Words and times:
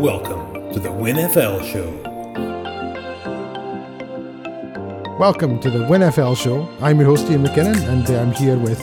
Welcome 0.00 0.72
to 0.72 0.80
the 0.80 0.88
WinFL 0.88 1.62
Show. 1.70 1.86
Welcome 5.18 5.60
to 5.60 5.68
the 5.68 5.80
WinFL 5.80 6.38
Show. 6.38 6.66
I'm 6.80 6.98
your 6.98 7.10
host 7.10 7.26
Iain 7.26 7.44
McKinnon, 7.44 7.76
and 7.86 8.08
I'm 8.08 8.32
here 8.32 8.56
with 8.56 8.80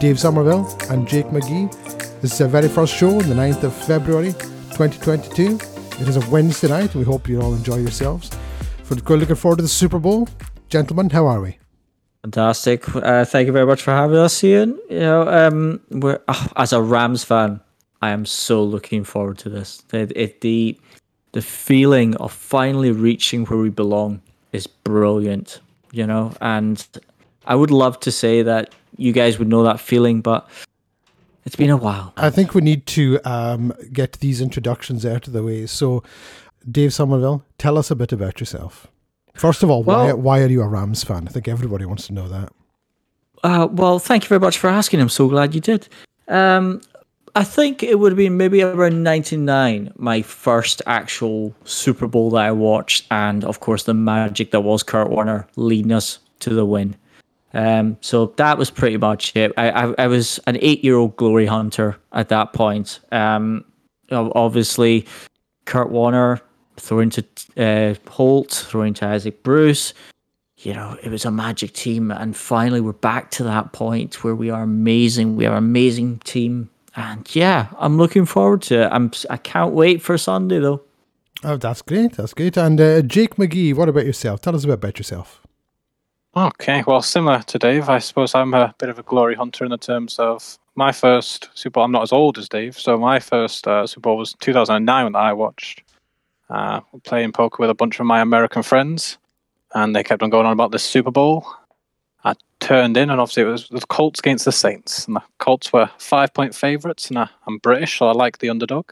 Dave 0.00 0.18
Somerville 0.18 0.66
and 0.90 1.06
Jake 1.06 1.26
McGee. 1.26 1.70
This 2.20 2.32
is 2.34 2.40
our 2.40 2.48
very 2.48 2.66
first 2.68 2.92
show 2.96 3.10
on 3.10 3.28
the 3.28 3.34
9th 3.36 3.62
of 3.62 3.76
February 3.76 4.32
2022. 4.72 5.54
It 6.02 6.08
is 6.08 6.16
a 6.16 6.30
Wednesday 6.30 6.66
night, 6.66 6.96
and 6.96 6.96
we 6.96 7.04
hope 7.04 7.28
you 7.28 7.40
all 7.40 7.54
enjoy 7.54 7.76
yourselves. 7.76 8.28
We're 8.90 9.16
looking 9.18 9.36
forward 9.36 9.58
to 9.58 9.62
the 9.62 9.68
Super 9.68 10.00
Bowl, 10.00 10.28
gentlemen, 10.68 11.10
how 11.10 11.28
are 11.28 11.42
we? 11.42 11.60
Fantastic. 12.22 12.92
Uh, 12.92 13.24
thank 13.24 13.46
you 13.46 13.52
very 13.52 13.66
much 13.66 13.82
for 13.82 13.92
having 13.92 14.16
us, 14.16 14.42
Iain. 14.42 14.76
You 14.90 14.98
know, 14.98 15.28
um, 15.28 15.80
we're 15.90 16.18
uh, 16.26 16.48
as 16.56 16.72
a 16.72 16.82
Rams 16.82 17.22
fan, 17.22 17.60
I 18.02 18.10
am 18.10 18.26
so 18.26 18.62
looking 18.62 19.04
forward 19.04 19.38
to 19.38 19.48
this. 19.48 19.82
It, 19.92 20.12
it, 20.16 20.40
the 20.40 20.78
the 21.32 21.42
feeling 21.42 22.16
of 22.16 22.32
finally 22.32 22.90
reaching 22.90 23.44
where 23.46 23.58
we 23.58 23.68
belong 23.68 24.22
is 24.52 24.66
brilliant, 24.66 25.60
you 25.92 26.06
know. 26.06 26.32
And 26.40 26.86
I 27.46 27.54
would 27.54 27.70
love 27.70 28.00
to 28.00 28.12
say 28.12 28.42
that 28.42 28.74
you 28.96 29.12
guys 29.12 29.38
would 29.38 29.48
know 29.48 29.62
that 29.64 29.80
feeling, 29.80 30.20
but 30.20 30.48
it's 31.44 31.56
been 31.56 31.70
a 31.70 31.76
while. 31.76 32.12
I 32.16 32.30
think 32.30 32.54
we 32.54 32.62
need 32.62 32.86
to 32.86 33.20
um, 33.24 33.72
get 33.92 34.12
these 34.14 34.40
introductions 34.40 35.04
out 35.04 35.26
of 35.26 35.32
the 35.32 35.42
way. 35.42 35.66
So, 35.66 36.02
Dave 36.70 36.92
Somerville, 36.92 37.44
tell 37.58 37.76
us 37.78 37.90
a 37.90 37.94
bit 37.94 38.12
about 38.12 38.40
yourself. 38.40 38.86
First 39.34 39.62
of 39.62 39.70
all, 39.70 39.82
well, 39.82 40.06
why 40.06 40.12
why 40.12 40.42
are 40.42 40.48
you 40.48 40.62
a 40.62 40.68
Rams 40.68 41.04
fan? 41.04 41.28
I 41.28 41.30
think 41.30 41.48
everybody 41.48 41.84
wants 41.84 42.06
to 42.06 42.14
know 42.14 42.28
that. 42.28 42.52
Uh, 43.44 43.68
well, 43.70 43.98
thank 43.98 44.24
you 44.24 44.28
very 44.28 44.40
much 44.40 44.58
for 44.58 44.68
asking. 44.68 45.00
I'm 45.00 45.08
so 45.08 45.28
glad 45.28 45.54
you 45.54 45.60
did. 45.60 45.88
Um, 46.28 46.80
I 47.36 47.44
think 47.44 47.82
it 47.82 47.98
would 47.98 48.12
have 48.12 48.16
been 48.16 48.38
maybe 48.38 48.62
around 48.62 49.02
99, 49.02 49.92
my 49.98 50.22
first 50.22 50.80
actual 50.86 51.54
Super 51.64 52.06
Bowl 52.06 52.30
that 52.30 52.46
I 52.46 52.50
watched. 52.50 53.06
And 53.10 53.44
of 53.44 53.60
course, 53.60 53.82
the 53.82 53.92
magic 53.92 54.52
that 54.52 54.62
was 54.62 54.82
Kurt 54.82 55.10
Warner 55.10 55.46
leading 55.54 55.92
us 55.92 56.18
to 56.40 56.54
the 56.54 56.64
win. 56.64 56.96
Um, 57.52 57.98
so 58.00 58.32
that 58.36 58.56
was 58.56 58.70
pretty 58.70 58.96
much 58.96 59.36
it. 59.36 59.52
I, 59.58 59.70
I, 59.70 59.94
I 59.98 60.06
was 60.06 60.40
an 60.46 60.56
eight 60.62 60.82
year 60.82 60.96
old 60.96 61.16
glory 61.16 61.44
hunter 61.44 61.98
at 62.12 62.30
that 62.30 62.54
point. 62.54 63.00
Um, 63.12 63.66
obviously, 64.10 65.06
Kurt 65.66 65.90
Warner 65.90 66.40
throwing 66.78 67.10
to 67.10 67.24
uh, 67.58 67.94
Holt, 68.10 68.64
throwing 68.66 68.94
to 68.94 69.08
Isaac 69.08 69.42
Bruce. 69.42 69.92
You 70.60 70.72
know, 70.72 70.96
it 71.02 71.10
was 71.10 71.26
a 71.26 71.30
magic 71.30 71.74
team, 71.74 72.10
and 72.10 72.34
finally 72.34 72.80
we're 72.80 72.92
back 72.92 73.30
to 73.32 73.44
that 73.44 73.74
point 73.74 74.24
where 74.24 74.34
we 74.34 74.48
are 74.48 74.62
amazing. 74.62 75.36
We 75.36 75.44
are 75.44 75.52
an 75.52 75.58
amazing 75.58 76.20
team, 76.20 76.70
and 76.96 77.34
yeah, 77.34 77.68
I'm 77.78 77.98
looking 77.98 78.24
forward 78.24 78.62
to 78.62 78.84
it. 78.84 78.88
I'm 78.90 79.12
I 79.30 79.36
can't 79.36 79.72
wait 79.72 80.02
for 80.02 80.16
Sunday 80.18 80.58
though. 80.58 80.82
Oh, 81.44 81.56
that's 81.56 81.82
great. 81.82 82.12
That's 82.12 82.32
great. 82.32 82.56
And 82.56 82.80
uh, 82.80 83.02
Jake 83.02 83.36
McGee, 83.36 83.74
what 83.74 83.88
about 83.88 84.06
yourself? 84.06 84.40
Tell 84.40 84.56
us 84.56 84.64
a 84.64 84.68
bit 84.68 84.74
about 84.74 84.98
yourself. 84.98 85.42
Okay, 86.34 86.82
well, 86.86 87.00
similar 87.00 87.40
to 87.44 87.58
Dave, 87.58 87.88
I 87.88 87.98
suppose 87.98 88.34
I'm 88.34 88.52
a 88.52 88.74
bit 88.78 88.90
of 88.90 88.98
a 88.98 89.02
glory 89.02 89.34
hunter 89.34 89.64
in 89.64 89.70
the 89.70 89.78
terms 89.78 90.18
of 90.18 90.58
my 90.74 90.92
first 90.92 91.48
Super 91.54 91.74
Bowl. 91.74 91.84
I'm 91.84 91.92
not 91.92 92.02
as 92.02 92.12
old 92.12 92.36
as 92.36 92.48
Dave, 92.48 92.78
so 92.78 92.98
my 92.98 93.18
first 93.18 93.66
uh, 93.66 93.86
Super 93.86 94.00
Bowl 94.02 94.18
was 94.18 94.34
2009 94.40 95.12
that 95.12 95.18
I 95.18 95.32
watched 95.32 95.82
uh, 96.50 96.80
playing 97.04 97.32
poker 97.32 97.56
with 97.60 97.70
a 97.70 97.74
bunch 97.74 97.98
of 98.00 98.06
my 98.06 98.20
American 98.20 98.62
friends, 98.62 99.16
and 99.74 99.96
they 99.96 100.02
kept 100.02 100.22
on 100.22 100.28
going 100.28 100.44
on 100.44 100.52
about 100.52 100.72
this 100.72 100.84
Super 100.84 101.10
Bowl. 101.10 101.46
I 102.26 102.34
turned 102.58 102.96
in, 102.96 103.08
and 103.08 103.20
obviously 103.20 103.44
it 103.44 103.46
was 103.46 103.68
the 103.68 103.80
Colts 103.86 104.18
against 104.18 104.44
the 104.44 104.52
Saints, 104.52 105.06
and 105.06 105.14
the 105.14 105.22
Colts 105.38 105.72
were 105.72 105.88
five 105.98 106.34
point 106.34 106.54
favourites, 106.54 107.08
and 107.08 107.18
I, 107.20 107.28
am 107.46 107.58
British, 107.58 107.98
so 107.98 108.08
I 108.08 108.12
like 108.12 108.38
the 108.38 108.50
underdog. 108.50 108.90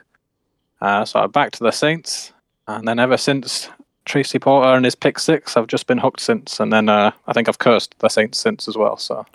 Uh, 0.81 1.05
so 1.05 1.19
I 1.19 1.27
backed 1.27 1.59
the 1.59 1.73
Saints, 1.73 2.33
and 2.69 2.87
then 2.87 3.01
ever 3.01 3.17
since 3.17 3.69
Tracy 4.05 4.39
Porter 4.39 4.69
and 4.69 4.85
his 4.85 4.95
pick 4.95 5.19
six, 5.19 5.57
I've 5.57 5.67
just 5.67 5.89
been 5.89 5.99
hooked 5.99 6.21
since, 6.21 6.61
and 6.61 6.73
then 6.73 6.89
uh, 6.89 7.11
I 7.27 7.33
think 7.33 7.49
I've 7.49 7.59
cursed 7.59 7.97
the 7.99 8.09
Saints 8.09 8.39
since 8.39 8.69
as 8.69 8.77
well. 8.77 8.97
So 8.99 9.27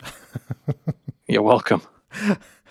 you're 1.27 1.41
welcome. 1.41 1.81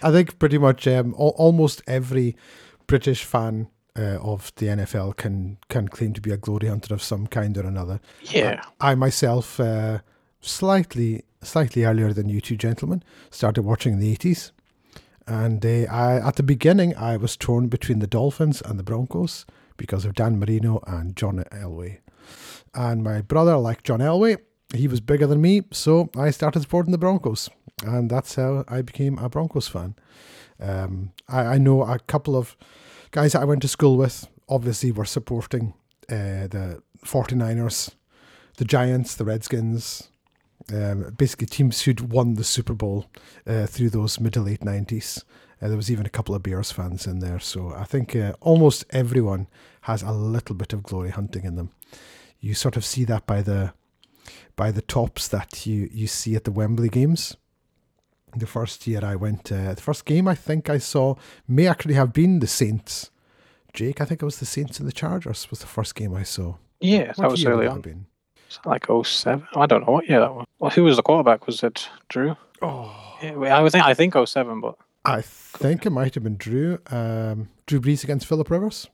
I 0.02 0.10
think 0.10 0.38
pretty 0.38 0.56
much 0.56 0.88
um, 0.88 1.14
almost 1.18 1.82
every 1.86 2.36
British 2.86 3.24
fan 3.24 3.68
uh, 3.98 4.16
of 4.22 4.50
the 4.56 4.66
NFL 4.66 5.16
can 5.16 5.58
can 5.68 5.88
claim 5.88 6.14
to 6.14 6.22
be 6.22 6.30
a 6.30 6.38
glory 6.38 6.68
hunter 6.68 6.94
of 6.94 7.02
some 7.02 7.26
kind 7.26 7.58
or 7.58 7.66
another. 7.66 8.00
Yeah, 8.22 8.62
I, 8.80 8.92
I 8.92 8.94
myself, 8.94 9.60
uh, 9.60 9.98
slightly 10.40 11.24
slightly 11.42 11.84
earlier 11.84 12.12
than 12.12 12.28
you 12.28 12.40
two 12.40 12.56
gentlemen, 12.56 13.02
started 13.30 13.62
watching 13.62 13.94
in 13.94 13.98
the 14.00 14.10
eighties, 14.10 14.52
and 15.26 15.64
uh, 15.64 15.90
I 15.90 16.16
at 16.16 16.36
the 16.36 16.42
beginning 16.42 16.96
I 16.96 17.16
was 17.16 17.36
torn 17.36 17.68
between 17.68 17.98
the 18.00 18.06
Dolphins 18.06 18.62
and 18.62 18.78
the 18.78 18.84
Broncos 18.84 19.46
because 19.76 20.04
of 20.04 20.14
Dan 20.14 20.38
Marino 20.38 20.80
and 20.86 21.16
John 21.16 21.44
Elway, 21.52 21.98
and 22.74 23.02
my 23.02 23.20
brother 23.20 23.56
liked 23.56 23.84
John 23.84 24.00
Elway. 24.00 24.38
He 24.74 24.88
was 24.88 25.00
bigger 25.00 25.26
than 25.26 25.40
me, 25.40 25.62
so 25.72 26.10
I 26.16 26.30
started 26.30 26.60
supporting 26.60 26.92
the 26.92 26.98
Broncos, 26.98 27.48
and 27.84 28.10
that's 28.10 28.34
how 28.34 28.64
I 28.68 28.82
became 28.82 29.18
a 29.18 29.28
Broncos 29.28 29.68
fan. 29.68 29.94
Um, 30.60 31.12
I, 31.28 31.40
I 31.40 31.58
know 31.58 31.82
a 31.82 31.98
couple 32.00 32.36
of 32.36 32.56
guys 33.10 33.32
that 33.32 33.42
I 33.42 33.46
went 33.46 33.62
to 33.62 33.68
school 33.68 33.96
with 33.96 34.28
obviously 34.48 34.90
were 34.92 35.04
supporting 35.04 35.74
uh, 36.10 36.48
the 36.48 36.82
49ers, 37.04 37.94
the 38.56 38.64
Giants, 38.64 39.14
the 39.14 39.24
Redskins, 39.24 40.08
um, 40.72 41.14
basically 41.16 41.46
teams 41.46 41.82
who'd 41.82 42.12
won 42.12 42.34
the 42.34 42.44
Super 42.44 42.74
Bowl 42.74 43.06
uh, 43.46 43.66
through 43.66 43.90
those 43.90 44.20
mid 44.20 44.34
to 44.34 44.40
late 44.40 44.60
90s. 44.60 45.24
Uh, 45.60 45.68
there 45.68 45.76
was 45.76 45.90
even 45.90 46.06
a 46.06 46.10
couple 46.10 46.34
of 46.34 46.42
Bears 46.42 46.70
fans 46.70 47.06
in 47.06 47.18
there. 47.18 47.38
So 47.38 47.72
I 47.74 47.84
think 47.84 48.14
uh, 48.14 48.34
almost 48.40 48.84
everyone 48.90 49.48
has 49.82 50.02
a 50.02 50.12
little 50.12 50.54
bit 50.54 50.72
of 50.72 50.82
glory 50.82 51.10
hunting 51.10 51.44
in 51.44 51.56
them. 51.56 51.70
You 52.40 52.54
sort 52.54 52.76
of 52.76 52.84
see 52.84 53.04
that 53.04 53.26
by 53.26 53.42
the 53.42 53.72
by 54.56 54.70
the 54.70 54.82
tops 54.82 55.26
that 55.28 55.66
you, 55.66 55.88
you 55.92 56.06
see 56.06 56.34
at 56.36 56.44
the 56.44 56.50
Wembley 56.50 56.88
games 56.88 57.36
the 58.36 58.46
first 58.46 58.86
year 58.86 59.04
I 59.04 59.16
went, 59.16 59.50
uh, 59.50 59.74
the 59.74 59.80
first 59.80 60.04
game 60.04 60.28
I 60.28 60.34
think 60.34 60.68
I 60.68 60.78
saw 60.78 61.14
may 61.46 61.66
actually 61.66 61.94
have 61.94 62.12
been 62.12 62.40
the 62.40 62.46
Saints. 62.46 63.10
Jake, 63.72 64.00
I 64.00 64.04
think 64.04 64.22
it 64.22 64.24
was 64.24 64.38
the 64.38 64.46
Saints 64.46 64.78
and 64.78 64.88
the 64.88 64.92
Chargers 64.92 65.50
was 65.50 65.60
the 65.60 65.66
first 65.66 65.94
game 65.94 66.14
I 66.14 66.22
saw. 66.22 66.56
Yeah, 66.80 67.08
what 67.08 67.16
that 67.16 67.30
was 67.30 67.44
early 67.44 67.66
on. 67.66 67.80
Been? 67.80 68.06
Like 68.64 68.86
07. 68.86 69.46
I 69.54 69.66
don't 69.66 69.86
know 69.86 69.92
what 69.92 70.08
year 70.08 70.20
that 70.20 70.34
was. 70.34 70.46
Well, 70.58 70.70
who 70.70 70.84
was 70.84 70.96
the 70.96 71.02
quarterback? 71.02 71.46
Was 71.46 71.62
it 71.62 71.88
Drew? 72.08 72.36
Oh, 72.62 73.18
yeah, 73.22 73.56
I 73.56 73.60
would 73.60 73.72
think 73.72 73.84
I 73.84 73.94
think 73.94 74.14
07, 74.14 74.60
but 74.60 74.76
I 75.04 75.22
think 75.22 75.86
it 75.86 75.90
might 75.90 76.14
have 76.14 76.24
been 76.24 76.36
Drew. 76.36 76.78
Um, 76.90 77.48
Drew 77.66 77.80
Brees 77.80 78.04
against 78.04 78.26
Philip 78.26 78.50
Rivers. 78.50 78.88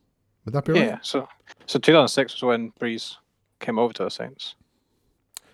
Would 0.45 0.55
that 0.55 0.65
be 0.65 0.73
right? 0.73 0.83
Yeah. 0.83 0.99
So, 1.03 1.29
so 1.67 1.79
2006 1.79 2.35
was 2.35 2.43
when 2.43 2.73
Brees 2.81 3.17
came 3.61 3.79
over 3.79 3.93
to 3.95 4.05
the 4.05 4.11
Saints. 4.11 4.55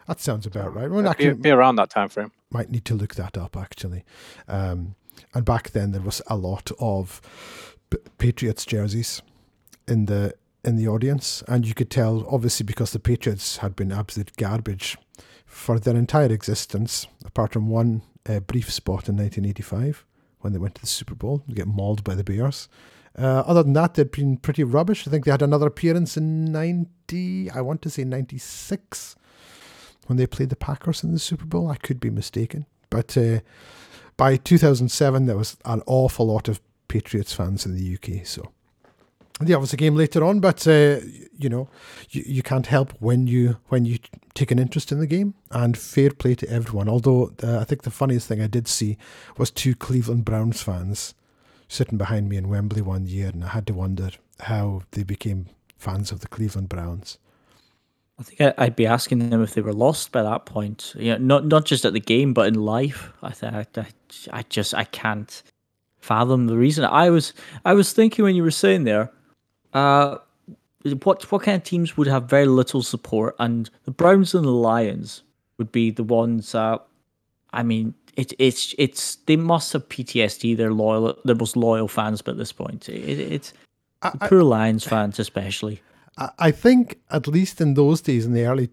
That 0.07 0.21
sounds 0.21 0.47
about 0.47 0.75
right. 0.75 0.91
Well, 0.91 1.07
actually, 1.07 1.35
be, 1.35 1.43
be, 1.43 1.51
around 1.51 1.77
that 1.77 1.91
time 1.91 2.09
frame. 2.09 2.33
Might 2.51 2.71
need 2.71 2.85
to 2.87 2.95
look 2.95 3.15
that 3.15 3.39
up 3.39 3.57
actually. 3.57 4.05
Um, 4.49 4.97
and 5.35 5.45
back 5.45 5.71
then 5.71 5.93
there 5.93 6.01
was 6.01 6.21
a 6.27 6.37
lot 6.37 6.73
of 6.81 7.21
Patriots 8.19 8.65
jerseys 8.65 9.23
in 9.87 10.07
the 10.07 10.35
in 10.65 10.77
the 10.77 10.89
audience, 10.89 11.43
and 11.49 11.67
you 11.67 11.75
could 11.75 11.91
tell 11.91 12.27
obviously 12.31 12.65
because 12.65 12.93
the 12.93 12.99
Patriots 12.99 13.59
had 13.59 13.77
been 13.77 13.93
absolute 13.93 14.37
garbage 14.37 14.99
for 15.47 15.79
their 15.79 15.97
entire 15.97 16.31
existence, 16.33 17.07
apart 17.25 17.53
from 17.53 17.69
one 17.69 18.03
uh, 18.29 18.41
brief 18.41 18.71
spot 18.71 19.09
in 19.09 19.17
1985 19.17 20.05
when 20.41 20.53
they 20.53 20.59
went 20.59 20.75
to 20.75 20.81
the 20.81 20.87
Super 20.87 21.15
Bowl 21.15 21.43
get 21.53 21.67
mauled 21.67 22.05
by 22.05 22.15
the 22.15 22.25
Bears. 22.25 22.69
Uh, 23.19 23.43
other 23.47 23.63
than 23.63 23.73
that, 23.73 23.95
they'd 23.95 24.11
been 24.11 24.37
pretty 24.37 24.65
rubbish. 24.65 25.07
I 25.07 25.11
think 25.11 25.25
they 25.25 25.31
had 25.31 25.43
another 25.43 25.67
appearance 25.67 26.17
in 26.17 26.53
90, 26.53 27.51
I 27.51 27.61
want 27.61 27.83
to 27.83 27.91
say 27.91 28.05
96, 28.05 29.17
when 30.07 30.17
they 30.17 30.27
played 30.27 30.49
the 30.49 30.57
Packers 30.57 31.03
in 31.03 31.13
the 31.13 31.19
Super 31.19 31.45
Bowl. 31.45 31.69
I 31.69 31.77
could 31.77 32.01
be 32.01 32.11
mistaken. 32.11 32.67
But 32.89 33.17
uh, 33.17 33.41
by 34.17 34.37
2007, 34.37 35.27
there 35.27 35.37
was 35.37 35.57
an 35.65 35.83
awful 35.87 36.27
lot 36.27 36.49
of 36.49 36.61
Patriots 36.89 37.33
fans 37.33 37.67
in 37.67 37.75
the 37.77 37.95
UK. 37.95 38.25
So 38.27 38.53
it 39.49 39.61
was 39.61 39.73
a 39.73 39.77
game 39.77 39.95
later 39.95 40.25
on, 40.25 40.41
but 40.41 40.67
uh, 40.67 41.01
you 41.39 41.49
know, 41.49 41.69
you, 42.11 42.23
you 42.27 42.43
can't 42.43 42.67
help 42.67 42.93
when 42.99 43.27
you 43.27 43.57
when 43.69 43.85
you 43.85 43.99
take 44.35 44.51
an 44.51 44.59
interest 44.59 44.93
in 44.93 44.99
the 45.01 45.07
game. 45.07 45.35
And 45.51 45.77
fair 45.77 46.11
play 46.11 46.35
to 46.37 46.49
everyone. 46.51 46.89
Although 46.89 47.33
uh, 47.43 47.59
I 47.59 47.65
think 47.65 47.83
the 47.83 47.91
funniest 47.91 48.29
thing 48.29 48.41
I 48.41 48.47
did 48.47 48.69
see 48.69 48.99
was 49.39 49.51
two 49.51 49.75
Cleveland 49.75 50.25
Browns 50.25 50.63
fans 50.63 51.15
sitting 51.69 51.99
behind 51.99 52.29
me 52.29 52.37
in 52.37 52.49
Wembley 52.49 52.83
one 52.83 53.07
year, 53.07 53.29
and 53.29 53.45
I 53.45 53.49
had 53.49 53.67
to 53.69 53.75
wonder 53.75 54.11
how 54.41 54.83
they 54.91 55.05
became 55.05 55.47
fans 55.79 56.13
of 56.13 56.21
the 56.21 56.29
Cleveland 56.29 56.69
Browns. 56.69 57.19
I 58.19 58.23
think 58.23 58.55
I'd 58.59 58.77
be 58.77 58.87
asking 58.87 59.31
them 59.31 59.43
if 59.43 59.55
they 59.55 59.63
were 59.63 59.73
lost 59.73 60.13
by 60.13 60.23
that 60.23 60.45
point. 60.45 60.95
You 60.99 61.13
know, 61.13 61.19
not 61.19 61.47
not 61.47 61.65
just 61.65 61.87
at 61.87 61.95
the 61.95 62.01
game, 62.01 62.35
but 62.35 62.49
in 62.49 62.55
life. 62.55 63.13
I 63.23 63.33
I, 63.43 63.67
I 64.33 64.43
just 64.51 64.75
I 64.75 64.85
can't 64.85 65.43
fathom 66.01 66.47
the 66.47 66.59
reason. 66.59 66.85
I 66.85 67.09
was 67.09 67.33
I 67.65 67.73
was 67.73 67.93
thinking 67.93 68.25
when 68.25 68.37
you 68.37 68.43
were 68.43 68.51
saying 68.51 68.85
there, 68.85 69.11
uh, 69.73 70.19
what 71.03 71.31
what 71.31 71.43
kind 71.43 71.57
of 71.57 71.65
teams 71.65 71.97
would 71.97 72.07
have 72.07 72.25
very 72.25 72.47
little 72.47 72.83
support, 72.83 73.35
and 73.39 73.69
the 73.85 73.91
Browns 73.91 74.35
and 74.35 74.45
the 74.45 74.51
Lions 74.51 75.23
would 75.59 75.71
be 75.73 75.91
the 75.91 76.05
ones. 76.05 76.55
Uh, 76.55 76.79
I 77.53 77.63
mean, 77.63 77.95
it, 78.17 78.33
it's 78.39 78.75
it's 78.79 79.17
they 79.27 79.37
must 79.37 79.73
have 79.73 79.89
PTSD. 79.89 80.57
They're 80.57 80.73
loyal, 80.73 81.17
the 81.25 81.35
most 81.35 81.57
loyal 81.57 81.89
fans, 81.89 82.23
but 82.23 82.33
at 82.33 82.39
this 82.39 82.53
point, 82.53 82.89
it, 82.89 82.95
it's 83.21 83.53
I, 84.03 84.13
I, 84.21 84.29
Poor 84.29 84.43
Lions 84.43 84.85
fans, 84.85 85.19
especially. 85.19 85.83
I- 86.17 86.31
I 86.39 86.51
think 86.51 86.99
at 87.11 87.27
least 87.29 87.61
in 87.61 87.75
those 87.75 88.01
days, 88.01 88.25
in 88.27 88.33
the 88.33 88.45
early 88.47 88.71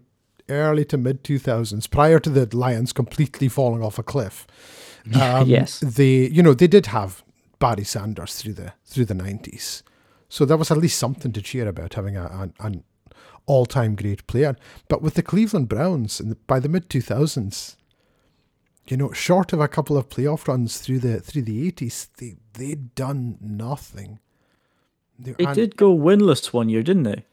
early 0.48 0.84
to 0.86 0.96
mid 0.96 1.22
two 1.24 1.38
thousands, 1.38 1.86
prior 1.86 2.18
to 2.20 2.30
the 2.30 2.56
Lions 2.56 2.92
completely 2.92 3.48
falling 3.48 3.82
off 3.82 3.98
a 3.98 4.02
cliff, 4.02 4.46
um, 5.20 5.46
Yes. 5.48 5.80
they 5.80 6.28
you 6.28 6.42
know 6.42 6.54
they 6.54 6.66
did 6.68 6.86
have 6.86 7.22
Barry 7.58 7.84
Sanders 7.84 8.36
through 8.36 8.54
the 8.54 8.72
through 8.86 9.04
the 9.04 9.14
nineties, 9.14 9.82
so 10.28 10.44
that 10.44 10.56
was 10.58 10.70
at 10.70 10.78
least 10.78 10.98
something 10.98 11.32
to 11.32 11.42
cheer 11.42 11.66
about 11.68 11.94
having 11.94 12.16
a, 12.16 12.26
an, 12.26 12.54
an 12.60 12.84
all 13.46 13.66
time 13.66 13.94
great 13.96 14.26
player. 14.26 14.56
But 14.88 15.02
with 15.02 15.14
the 15.14 15.22
Cleveland 15.22 15.68
Browns, 15.68 16.20
in 16.20 16.28
the, 16.28 16.34
by 16.46 16.60
the 16.60 16.68
mid 16.68 16.90
two 16.90 17.00
thousands, 17.00 17.76
you 18.86 18.96
know, 18.96 19.12
short 19.12 19.52
of 19.52 19.60
a 19.60 19.68
couple 19.68 19.96
of 19.96 20.08
playoff 20.08 20.46
runs 20.48 20.78
through 20.78 21.00
the 21.00 21.20
through 21.20 21.42
the 21.42 21.66
eighties, 21.66 22.08
they 22.18 22.36
they'd 22.54 22.94
done 22.94 23.38
nothing. 23.40 24.20
They, 25.18 25.32
They 25.32 25.52
did 25.52 25.76
go 25.76 25.96
winless 25.96 26.52
one 26.52 26.68
year, 26.68 26.82
didn't 26.82 27.02
they? 27.02 27.24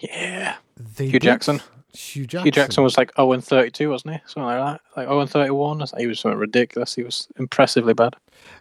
Yeah. 0.00 0.56
They 0.76 1.06
Hue 1.06 1.12
did. 1.12 1.22
Jackson. 1.22 1.60
Hue 1.92 2.26
Jackson. 2.26 2.44
Hue 2.44 2.52
Jackson 2.52 2.84
was 2.84 2.98
like 2.98 3.10
0 3.16 3.32
and 3.32 3.42
32, 3.42 3.90
wasn't 3.90 4.14
he? 4.14 4.20
Something 4.26 4.44
like 4.44 4.58
that. 4.58 4.80
Like 4.96 5.08
0 5.08 5.20
and 5.20 5.30
31. 5.30 5.82
He 5.98 6.06
was 6.06 6.20
something 6.20 6.38
ridiculous. 6.38 6.94
He 6.94 7.02
was 7.02 7.26
impressively 7.36 7.94
bad. 7.94 8.14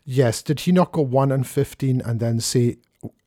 Yes, 0.05 0.41
did 0.41 0.61
he 0.61 0.71
not 0.71 0.93
go 0.93 1.01
one 1.01 1.31
and 1.31 1.45
fifteen 1.45 2.01
and 2.01 2.19
then 2.19 2.39
say, 2.39 2.77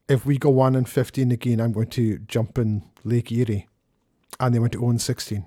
if 0.08 0.25
we 0.26 0.38
go 0.38 0.50
one 0.50 0.75
and 0.76 0.88
fifteen 0.88 1.31
again, 1.31 1.60
I'm 1.60 1.72
going 1.72 1.88
to 1.90 2.19
jump 2.20 2.58
in 2.58 2.82
Lake 3.05 3.31
Erie, 3.32 3.69
and 4.40 4.55
they 4.55 4.58
went 4.58 4.72
to 4.72 4.78
0 4.78 4.90
and 4.90 5.00
sixteen. 5.00 5.44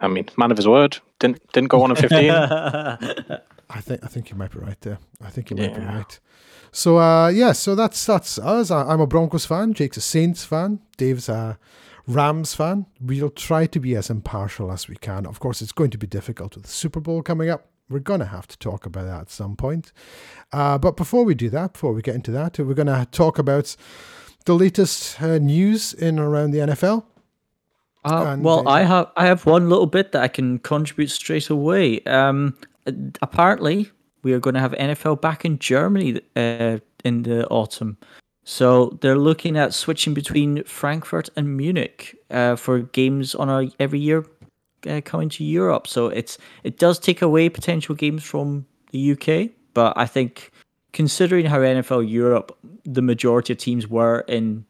I 0.00 0.08
mean, 0.08 0.28
man 0.36 0.50
of 0.50 0.56
his 0.56 0.68
word. 0.68 0.98
Didn't 1.18 1.52
didn't 1.52 1.68
go 1.68 1.78
1 1.78 1.90
and 1.90 1.98
15. 1.98 2.30
I 3.70 3.80
think 3.80 4.02
I 4.04 4.06
think 4.06 4.30
you 4.30 4.36
might 4.36 4.52
be 4.52 4.60
right 4.60 4.80
there. 4.80 4.98
I 5.22 5.30
think 5.30 5.50
you 5.50 5.56
might 5.56 5.74
be 5.74 5.80
right. 5.82 6.18
So 6.70 6.98
uh, 6.98 7.28
yeah, 7.28 7.52
so 7.52 7.74
that's 7.74 8.04
that's 8.06 8.38
us. 8.38 8.70
I- 8.70 8.84
I'm 8.88 9.00
a 9.00 9.06
Broncos 9.06 9.44
fan. 9.46 9.74
Jake's 9.74 9.96
a 9.96 10.00
Saints 10.00 10.44
fan. 10.44 10.80
Dave's 10.96 11.28
a 11.28 11.58
Rams 12.06 12.54
fan. 12.54 12.86
We'll 13.00 13.30
try 13.30 13.66
to 13.66 13.80
be 13.80 13.94
as 13.96 14.08
impartial 14.10 14.70
as 14.72 14.88
we 14.88 14.96
can. 14.96 15.26
Of 15.26 15.40
course, 15.40 15.60
it's 15.60 15.72
going 15.72 15.90
to 15.90 15.98
be 15.98 16.06
difficult 16.06 16.54
with 16.54 16.64
the 16.64 16.70
Super 16.70 17.00
Bowl 17.00 17.22
coming 17.22 17.50
up. 17.50 17.66
We're 17.90 18.00
going 18.00 18.20
to 18.20 18.26
have 18.26 18.46
to 18.48 18.58
talk 18.58 18.86
about 18.86 19.06
that 19.06 19.20
at 19.22 19.30
some 19.30 19.56
point. 19.56 19.92
Uh, 20.52 20.78
but 20.78 20.96
before 20.96 21.24
we 21.24 21.34
do 21.34 21.48
that, 21.50 21.72
before 21.72 21.92
we 21.92 22.02
get 22.02 22.14
into 22.14 22.30
that, 22.32 22.58
we're 22.58 22.74
going 22.74 22.86
to 22.86 23.06
talk 23.10 23.38
about 23.38 23.76
the 24.44 24.54
latest 24.54 25.20
uh, 25.22 25.38
news 25.38 25.94
in 25.94 26.18
and 26.18 26.20
around 26.20 26.50
the 26.50 26.58
NFL. 26.58 27.04
Uh, 28.04 28.36
well, 28.40 28.66
I 28.68 28.82
have 28.82 29.10
I 29.16 29.26
have 29.26 29.44
one 29.44 29.68
little 29.68 29.86
bit 29.86 30.12
that 30.12 30.22
I 30.22 30.28
can 30.28 30.58
contribute 30.60 31.10
straight 31.10 31.50
away. 31.50 32.00
Um, 32.04 32.56
uh, 32.86 32.92
apparently, 33.20 33.90
we 34.22 34.32
are 34.32 34.38
going 34.38 34.54
to 34.54 34.60
have 34.60 34.72
NFL 34.72 35.20
back 35.20 35.44
in 35.44 35.58
Germany 35.58 36.20
uh, 36.36 36.78
in 37.04 37.22
the 37.22 37.46
autumn. 37.48 37.98
So 38.44 38.96
they're 39.02 39.18
looking 39.18 39.58
at 39.58 39.74
switching 39.74 40.14
between 40.14 40.64
Frankfurt 40.64 41.28
and 41.36 41.54
Munich 41.56 42.16
uh, 42.30 42.56
for 42.56 42.80
games 42.80 43.34
on 43.34 43.50
a 43.50 43.70
every 43.78 43.98
year 43.98 44.24
uh, 44.86 45.00
coming 45.04 45.28
to 45.30 45.44
Europe. 45.44 45.86
So 45.86 46.08
it's 46.08 46.38
it 46.64 46.78
does 46.78 46.98
take 46.98 47.22
away 47.22 47.48
potential 47.48 47.94
games 47.94 48.24
from 48.24 48.66
the 48.90 49.12
UK, 49.12 49.50
but 49.74 49.92
I 49.96 50.06
think 50.06 50.50
considering 50.92 51.46
how 51.46 51.58
NFL 51.58 52.10
Europe 52.10 52.56
the 52.84 53.02
majority 53.02 53.52
of 53.52 53.58
teams 53.58 53.88
were 53.88 54.20
in 54.28 54.64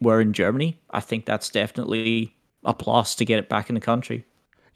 were 0.00 0.20
in 0.20 0.32
Germany, 0.32 0.78
I 0.90 1.00
think 1.00 1.26
that's 1.26 1.48
definitely 1.50 2.34
a 2.64 2.74
plus 2.74 3.14
to 3.16 3.24
get 3.24 3.38
it 3.38 3.48
back 3.48 3.68
in 3.68 3.74
the 3.74 3.80
country. 3.80 4.24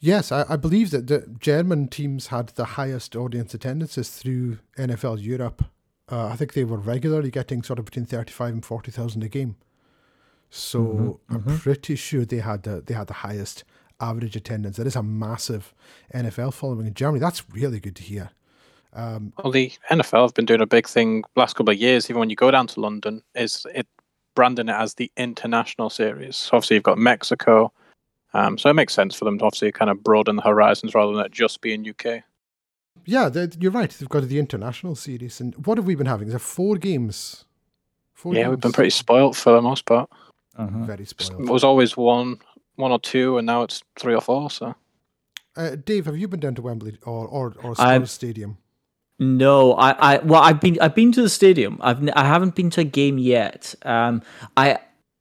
Yes, 0.00 0.30
I, 0.30 0.44
I 0.48 0.56
believe 0.56 0.90
that 0.90 1.06
the 1.06 1.26
German 1.38 1.88
teams 1.88 2.26
had 2.26 2.48
the 2.48 2.64
highest 2.64 3.16
audience 3.16 3.54
attendances 3.54 4.10
through 4.10 4.58
NFL 4.76 5.22
Europe. 5.22 5.64
Uh, 6.10 6.26
I 6.26 6.36
think 6.36 6.52
they 6.52 6.64
were 6.64 6.76
regularly 6.76 7.30
getting 7.30 7.62
sort 7.62 7.78
of 7.78 7.86
between 7.86 8.04
thirty-five 8.04 8.52
and 8.52 8.64
forty 8.64 8.90
thousand 8.90 9.22
a 9.22 9.28
game. 9.28 9.56
So 10.50 11.20
I'm 11.28 11.42
pretty 11.42 11.96
sure 11.96 12.24
they 12.24 12.38
had 12.38 12.62
the 12.62 12.82
they 12.84 12.94
had 12.94 13.08
the 13.08 13.14
highest 13.14 13.64
average 14.00 14.36
attendance. 14.36 14.76
That 14.76 14.86
is 14.86 14.96
a 14.96 15.02
massive 15.02 15.72
NFL 16.14 16.54
following 16.54 16.86
in 16.86 16.94
Germany. 16.94 17.20
That's 17.20 17.48
really 17.50 17.80
good 17.80 17.96
to 17.96 18.02
hear. 18.02 18.30
Well, 18.96 19.50
the 19.50 19.72
NFL 19.90 20.22
have 20.22 20.34
been 20.34 20.44
doing 20.44 20.60
a 20.60 20.66
big 20.66 20.86
thing 20.86 21.24
last 21.36 21.56
couple 21.56 21.72
of 21.72 21.78
years. 21.80 22.08
Even 22.08 22.20
when 22.20 22.30
you 22.30 22.36
go 22.36 22.50
down 22.50 22.66
to 22.68 22.80
London, 22.80 23.22
is 23.34 23.66
it 23.74 23.86
branding 24.36 24.68
it 24.68 24.72
as 24.74 24.94
the 24.94 25.10
international 25.16 25.90
series? 25.90 26.36
So 26.36 26.56
obviously, 26.56 26.76
you've 26.76 26.84
got 26.84 26.98
Mexico, 26.98 27.72
um, 28.34 28.56
so 28.56 28.70
it 28.70 28.74
makes 28.74 28.94
sense 28.94 29.14
for 29.16 29.24
them 29.24 29.38
to 29.38 29.44
obviously 29.46 29.72
kind 29.72 29.90
of 29.90 30.02
broaden 30.04 30.36
the 30.36 30.42
horizons 30.42 30.94
rather 30.94 31.12
than 31.12 31.24
it 31.26 31.32
just 31.32 31.60
being 31.60 31.88
UK. 31.88 32.22
Yeah, 33.04 33.28
you're 33.58 33.72
right. 33.72 33.90
They've 33.90 34.08
got 34.08 34.22
the 34.28 34.38
international 34.38 34.94
series, 34.94 35.40
and 35.40 35.54
what 35.66 35.76
have 35.76 35.86
we 35.86 35.96
been 35.96 36.06
having? 36.06 36.28
Is 36.28 36.32
there 36.32 36.38
four 36.38 36.76
games? 36.76 37.44
Four 38.12 38.34
Yeah, 38.36 38.48
we've 38.48 38.60
been 38.60 38.72
pretty 38.72 38.90
spoilt 38.90 39.34
for 39.34 39.52
the 39.52 39.60
most 39.60 39.86
part. 39.86 40.08
very 40.56 41.02
It 41.02 41.08
spoiled. 41.08 41.48
was 41.48 41.64
always 41.64 41.96
one, 41.96 42.38
one 42.76 42.92
or 42.92 42.98
two, 42.98 43.38
and 43.38 43.46
now 43.46 43.62
it's 43.62 43.82
three 43.98 44.14
or 44.14 44.20
four. 44.20 44.50
So 44.50 44.74
Uh, 45.56 45.76
Dave, 45.76 46.06
have 46.06 46.16
you 46.16 46.28
been 46.28 46.40
down 46.40 46.54
to 46.56 46.62
Wembley 46.62 46.98
or 47.04 47.26
or, 47.28 47.54
or 47.62 47.74
Spurs 47.76 48.10
Stadium? 48.10 48.58
No, 49.20 49.74
I, 49.74 50.14
I 50.14 50.18
well, 50.18 50.42
I've 50.42 50.60
been 50.60 50.76
I've 50.80 50.94
been 50.94 51.12
to 51.12 51.22
the 51.22 51.28
stadium. 51.28 51.78
I've 51.80 52.02
n- 52.02 52.10
I 52.16 52.24
haven't 52.24 52.56
been 52.56 52.70
to 52.70 52.80
a 52.80 52.84
game 52.84 53.18
yet. 53.18 53.74
Um, 53.82 54.22
I 54.56 54.78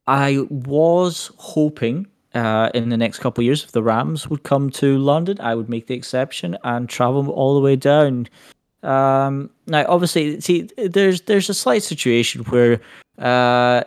I 0.08 0.40
was 0.50 1.32
hoping 1.38 2.08
uh, 2.34 2.70
in 2.74 2.90
the 2.90 2.98
next 2.98 3.20
couple 3.20 3.42
of 3.44 3.46
years, 3.46 3.64
if 3.64 3.72
the 3.72 3.84
Rams 3.84 4.28
would 4.30 4.42
come 4.42 4.72
to 4.72 4.98
London, 4.98 5.38
I 5.40 5.54
would 5.54 5.70
make 5.70 5.86
the 5.86 5.94
exception 5.94 6.58
and 6.64 6.90
travel 6.90 7.30
all 7.30 7.54
the 7.54 7.62
way 7.62 7.76
down. 7.76 8.28
Um, 8.82 9.52
now, 9.68 9.86
obviously, 9.88 10.42
see, 10.42 10.68
there's 10.76 11.22
there's 11.22 11.50
a 11.50 11.54
slight 11.54 11.84
situation 11.84 12.42
where, 12.46 12.82
uh, 13.20 13.84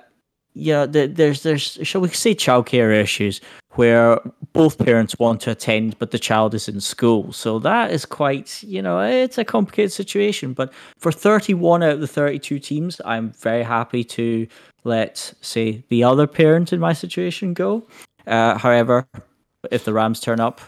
yeah, 0.59 0.87
there, 0.87 1.07
there's 1.07 1.43
there's 1.43 1.79
shall 1.83 2.01
we 2.01 2.09
say 2.09 2.35
childcare 2.35 2.91
issues 2.91 3.43
where 3.73 4.19
both 4.55 4.79
parents 4.79 5.19
want 5.19 5.43
to 5.43 5.51
attend, 5.51 5.99
but 5.99 6.13
the 6.13 6.19
child 6.19 6.55
is 6.55 6.67
in 6.67 6.81
school. 6.81 7.31
So 7.31 7.59
that 7.59 7.91
is 7.91 8.07
quite, 8.07 8.63
you 8.63 8.81
know, 8.81 9.01
it's 9.01 9.37
a 9.37 9.45
complicated 9.45 9.93
situation. 9.93 10.55
But 10.55 10.73
for 10.97 11.13
31 11.13 11.83
out 11.83 11.91
of 11.91 12.01
the 12.01 12.07
32 12.07 12.59
teams, 12.59 13.03
I'm 13.05 13.33
very 13.33 13.63
happy 13.63 14.03
to 14.05 14.47
let, 14.85 15.35
say, 15.43 15.85
the 15.91 16.05
other 16.05 16.27
parent 16.27 16.73
in 16.73 16.81
my 16.81 16.95
situation 16.95 17.53
go. 17.53 17.87
Uh, 18.27 18.57
however, 18.57 19.07
if 19.71 19.85
the 19.85 19.93
Rams 19.93 20.21
turn 20.21 20.41
up, 20.41 20.63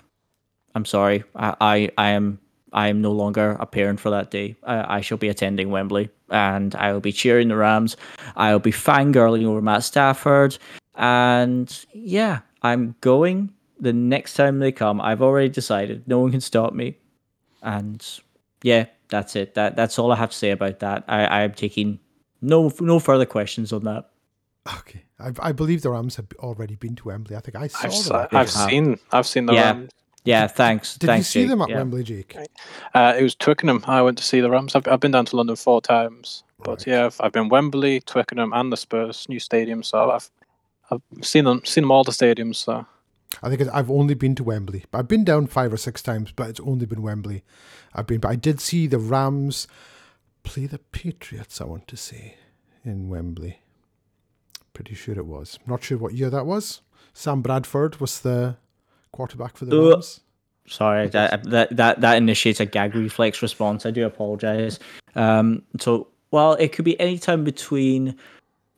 I'm 0.74 0.84
sorry, 0.84 1.24
I, 1.34 1.56
I, 1.62 1.90
I 1.96 2.08
am. 2.10 2.40
I 2.72 2.88
am 2.88 3.00
no 3.00 3.12
longer 3.12 3.56
a 3.60 3.66
parent 3.66 4.00
for 4.00 4.10
that 4.10 4.30
day. 4.30 4.56
I, 4.64 4.96
I 4.98 5.00
shall 5.00 5.18
be 5.18 5.28
attending 5.28 5.70
Wembley 5.70 6.10
and 6.30 6.74
I 6.74 6.92
will 6.92 7.00
be 7.00 7.12
cheering 7.12 7.48
the 7.48 7.56
Rams. 7.56 7.96
I 8.36 8.52
will 8.52 8.58
be 8.60 8.72
fangirling 8.72 9.44
over 9.44 9.62
Matt 9.62 9.84
Stafford. 9.84 10.58
And 10.94 11.84
yeah, 11.92 12.40
I'm 12.62 12.94
going 13.00 13.52
the 13.80 13.92
next 13.92 14.34
time 14.34 14.58
they 14.58 14.72
come. 14.72 15.00
I've 15.00 15.22
already 15.22 15.48
decided. 15.48 16.06
No 16.08 16.18
one 16.18 16.30
can 16.30 16.40
stop 16.40 16.72
me. 16.74 16.96
And 17.62 18.04
yeah, 18.62 18.86
that's 19.08 19.36
it. 19.36 19.54
That 19.54 19.76
that's 19.76 19.98
all 19.98 20.12
I 20.12 20.16
have 20.16 20.30
to 20.30 20.36
say 20.36 20.50
about 20.50 20.80
that. 20.80 21.04
I, 21.08 21.24
I 21.24 21.40
am 21.42 21.52
taking 21.54 22.00
no 22.42 22.72
no 22.80 22.98
further 22.98 23.26
questions 23.26 23.72
on 23.72 23.84
that. 23.84 24.10
Okay, 24.80 25.04
I, 25.18 25.30
I 25.40 25.52
believe 25.52 25.82
the 25.82 25.90
Rams 25.90 26.16
have 26.16 26.26
already 26.40 26.74
been 26.76 26.94
to 26.96 27.04
Wembley. 27.08 27.36
I 27.36 27.40
think 27.40 27.56
I 27.56 27.68
saw 27.68 27.86
I've, 27.86 27.92
s- 27.92 28.08
them. 28.08 28.16
I've 28.32 28.46
Yeah. 28.48 28.66
seen 28.68 28.98
I've 29.12 29.26
seen 29.26 29.46
the 29.46 29.54
Yeah. 29.54 29.70
Rams. 29.72 29.90
Yeah, 30.24 30.46
thanks. 30.46 30.96
Did 30.96 31.06
thanks, 31.06 31.34
you 31.34 31.40
see 31.42 31.44
Jake. 31.44 31.50
them 31.50 31.62
at 31.62 31.68
Yeah. 31.70 31.76
Wembley, 31.78 32.02
Jake? 32.02 32.36
Uh, 32.94 33.14
it 33.18 33.22
was 33.22 33.34
Twickenham. 33.34 33.82
I 33.86 34.02
went 34.02 34.18
to 34.18 34.24
see 34.24 34.40
the 34.40 34.50
Rams. 34.50 34.74
I've, 34.74 34.86
I've 34.88 35.00
been 35.00 35.12
down 35.12 35.24
to 35.26 35.36
London 35.36 35.56
four 35.56 35.80
times, 35.80 36.42
but 36.62 36.70
Right. 36.80 36.86
yeah, 36.86 37.06
I've, 37.06 37.16
I've 37.20 37.32
been 37.32 37.48
Wembley, 37.48 38.00
Twickenham, 38.00 38.52
and 38.52 38.72
the 38.72 38.76
Spurs 38.76 39.26
new 39.28 39.40
stadium. 39.40 39.82
So 39.82 40.10
I've 40.10 40.30
I've 40.90 41.02
seen 41.24 41.44
them 41.44 41.62
seen 41.64 41.82
them 41.82 41.90
all 41.90 42.04
the 42.04 42.12
stadiums. 42.12 42.56
So 42.56 42.84
I 43.42 43.48
think 43.48 43.62
I've 43.72 43.90
only 43.90 44.14
been 44.14 44.34
to 44.36 44.44
Wembley. 44.44 44.84
I've 44.92 45.08
been 45.08 45.24
down 45.24 45.46
five 45.46 45.72
or 45.72 45.76
six 45.76 46.02
times, 46.02 46.32
but 46.32 46.48
it's 46.50 46.60
only 46.60 46.86
been 46.86 47.02
Wembley. 47.02 47.42
I've 47.94 48.06
been, 48.06 48.20
but 48.20 48.30
I 48.30 48.36
did 48.36 48.60
see 48.60 48.86
the 48.86 48.98
Rams 48.98 49.66
play 50.42 50.66
the 50.66 50.78
Patriots. 50.78 51.60
I 51.60 51.64
want 51.64 51.88
to 51.88 51.96
say 51.96 52.36
in 52.84 53.08
Wembley. 53.08 53.60
Pretty 54.72 54.94
sure 54.94 55.16
it 55.18 55.26
was. 55.26 55.58
Not 55.66 55.82
sure 55.82 55.98
what 55.98 56.14
year 56.14 56.30
that 56.30 56.46
was. 56.46 56.80
Sam 57.12 57.42
Bradford 57.42 58.00
was 58.00 58.20
the 58.20 58.56
quarterback 59.12 59.56
for 59.56 59.64
the 59.64 59.76
Uh, 59.80 59.90
Rams. 59.90 60.20
Sorry, 60.66 61.08
that, 61.08 61.44
that 61.44 61.74
that 61.76 62.00
that 62.02 62.16
initiates 62.16 62.60
a 62.60 62.66
gag 62.66 62.94
reflex 62.94 63.40
response. 63.40 63.86
I 63.86 63.90
do 63.90 64.04
apologize. 64.04 64.78
Um, 65.14 65.62
so, 65.80 66.08
well, 66.30 66.52
it 66.54 66.72
could 66.72 66.84
be 66.84 66.98
any 67.00 67.16
time 67.18 67.42
between 67.42 68.14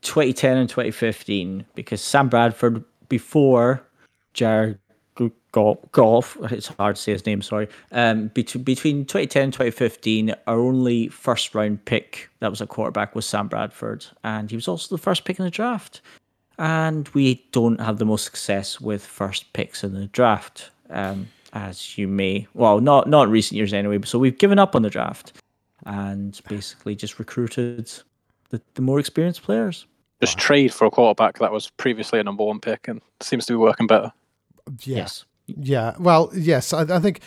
2010 0.03 0.57
and 0.57 0.69
2015 0.69 1.65
because 1.75 2.01
Sam 2.01 2.29
Bradford 2.29 2.85
before 3.09 3.83
Jared 4.35 4.79
G- 5.19 5.33
Go- 5.51 5.81
Goff, 5.91 6.37
it's 6.53 6.69
hard 6.69 6.95
to 6.95 7.03
say 7.03 7.11
his 7.13 7.27
name. 7.27 7.43
Sorry. 7.43 7.69
Um, 7.91 8.29
between 8.29 8.63
between 8.63 9.05
2010 9.05 9.43
and 9.43 9.53
2015, 9.53 10.35
our 10.47 10.61
only 10.61 11.09
first 11.09 11.57
round 11.57 11.85
pick 11.87 12.31
that 12.39 12.51
was 12.51 12.61
a 12.61 12.69
quarterback 12.69 13.17
was 13.17 13.27
Sam 13.27 13.49
Bradford, 13.49 14.07
and 14.23 14.49
he 14.49 14.57
was 14.57 14.69
also 14.69 14.95
the 14.95 15.03
first 15.03 15.25
pick 15.25 15.41
in 15.41 15.45
the 15.45 15.51
draft. 15.51 16.01
And 16.61 17.09
we 17.09 17.43
don't 17.53 17.81
have 17.81 17.97
the 17.97 18.05
most 18.05 18.25
success 18.25 18.81
with 18.81 19.05
first 19.05 19.51
picks 19.55 19.83
in 19.83 19.95
the 19.95 20.09
draft, 20.09 20.71
um, 20.91 21.29
as 21.55 21.97
you 21.97 22.07
may 22.07 22.47
well 22.53 22.81
not 22.81 23.09
not 23.09 23.29
recent 23.31 23.57
years 23.57 23.73
anyway. 23.73 23.99
So 24.05 24.19
we've 24.19 24.37
given 24.37 24.59
up 24.59 24.77
on 24.77 24.83
the 24.83 24.91
draft 24.91 25.33
and 25.87 26.39
basically 26.49 26.95
just 26.95 27.19
recruited 27.19 27.91
the, 28.51 28.61
the 28.75 28.83
more 28.83 29.01
experienced 29.01 29.43
players. 29.43 29.87
just 30.21 30.37
trade 30.39 30.75
for 30.75 30.85
a 30.85 30.91
quarterback 30.91 31.39
that 31.39 31.51
was 31.51 31.71
previously 31.71 32.21
a 32.21 32.25
number 32.25 32.45
one 32.45 32.61
pick 32.61 32.89
and 32.89 33.01
seems 33.21 33.47
to 33.47 33.55
be 33.55 33.57
working 33.57 33.87
better. 33.87 34.13
Yeah. 34.83 34.97
Yes. 34.99 35.25
Yeah. 35.47 35.95
Well, 35.99 36.31
yes. 36.35 36.75
I, 36.75 36.83
I 36.83 36.99
think 36.99 37.21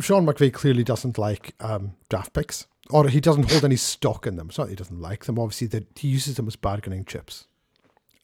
Sean 0.00 0.26
McVay 0.26 0.52
clearly 0.52 0.82
doesn't 0.82 1.16
like 1.16 1.54
um, 1.60 1.94
draft 2.08 2.32
picks, 2.32 2.66
or 2.90 3.08
he 3.08 3.20
doesn't 3.20 3.50
hold 3.50 3.64
any 3.64 3.76
stock 3.76 4.26
in 4.26 4.34
them. 4.36 4.48
It's 4.48 4.58
not 4.58 4.64
that 4.64 4.70
he 4.70 4.76
doesn't 4.76 5.00
like 5.00 5.26
them. 5.26 5.38
Obviously, 5.38 5.68
that 5.68 5.86
he 5.96 6.08
uses 6.08 6.34
them 6.36 6.48
as 6.48 6.56
bargaining 6.56 7.04
chips, 7.04 7.46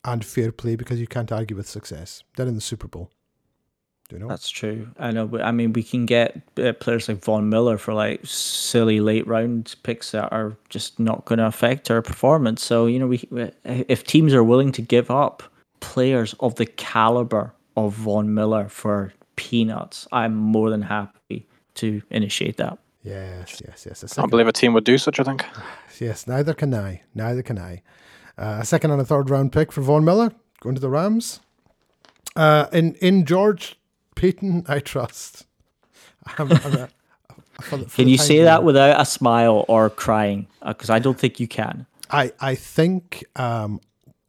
and 0.05 0.25
fair 0.25 0.53
play 0.53 0.77
because 0.77 1.01
you 1.01 1.07
can't 1.07 1.33
argue 1.33 1.57
with 1.57 1.69
success. 1.69 2.23
They're 2.37 2.47
in 2.47 2.55
the 2.55 2.61
Super 2.61 2.89
Bowl. 2.89 3.11
Do 4.09 4.17
you 4.17 4.21
know? 4.21 4.29
That's 4.29 4.51
true. 4.51 4.89
I 4.99 5.11
know. 5.13 5.27
But 5.27 5.43
I 5.43 5.51
mean, 5.51 5.73
we 5.73 5.83
can 5.83 6.05
get 6.05 6.41
uh, 6.59 6.75
players 6.75 7.09
like 7.09 7.25
Von 7.25 7.49
Miller 7.49 7.79
for 7.79 7.95
like 7.95 8.21
silly 8.25 9.01
late 9.01 9.27
round 9.27 9.75
picks 9.83 10.11
that 10.11 10.31
are 10.31 10.57
just 10.69 10.99
not 11.01 11.25
going 11.25 11.39
to 11.39 11.47
affect 11.47 11.91
our 11.91 12.03
performance. 12.03 12.63
So 12.63 12.85
you 12.87 12.99
know, 12.99 13.07
we 13.07 13.27
if 13.65 14.05
teams 14.05 14.35
are 14.35 14.45
willing 14.45 14.73
to 14.73 14.83
give 14.83 15.11
up 15.11 15.43
players 15.81 16.35
of 16.41 16.57
the 16.57 16.67
caliber 16.67 17.55
of 17.77 17.95
Von 17.95 18.35
Miller 18.35 18.69
for 18.69 19.13
peanuts, 19.37 20.07
I'm 20.13 20.35
more 20.35 20.69
than 20.69 20.83
happy 20.83 21.47
to 21.77 22.03
initiate 22.11 22.59
that. 22.59 22.79
yes, 23.03 23.63
yes, 23.67 23.87
yes. 23.87 24.03
A 24.03 24.07
I 24.07 24.09
second, 24.09 24.23
don't 24.25 24.31
believe 24.31 24.49
a 24.49 24.53
team 24.53 24.75
would 24.75 24.85
do 24.85 24.99
such 24.99 25.19
a 25.19 25.25
thing. 25.25 25.41
yes. 25.99 26.27
Neither 26.27 26.53
can 26.53 26.75
I. 26.75 27.03
Neither 27.15 27.43
can 27.43 27.59
I. 27.59 27.83
Uh, 28.37 28.59
a 28.61 28.65
second 28.65 28.91
and 28.91 29.01
a 29.01 29.05
third 29.05 29.31
round 29.31 29.53
pick 29.53 29.71
for 29.73 29.81
Von 29.81 30.05
Miller 30.05 30.33
going 30.61 30.75
to 30.75 30.81
the 30.81 30.89
Rams. 30.91 31.41
Uh, 32.37 32.67
in 32.73 32.95
in 32.97 33.25
George 33.25 33.79
Paton, 34.17 34.65
I 34.69 34.81
trust. 34.81 35.47
I'm, 36.39 36.51
I'm 36.53 36.75
a- 36.75 36.89
for 37.63 37.77
the- 37.77 37.85
for 37.89 37.97
Can 37.97 38.09
you 38.09 38.19
say 38.19 38.43
that 38.43 38.65
without 38.65 39.01
a 39.01 39.05
smile 39.05 39.65
or 39.69 39.89
crying? 39.91 40.49
Because 40.67 40.91
I 40.91 40.99
don't 40.99 41.19
think 41.19 41.39
you 41.39 41.47
can. 41.47 41.87
I 42.11 42.33
I 42.41 42.55
think 42.57 43.25
um, 43.37 43.81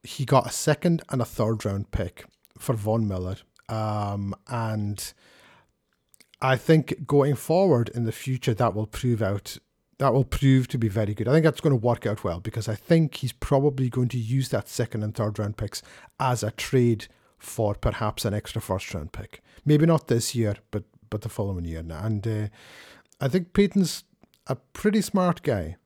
he 0.03 0.23
got 0.25 0.45
a 0.45 0.51
second 0.51 1.01
and 1.09 1.21
a 1.21 1.25
third 1.25 1.65
round 1.65 1.89
pick 1.91 2.25
for 2.59 2.73
Von 2.73 3.07
Miller, 3.07 3.37
um, 3.69 4.35
and 4.47 5.13
I 6.41 6.57
think 6.57 7.07
going 7.07 7.35
forward 7.35 7.89
in 7.95 8.03
the 8.05 8.11
future 8.11 8.53
that 8.53 8.75
will 8.75 8.85
prove 8.85 9.21
out 9.23 9.57
that 9.97 10.13
will 10.13 10.25
prove 10.25 10.67
to 10.69 10.77
be 10.77 10.89
very 10.89 11.13
good. 11.13 11.27
I 11.27 11.31
think 11.31 11.45
that's 11.45 11.61
going 11.61 11.71
to 11.71 11.85
work 11.85 12.05
out 12.05 12.23
well 12.23 12.39
because 12.39 12.67
I 12.67 12.75
think 12.75 13.15
he's 13.15 13.31
probably 13.31 13.89
going 13.89 14.09
to 14.09 14.17
use 14.17 14.49
that 14.49 14.67
second 14.67 15.03
and 15.03 15.15
third 15.15 15.39
round 15.39 15.57
picks 15.57 15.81
as 16.19 16.43
a 16.43 16.51
trade 16.51 17.07
for 17.37 17.75
perhaps 17.75 18.25
an 18.25 18.33
extra 18.33 18.61
first 18.61 18.93
round 18.93 19.13
pick. 19.13 19.41
Maybe 19.65 19.85
not 19.85 20.07
this 20.07 20.35
year, 20.35 20.55
but 20.71 20.83
but 21.09 21.21
the 21.21 21.29
following 21.29 21.65
year. 21.65 21.83
And 21.87 22.27
uh, 22.27 22.47
I 23.21 23.27
think 23.27 23.53
Paton's 23.53 24.03
a 24.47 24.55
pretty 24.55 25.01
smart 25.01 25.43
guy. 25.43 25.77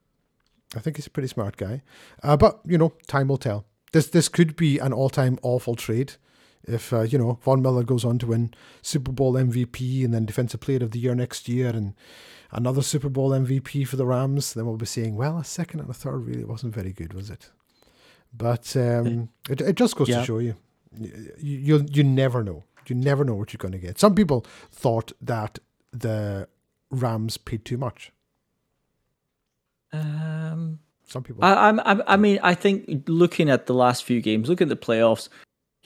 I 0.76 0.80
think 0.80 0.96
he's 0.96 1.08
a 1.08 1.12
pretty 1.12 1.28
smart 1.28 1.58
guy. 1.58 1.84
Uh, 2.24 2.38
but 2.38 2.62
you 2.66 2.78
know, 2.78 2.94
time 3.08 3.28
will 3.28 3.38
tell. 3.38 3.66
This 3.92 4.08
this 4.08 4.30
could 4.30 4.56
be 4.56 4.80
an 4.80 4.94
all 4.94 5.10
time 5.10 5.38
awful 5.42 5.76
trade. 5.76 6.14
If 6.68 6.92
uh, 6.94 7.02
you 7.02 7.18
know 7.18 7.40
Von 7.44 7.62
Miller 7.62 7.84
goes 7.84 8.04
on 8.06 8.20
to 8.20 8.28
win 8.28 8.54
Super 8.82 9.12
Bowl 9.12 9.34
MVP 9.34 10.04
and 10.06 10.14
then 10.14 10.26
Defensive 10.26 10.60
Player 10.60 10.84
of 10.84 10.92
the 10.92 11.00
Year 11.00 11.16
next 11.16 11.48
year 11.50 11.70
and 11.70 11.94
another 12.52 12.82
Super 12.82 13.10
Bowl 13.10 13.30
MVP 13.32 13.88
for 13.88 13.96
the 13.96 14.06
Rams, 14.06 14.54
then 14.54 14.66
we'll 14.66 14.76
be 14.78 14.86
saying, 14.86 15.16
well, 15.16 15.38
a 15.38 15.44
second 15.44 15.80
and 15.80 15.90
a 15.90 15.94
third 15.94 16.26
really 16.26 16.44
wasn't 16.44 16.74
very 16.76 16.92
good, 16.92 17.14
was 17.14 17.30
it? 17.30 17.50
But 18.36 18.76
um, 18.76 19.30
it 19.50 19.62
it 19.62 19.76
just 19.76 19.96
goes 19.96 20.10
Yeah. 20.10 20.20
to 20.20 20.26
show 20.26 20.40
you, 20.40 20.56
you 21.00 21.34
you 21.40 21.86
you 21.90 22.04
never 22.04 22.44
know. 22.44 22.64
You 22.88 22.96
never 22.96 23.24
know 23.24 23.36
what 23.36 23.54
you're 23.54 23.60
going 23.60 23.74
to 23.74 23.78
get. 23.78 24.00
Some 24.00 24.16
people 24.16 24.46
thought 24.72 25.12
that 25.22 25.60
the 25.92 26.48
Rams 26.92 27.38
paid 27.38 27.64
too 27.64 27.78
much. 27.78 28.12
Um, 29.94 30.80
Some 31.06 31.24
people. 31.24 31.44
I, 31.44 31.68
I'm, 31.70 31.80
I'm, 31.82 32.02
I 32.08 32.18
mean, 32.18 32.40
I 32.44 32.54
think 32.54 33.04
looking 33.08 33.50
at 33.50 33.66
the 33.66 33.74
last 33.74 34.04
few 34.04 34.22
games, 34.22 34.50
look 34.50 34.62
at 34.62 34.70
the 34.70 34.76
playoffs, 34.76 35.30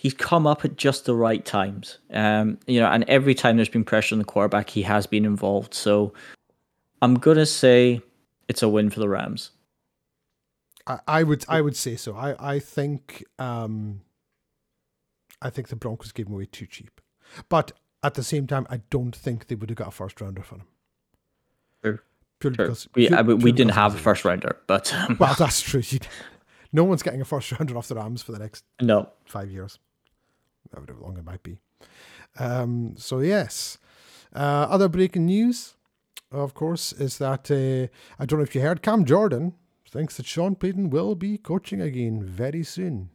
he's 0.03 0.13
come 0.13 0.45
up 0.45 0.65
at 0.65 0.75
just 0.75 1.05
the 1.05 1.15
right 1.15 1.43
times. 1.45 1.97
Um, 2.11 2.59
you 2.67 2.79
know, 2.81 2.87
and 2.87 3.05
every 3.07 3.33
time 3.33 3.55
there's 3.55 3.69
been 3.69 3.85
pressure 3.85 4.13
on 4.13 4.19
the 4.19 4.25
quarterback, 4.25 4.69
he 4.69 4.81
has 4.83 5.07
been 5.07 5.23
involved. 5.25 5.73
So 5.73 6.13
I'm 7.01 7.15
gonna 7.15 7.45
say 7.45 8.01
it's 8.47 8.61
a 8.61 8.69
win 8.69 8.89
for 8.89 8.99
the 8.99 9.09
Rams. 9.09 9.51
I, 10.85 10.99
I 11.07 11.23
would 11.23 11.45
I 11.47 11.61
would 11.61 11.77
say 11.77 11.95
so. 11.95 12.15
I 12.15 12.35
I 12.55 12.59
think 12.59 13.23
um, 13.39 14.01
I 15.41 15.49
think 15.49 15.69
the 15.69 15.77
Broncos 15.77 16.11
gave 16.11 16.27
him 16.27 16.33
away 16.33 16.45
too 16.45 16.67
cheap, 16.67 17.01
but 17.47 17.71
at 18.03 18.15
the 18.15 18.23
same 18.23 18.45
time, 18.45 18.67
I 18.69 18.81
don't 18.89 19.15
think 19.15 19.47
they 19.47 19.55
would 19.55 19.69
have 19.69 19.77
got 19.77 19.87
a 19.87 19.91
first 19.91 20.19
rounder 20.19 20.43
for 20.43 20.55
him. 20.55 21.99
Purely 22.39 22.57
because 22.57 22.89
We, 22.93 23.07
pure- 23.07 23.17
I, 23.17 23.21
we 23.21 23.35
purely 23.35 23.51
didn't 23.53 23.71
have 23.71 23.95
a 23.95 23.97
first 23.97 24.25
rounder, 24.25 24.57
but 24.67 24.93
um, 24.93 25.15
Well, 25.17 25.33
that's 25.39 25.61
true. 25.61 25.81
No 26.73 26.83
one's 26.83 27.03
getting 27.03 27.21
a 27.21 27.25
first 27.25 27.49
rounder 27.53 27.77
off 27.77 27.87
the 27.87 27.95
Rams 27.95 28.21
for 28.21 28.33
the 28.33 28.39
next 28.39 28.65
no. 28.81 29.07
five 29.25 29.49
years, 29.49 29.79
however 30.73 30.95
long 30.99 31.17
it 31.17 31.25
might 31.25 31.43
be. 31.43 31.57
Um, 32.39 32.95
so 32.97 33.19
yes, 33.19 33.77
uh, 34.35 34.67
other 34.69 34.89
breaking 34.89 35.25
news, 35.25 35.75
of 36.31 36.53
course, 36.53 36.91
is 36.93 37.17
that 37.19 37.51
uh, 37.51 37.87
I 38.19 38.25
don't 38.25 38.39
know 38.39 38.43
if 38.43 38.55
you 38.55 38.61
heard, 38.61 38.81
Cam 38.81 39.05
Jordan 39.05 39.53
thinks 39.89 40.17
that 40.17 40.25
Sean 40.25 40.55
Payton 40.55 40.89
will 40.89 41.13
be 41.15 41.37
coaching 41.37 41.79
again 41.81 42.23
very 42.23 42.63
soon. 42.63 43.09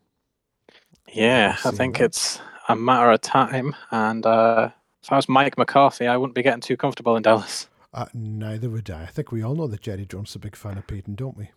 Yeah, 1.12 1.57
I 1.65 1.71
think 1.73 1.99
that. 1.99 2.05
it's 2.05 2.41
a 2.69 2.77
matter 2.77 3.11
of 3.11 3.21
time. 3.21 3.75
And 3.91 4.25
uh, 4.25 4.71
if 5.03 5.11
I 5.11 5.17
was 5.17 5.29
Mike 5.29 5.59
McCarthy, 5.59 6.07
I 6.07 6.17
wouldn't 6.17 6.35
be 6.35 6.43
getting 6.43 6.61
too 6.61 6.77
comfortable 6.77 7.17
in 7.17 7.23
Dallas. 7.23 7.69
Uh, 7.93 8.07
neither 8.15 8.69
would 8.69 8.91
I. 8.91 9.05
I 9.05 9.07
think 9.07 9.33
we 9.33 9.43
all 9.43 9.55
know 9.55 9.67
that 9.67 9.81
Jerry 9.81 10.05
Jones 10.07 10.31
is 10.31 10.37
a 10.37 10.38
big 10.38 10.55
fan 10.55 10.79
of 10.79 10.87
Payton, 10.87 11.15
don't 11.15 11.37
we? 11.37 11.50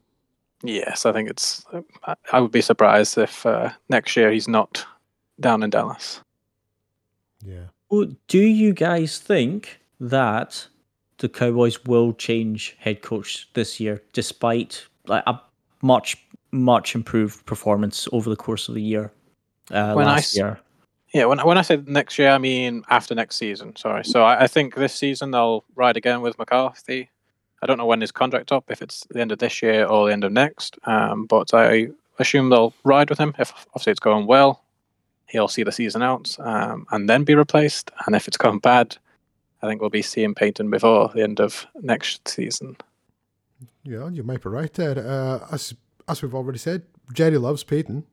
Yes, 0.63 1.05
I 1.05 1.11
think 1.11 1.29
it's. 1.29 1.65
I- 2.05 2.15
I 2.31 2.39
would 2.39 2.51
be 2.51 2.61
surprised 2.61 3.17
if 3.17 3.45
uh, 3.45 3.71
next 3.89 4.15
year 4.15 4.31
he's 4.31 4.47
not 4.47 4.85
down 5.41 5.63
in 5.63 5.69
Dallas. 5.69 6.21
Yeah. 7.43 7.65
Well, 7.89 8.07
do 8.27 8.39
you 8.39 8.73
guys 8.73 9.19
think 9.19 9.79
that 9.99 10.67
the 11.17 11.29
Cowboys 11.29 11.83
will 11.85 12.13
change 12.13 12.75
head 12.79 13.01
coach 13.01 13.49
this 13.53 13.79
year, 13.79 14.01
despite 14.13 14.85
like 15.07 15.23
a 15.27 15.41
much 15.81 16.17
much 16.51 16.95
improved 16.95 17.45
performance 17.45 18.07
over 18.11 18.29
the 18.29 18.35
course 18.35 18.67
of 18.67 18.75
the 18.75 18.81
year 18.81 19.11
uh, 19.71 19.93
When 19.93 20.05
last 20.05 20.33
s- 20.33 20.37
year? 20.37 20.59
Yeah, 21.13 21.25
when 21.25 21.39
when 21.39 21.57
I 21.57 21.61
say 21.61 21.83
next 21.85 22.17
year, 22.17 22.29
I 22.29 22.37
mean 22.37 22.83
after 22.89 23.13
next 23.15 23.35
season. 23.35 23.75
Sorry. 23.75 24.05
So 24.05 24.23
I, 24.23 24.43
I 24.43 24.47
think 24.47 24.75
this 24.75 24.93
season 24.95 25.31
they'll 25.31 25.65
ride 25.75 25.97
again 25.97 26.21
with 26.21 26.37
McCarthy. 26.37 27.09
I 27.61 27.67
don't 27.67 27.77
know 27.77 27.85
when 27.85 28.01
his 28.01 28.11
contract 28.11 28.51
up, 28.51 28.71
if 28.71 28.81
it's 28.81 29.05
the 29.11 29.21
end 29.21 29.31
of 29.31 29.39
this 29.39 29.61
year 29.61 29.85
or 29.85 30.07
the 30.07 30.13
end 30.13 30.23
of 30.23 30.31
next. 30.31 30.77
Um, 30.85 31.25
but 31.25 31.53
I 31.53 31.89
assume 32.17 32.49
they'll 32.49 32.73
ride 32.83 33.09
with 33.09 33.19
him 33.19 33.35
if 33.37 33.53
obviously 33.69 33.91
it's 33.91 33.99
going 33.99 34.25
well. 34.25 34.63
He'll 35.31 35.47
see 35.47 35.63
the 35.63 35.71
season 35.71 36.01
out 36.03 36.35
um, 36.39 36.85
and 36.91 37.09
then 37.09 37.23
be 37.23 37.35
replaced. 37.35 37.89
And 38.05 38.15
if 38.15 38.27
it's 38.27 38.37
gone 38.37 38.59
bad, 38.59 38.97
I 39.61 39.67
think 39.67 39.79
we'll 39.79 39.89
be 39.89 40.01
seeing 40.01 40.35
Payton 40.35 40.69
before 40.69 41.09
the 41.13 41.23
end 41.23 41.39
of 41.39 41.65
next 41.81 42.27
season. 42.27 42.75
Yeah, 43.83 44.09
you 44.09 44.23
might 44.23 44.43
be 44.43 44.49
right 44.49 44.73
there. 44.73 44.97
Uh, 44.97 45.47
as 45.51 45.73
as 46.07 46.21
we've 46.21 46.35
already 46.35 46.57
said, 46.57 46.83
Jerry 47.13 47.37
loves 47.37 47.63
Payton. 47.63 48.05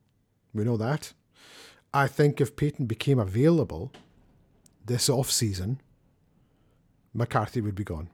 We 0.55 0.65
know 0.65 0.77
that. 0.77 1.13
I 1.93 2.07
think 2.07 2.41
if 2.41 2.55
Payton 2.55 2.87
became 2.87 3.19
available 3.19 3.93
this 4.85 5.09
off 5.09 5.31
season, 5.31 5.81
McCarthy 7.15 7.61
would 7.61 7.75
be 7.75 7.85
gone. 7.85 8.11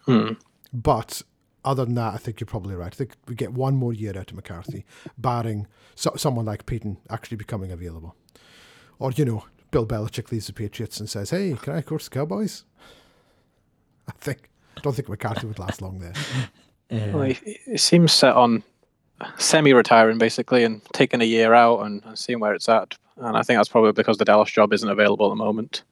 Hmm. 0.00 0.32
But 0.72 1.22
other 1.64 1.84
than 1.84 1.94
that, 1.94 2.14
I 2.14 2.16
think 2.18 2.40
you're 2.40 2.46
probably 2.46 2.74
right. 2.74 2.92
I 2.92 2.96
think 2.96 3.16
we 3.26 3.34
get 3.34 3.52
one 3.52 3.74
more 3.74 3.92
year 3.92 4.16
out 4.16 4.30
of 4.30 4.36
McCarthy, 4.36 4.84
barring 5.16 5.66
so, 5.94 6.12
someone 6.16 6.44
like 6.44 6.66
Payton 6.66 6.98
actually 7.10 7.36
becoming 7.36 7.72
available. 7.72 8.14
Or, 8.98 9.10
you 9.12 9.24
know, 9.24 9.44
Bill 9.70 9.86
Belichick 9.86 10.30
leaves 10.30 10.46
the 10.46 10.52
Patriots 10.52 11.00
and 11.00 11.08
says, 11.08 11.30
hey, 11.30 11.56
can 11.60 11.74
I 11.74 11.80
coach 11.80 12.04
the 12.04 12.10
Cowboys? 12.10 12.64
I 14.08 14.12
think, 14.18 14.50
I 14.76 14.80
don't 14.80 14.94
think 14.94 15.08
McCarthy 15.08 15.46
would 15.46 15.58
last 15.58 15.82
long 15.82 15.98
there. 15.98 16.14
Well, 16.90 17.22
he, 17.22 17.58
he 17.64 17.76
seems 17.76 18.12
set 18.12 18.36
on 18.36 18.62
semi-retiring 19.38 20.18
basically 20.18 20.64
and 20.64 20.82
taking 20.92 21.20
a 21.22 21.24
year 21.24 21.52
out 21.54 21.80
and, 21.80 22.02
and 22.04 22.16
seeing 22.16 22.38
where 22.38 22.54
it's 22.54 22.68
at. 22.68 22.96
And 23.16 23.36
I 23.36 23.42
think 23.42 23.58
that's 23.58 23.68
probably 23.68 23.92
because 23.92 24.18
the 24.18 24.24
Dallas 24.24 24.50
job 24.50 24.72
isn't 24.72 24.88
available 24.88 25.26
at 25.26 25.30
the 25.30 25.36
moment. 25.36 25.82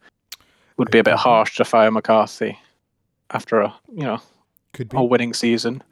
Would 0.77 0.91
be 0.91 0.99
a 0.99 1.05
bit 1.05 1.15
harsh 1.15 1.57
to 1.57 1.65
fire 1.65 1.91
McCarthy 1.91 2.59
after 3.31 3.61
a 3.61 3.75
you 3.93 4.05
know 4.05 4.21
Could 4.73 4.89
be. 4.89 4.97
a 4.97 5.03
winning 5.03 5.35
season. 5.35 5.83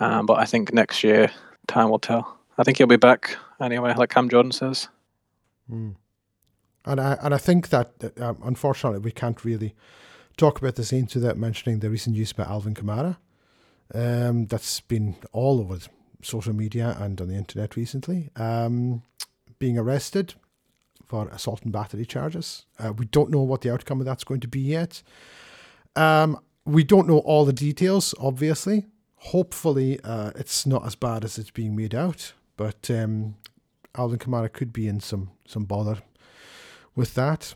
Um, 0.00 0.26
but 0.26 0.38
I 0.38 0.44
think 0.44 0.72
next 0.72 1.04
year 1.04 1.30
time 1.66 1.90
will 1.90 1.98
tell. 1.98 2.38
I 2.58 2.64
think 2.64 2.78
he'll 2.78 2.86
be 2.86 2.96
back 2.96 3.36
anyway, 3.60 3.94
like 3.94 4.10
Cam 4.10 4.28
Jordan 4.28 4.52
says. 4.52 4.88
Mm. 5.70 5.96
And 6.84 7.00
I 7.00 7.16
and 7.22 7.34
I 7.34 7.38
think 7.38 7.68
that 7.68 7.92
um, 8.20 8.38
unfortunately 8.44 9.00
we 9.00 9.12
can't 9.12 9.44
really 9.44 9.74
talk 10.36 10.58
about 10.58 10.74
the 10.74 10.84
Saints 10.84 11.14
without 11.14 11.36
mentioning 11.36 11.78
the 11.78 11.90
recent 11.90 12.16
news 12.16 12.32
about 12.32 12.48
Alvin 12.48 12.74
Kamara. 12.74 13.16
Um, 13.94 14.46
that's 14.46 14.80
been 14.80 15.16
all 15.32 15.60
over 15.60 15.78
social 16.22 16.54
media 16.54 16.96
and 16.98 17.20
on 17.20 17.28
the 17.28 17.34
internet 17.34 17.76
recently. 17.76 18.30
Um, 18.36 19.02
being 19.58 19.78
arrested 19.78 20.34
for 21.06 21.28
assault 21.28 21.62
and 21.62 21.72
battery 21.72 22.06
charges. 22.06 22.64
Uh, 22.78 22.92
we 22.92 23.04
don't 23.04 23.30
know 23.30 23.42
what 23.42 23.60
the 23.60 23.72
outcome 23.72 24.00
of 24.00 24.06
that's 24.06 24.24
going 24.24 24.40
to 24.40 24.48
be 24.48 24.60
yet. 24.60 25.02
Um, 25.94 26.38
we 26.64 26.84
don't 26.84 27.08
know 27.08 27.18
all 27.18 27.44
the 27.44 27.52
details, 27.52 28.14
obviously. 28.20 28.86
Hopefully, 29.16 30.00
uh, 30.02 30.32
it's 30.36 30.66
not 30.66 30.84
as 30.84 30.94
bad 30.94 31.24
as 31.24 31.38
it's 31.38 31.50
being 31.50 31.76
made 31.76 31.94
out. 31.94 32.32
But 32.56 32.90
um, 32.90 33.36
Alvin 33.96 34.18
Kamara 34.18 34.52
could 34.52 34.72
be 34.72 34.88
in 34.88 35.00
some 35.00 35.30
some 35.46 35.64
bother 35.64 35.98
with 36.94 37.14
that. 37.14 37.54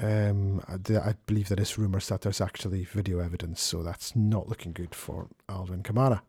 Um, 0.00 0.62
I, 0.68 0.74
I 0.96 1.14
believe 1.26 1.48
there 1.48 1.60
is 1.60 1.78
rumours 1.78 2.08
that 2.08 2.20
there's 2.22 2.40
actually 2.40 2.84
video 2.84 3.18
evidence, 3.18 3.60
so 3.60 3.82
that's 3.82 4.14
not 4.14 4.48
looking 4.48 4.72
good 4.72 4.94
for 4.94 5.28
Alvin 5.48 5.82
Kamara. 5.82 6.20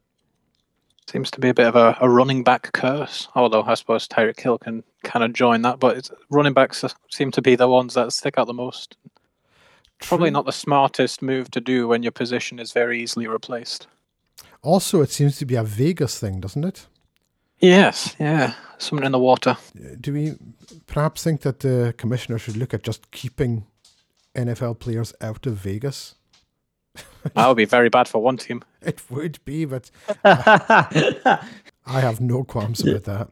Seems 1.08 1.32
to 1.32 1.40
be 1.40 1.50
a 1.50 1.54
bit 1.54 1.68
of 1.68 1.76
a, 1.76 1.98
a 2.02 2.10
running 2.10 2.44
back 2.44 2.72
curse. 2.72 3.28
Although 3.36 3.64
I 3.64 3.74
suppose 3.74 4.08
Tyreek 4.08 4.40
Hill 4.40 4.60
can 4.60 4.84
kind 5.04 5.26
of 5.26 5.34
join 5.34 5.62
that, 5.64 5.80
but 5.80 6.10
running 6.30 6.54
backs 6.54 6.84
seem 7.10 7.32
to 7.32 7.42
be 7.42 7.56
the 7.56 7.68
ones 7.68 7.96
that 7.96 8.14
stick 8.14 8.36
out 8.38 8.48
the 8.48 8.54
most. 8.54 8.98
Probably 10.00 10.32
not 10.32 10.46
the 10.46 10.52
smartest 10.52 11.22
move 11.22 11.52
to 11.52 11.62
do 11.62 11.88
when 11.88 12.04
your 12.04 12.12
position 12.12 12.60
is 12.60 12.72
very 12.72 13.02
easily 13.02 13.28
replaced. 13.28 13.88
Also, 14.62 15.02
it 15.02 15.12
seems 15.12 15.38
to 15.38 15.46
be 15.46 15.56
a 15.56 15.64
Vegas 15.64 16.20
thing, 16.20 16.40
doesn't 16.40 16.64
it? 16.64 16.88
Yes, 17.60 18.16
yeah, 18.20 18.54
something 18.78 19.06
in 19.06 19.12
the 19.12 19.20
water. 19.20 19.58
Uh, 19.78 19.96
Do 20.00 20.14
we 20.14 20.36
perhaps 20.88 21.24
think 21.24 21.42
that 21.42 21.60
the 21.60 21.94
commissioner 21.98 22.38
should 22.40 22.56
look 22.58 22.74
at 22.74 22.84
just 22.84 23.12
keeping 23.12 23.66
NFL 24.34 24.80
players 24.80 25.14
out 25.22 25.46
of 25.46 25.56
Vegas? 25.56 26.16
That 27.36 27.48
would 27.50 27.58
be 27.58 27.66
very 27.66 27.90
bad 27.90 28.08
for 28.08 28.22
one 28.22 28.38
team. 28.38 28.64
It 28.82 29.02
would 29.10 29.40
be, 29.44 29.66
but 29.66 29.92
I 30.24 31.40
have 31.86 32.22
no 32.22 32.44
qualms 32.46 32.82
about 32.82 33.04
that. 33.04 33.30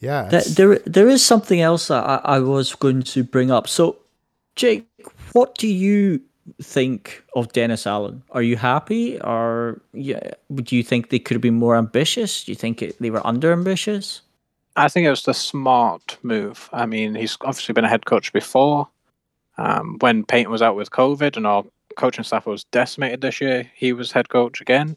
Yeah, 0.00 0.24
There, 0.28 0.42
there, 0.42 0.78
there 0.84 1.08
is 1.08 1.24
something 1.24 1.62
else 1.62 1.88
that 1.88 2.04
I, 2.04 2.16
I 2.36 2.38
was 2.40 2.74
going 2.74 3.04
to 3.04 3.24
bring 3.24 3.50
up. 3.50 3.66
So, 3.66 3.96
Jake, 4.56 4.86
what 5.32 5.56
do 5.56 5.68
you 5.68 6.20
think 6.62 7.24
of 7.34 7.52
Dennis 7.52 7.86
Allen? 7.86 8.22
Are 8.30 8.42
you 8.42 8.56
happy, 8.56 9.20
or 9.20 9.80
yeah, 9.92 10.32
would 10.48 10.70
you 10.70 10.82
think 10.82 11.10
they 11.10 11.18
could 11.18 11.34
have 11.34 11.42
been 11.42 11.54
more 11.54 11.76
ambitious? 11.76 12.44
Do 12.44 12.52
you 12.52 12.56
think 12.56 12.82
it, 12.82 12.98
they 13.00 13.10
were 13.10 13.26
under 13.26 13.52
ambitious? 13.52 14.20
I 14.76 14.88
think 14.88 15.06
it 15.06 15.10
was 15.10 15.22
the 15.22 15.34
smart 15.34 16.18
move. 16.22 16.68
I 16.72 16.86
mean, 16.86 17.14
he's 17.14 17.38
obviously 17.40 17.72
been 17.72 17.84
a 17.84 17.88
head 17.88 18.06
coach 18.06 18.32
before. 18.32 18.88
Um, 19.56 19.96
when 20.00 20.24
Payton 20.24 20.50
was 20.50 20.62
out 20.62 20.76
with 20.76 20.90
COVID 20.90 21.36
and 21.36 21.46
our 21.46 21.64
coaching 21.96 22.24
staff 22.24 22.44
was 22.44 22.64
decimated 22.64 23.20
this 23.20 23.40
year, 23.40 23.70
he 23.74 23.92
was 23.92 24.10
head 24.12 24.28
coach 24.28 24.60
again. 24.60 24.96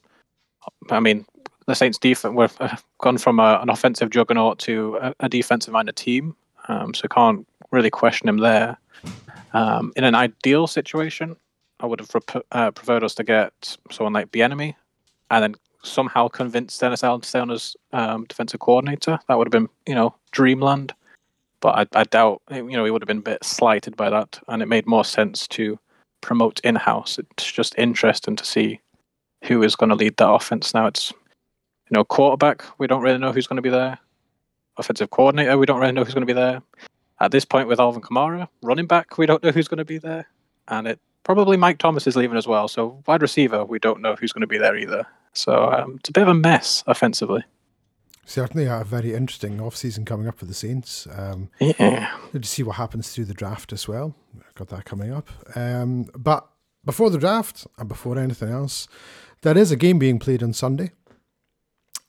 I 0.90 1.00
mean, 1.00 1.26
the 1.68 1.76
Saints' 1.76 1.98
defense 2.00 2.36
we've 2.36 2.60
uh, 2.60 2.76
gone 3.00 3.18
from 3.18 3.40
a, 3.40 3.60
an 3.62 3.70
offensive 3.70 4.10
juggernaut 4.10 4.60
to 4.60 4.98
a, 5.02 5.14
a 5.22 5.30
defensive-minded 5.30 5.96
team, 5.96 6.36
um, 6.68 6.94
so 6.94 7.08
can't 7.08 7.48
really 7.72 7.90
question 7.90 8.28
him 8.28 8.38
there. 8.38 8.78
Um, 9.54 9.94
in 9.96 10.04
an 10.04 10.16
ideal 10.16 10.68
situation, 10.68 11.36
I 11.80 11.86
would 11.86 12.00
have 12.00 12.10
prep- 12.10 12.46
uh, 12.52 12.72
preferred 12.72 13.04
us 13.04 13.16
to 13.16 13.24
get 13.24 13.78
someone 13.92 14.14
like 14.14 14.32
Bieniemy, 14.32 14.76
and 15.30 15.44
then 15.44 15.56
somehow 15.84 16.28
convince 16.28 16.78
Dennis 16.78 17.04
Allen 17.04 17.22
to 17.22 17.28
stay 17.28 17.40
on 17.40 17.52
as 17.52 17.76
um, 17.94 18.26
defensive 18.26 18.60
coordinator. 18.60 19.20
That 19.28 19.38
would 19.38 19.48
have 19.48 19.52
been, 19.52 19.70
you 19.86 19.96
know, 19.96 20.16
dreamland. 20.32 20.94
But 21.60 21.90
I, 21.96 22.00
I 22.00 22.04
doubt, 22.04 22.42
you 22.52 22.64
know, 22.64 22.86
he 22.86 22.92
would 22.92 23.02
have 23.02 23.08
been 23.08 23.20
a 23.20 23.22
bit 23.22 23.44
slighted 23.44 23.96
by 23.96 24.10
that, 24.10 24.40
and 24.48 24.62
it 24.62 24.68
made 24.68 24.86
more 24.86 25.06
sense 25.06 25.48
to 25.50 25.80
promote 26.22 26.60
in-house. 26.64 27.20
It's 27.20 27.52
just 27.52 27.74
interesting 27.78 28.36
to 28.36 28.46
see 28.46 28.80
who 29.44 29.64
is 29.64 29.76
going 29.76 29.90
to 29.90 29.96
lead 29.96 30.18
that 30.18 30.30
offense 30.30 30.74
now. 30.74 30.88
It's, 30.88 31.12
you 31.12 31.96
know, 31.96 32.04
quarterback. 32.04 32.64
We 32.80 32.88
don't 32.88 33.02
really 33.02 33.18
know 33.18 33.32
who's 33.32 33.48
going 33.48 33.58
to 33.58 33.62
be 33.62 33.70
there. 33.70 33.98
Offensive 34.78 35.10
coordinator. 35.10 35.58
We 35.58 35.66
don't 35.66 35.80
really 35.80 35.94
know 35.94 36.04
who's 36.04 36.14
going 36.14 36.28
to 36.28 36.34
be 36.34 36.34
there. 36.34 36.62
At 37.20 37.32
this 37.32 37.46
point, 37.46 37.68
with 37.68 37.80
Alvin 37.80 38.02
Kamara, 38.02 38.48
running 38.62 38.86
back, 38.88 39.18
we 39.18 39.26
don't 39.26 39.42
know 39.44 39.52
who's 39.52 39.68
going 39.68 39.80
to 39.80 39.86
be 39.86 39.98
there, 39.98 40.28
and 40.68 40.88
it 40.88 41.00
probably 41.24 41.58
Mike 41.58 41.80
Thomas 41.80 42.06
is 42.08 42.16
leaving 42.16 42.38
as 42.38 42.48
well. 42.48 42.68
So 42.68 43.02
wide 43.08 43.22
receiver, 43.22 43.66
we 43.66 43.80
don't 43.80 44.02
know 44.02 44.16
who's 44.16 44.32
going 44.32 44.42
to 44.42 44.48
be 44.48 44.58
there 44.58 44.76
either. 44.78 45.06
So 45.34 45.72
um, 45.72 45.96
it's 46.00 46.10
a 46.10 46.12
bit 46.14 46.22
of 46.24 46.30
a 46.30 46.34
mess 46.34 46.84
offensively. 46.88 47.44
certainly 48.26 48.66
a 48.66 48.84
very 48.84 49.14
interesting 49.14 49.60
off-season 49.62 50.06
coming 50.06 50.28
up 50.28 50.38
for 50.38 50.46
the 50.46 50.54
Saints. 50.54 51.08
Um, 51.12 51.50
Yeah. 51.60 52.12
to 52.34 52.44
see 52.44 52.64
what 52.64 52.76
happens 52.78 53.12
through 53.14 53.26
the 53.26 53.34
draft 53.34 53.72
as 53.74 53.88
well. 53.88 54.16
I've 54.40 54.56
Got 54.56 54.70
that 54.70 54.86
coming 54.86 55.12
up. 55.14 55.28
Um, 55.56 56.06
but 56.16 56.48
before 56.86 57.10
the 57.10 57.18
draft 57.18 57.68
and 57.78 57.88
before 57.90 58.18
anything 58.18 58.50
else, 58.50 58.88
there 59.42 59.58
is 59.58 59.72
a 59.72 59.76
game 59.76 59.98
being 60.00 60.20
played 60.20 60.42
on 60.44 60.54
Sunday. 60.54 60.92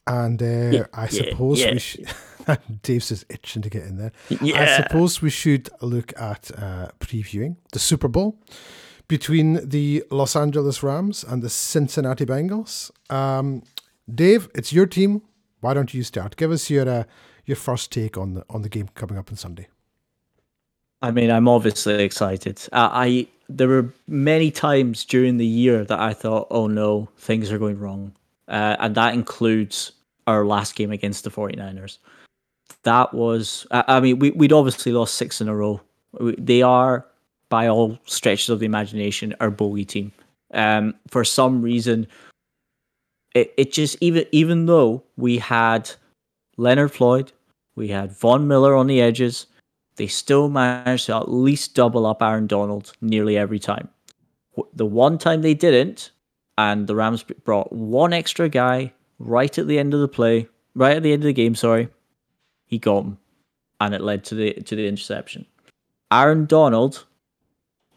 And 0.07 0.41
uh, 0.43 0.47
Yeah, 0.77 0.87
I 0.93 1.03
yeah, 1.03 1.09
suppose 1.31 1.61
yeah. 1.61 1.73
we 1.73 1.79
should. 1.79 2.09
Dave's 2.83 3.09
just 3.09 3.25
itching 3.29 3.63
to 3.63 3.71
get 3.71 3.83
in 3.83 3.99
there. 3.99 4.13
I 4.31 4.83
suppose 4.83 5.23
we 5.23 5.31
should 5.31 5.69
look 5.81 6.19
at 6.19 6.51
uh, 6.57 6.89
previewing 7.01 7.57
the 7.73 7.79
Super 7.79 8.09
Bowl 8.09 8.39
between 9.07 9.69
the 9.69 10.05
Los 10.11 10.37
Angeles 10.37 10.83
Rams 10.83 11.25
and 11.25 11.43
the 11.43 11.51
Cincinnati 11.51 12.27
Bengals. 12.27 12.91
Um, 13.11 13.63
Dave, 14.13 14.49
it's 14.55 14.73
your 14.73 14.87
team. 14.87 15.23
Why 15.61 15.75
don't 15.75 15.93
you 15.93 16.03
start? 16.03 16.37
Give 16.37 16.51
us 16.51 16.71
your 16.71 16.89
uh, 16.89 17.05
your 17.45 17.57
first 17.57 17.91
take 17.91 18.17
on 18.17 18.35
the 18.35 18.45
on 18.49 18.63
the 18.63 18.69
game 18.69 18.89
coming 18.95 19.19
up 19.19 19.31
on 19.31 19.37
Sunday. 19.37 19.69
I 21.01 21.11
mean, 21.11 21.31
I'm 21.31 21.49
obviously 21.49 22.03
excited. 22.03 22.61
I, 22.73 23.07
I 23.07 23.27
there 23.49 23.69
were 23.69 23.93
many 24.07 24.51
times 24.51 25.05
during 25.05 25.39
the 25.39 25.47
year 25.47 25.85
that 25.85 25.99
I 25.99 26.13
thought, 26.13 26.47
"Oh 26.51 26.67
no, 26.67 27.09
things 27.17 27.51
are 27.51 27.59
going 27.59 27.79
wrong," 27.79 28.13
uh, 28.47 28.77
and 28.79 28.95
that 28.95 29.15
includes 29.15 29.93
our 30.27 30.45
last 30.45 30.77
game 30.77 30.93
against 30.93 31.25
the 31.25 31.31
49ers. 31.31 31.99
That 32.83 33.13
was, 33.15 33.67
I, 33.71 33.85
I 33.89 34.01
mean, 34.01 34.19
we 34.19 34.31
we'd 34.33 34.53
obviously 34.53 34.93
lost 34.93 35.15
six 35.15 35.41
in 35.41 35.49
a 35.49 35.55
row. 35.55 35.81
We, 36.19 36.35
they 36.37 36.63
are, 36.63 37.07
by 37.49 37.69
all 37.69 37.99
stretches 38.05 38.49
of 38.51 38.61
the 38.61 38.67
imagination, 38.67 39.35
our 39.41 39.51
bogey 39.51 39.85
team. 39.85 40.13
Um, 40.55 40.95
for 41.09 41.25
some 41.25 41.61
reason, 41.63 42.07
it 43.35 43.53
it 43.57 43.73
just 43.73 43.97
even 44.01 44.25
even 44.33 44.67
though 44.67 45.03
we 45.17 45.39
had 45.39 45.91
Leonard 46.57 46.93
Floyd, 46.93 47.33
we 47.77 47.89
had 47.89 48.13
Von 48.13 48.49
Miller 48.49 48.75
on 48.75 48.87
the 48.87 49.01
edges 49.01 49.47
they 49.99 50.07
still 50.07 50.49
managed 50.49 51.07
to 51.07 51.17
at 51.17 51.31
least 51.31 51.75
double 51.75 52.07
up 52.07 52.23
Aaron 52.23 52.47
Donald 52.47 52.93
nearly 53.01 53.37
every 53.37 53.59
time. 53.59 53.89
The 54.73 54.87
one 54.87 55.19
time 55.19 55.43
they 55.43 55.55
didn't, 55.55 56.13
and 56.57 56.87
the 56.87 56.95
Rams 56.95 57.25
brought 57.45 57.73
one 57.73 58.13
extra 58.13 58.49
guy 58.49 58.93
right 59.19 59.59
at 59.59 59.67
the 59.67 59.79
end 59.79 59.95
of 59.95 60.01
the 60.01 60.09
play, 60.09 60.49
right 60.75 60.97
at 60.97 61.03
the 61.03 61.13
end 61.13 61.23
of 61.23 61.27
the 61.27 61.33
game. 61.33 61.55
Sorry, 61.55 61.89
he 62.69 62.79
got 62.79 63.05
him, 63.05 63.19
and 63.81 63.95
it 63.95 64.01
led 64.01 64.25
to 64.25 64.35
the 64.35 64.53
to 64.53 64.77
the 64.77 64.87
interception. 64.87 65.45
Aaron 66.13 66.47
Donald 66.47 67.05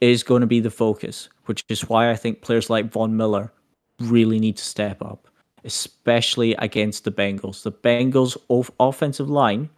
is 0.01 0.23
going 0.23 0.41
to 0.41 0.47
be 0.47 0.60
the 0.60 0.71
focus, 0.71 1.29
which 1.45 1.63
is 1.69 1.88
why 1.88 2.10
I 2.10 2.15
think 2.15 2.41
players 2.41 2.69
like 2.69 2.91
Von 2.91 3.15
Miller 3.15 3.53
really 3.99 4.39
need 4.39 4.57
to 4.57 4.63
step 4.63 5.01
up, 5.01 5.27
especially 5.63 6.53
against 6.55 7.03
the 7.03 7.12
Bengals. 7.12 7.62
The 7.62 7.71
Bengals' 7.71 8.36
off- 8.49 8.71
offensive 8.79 9.29
line 9.29 9.69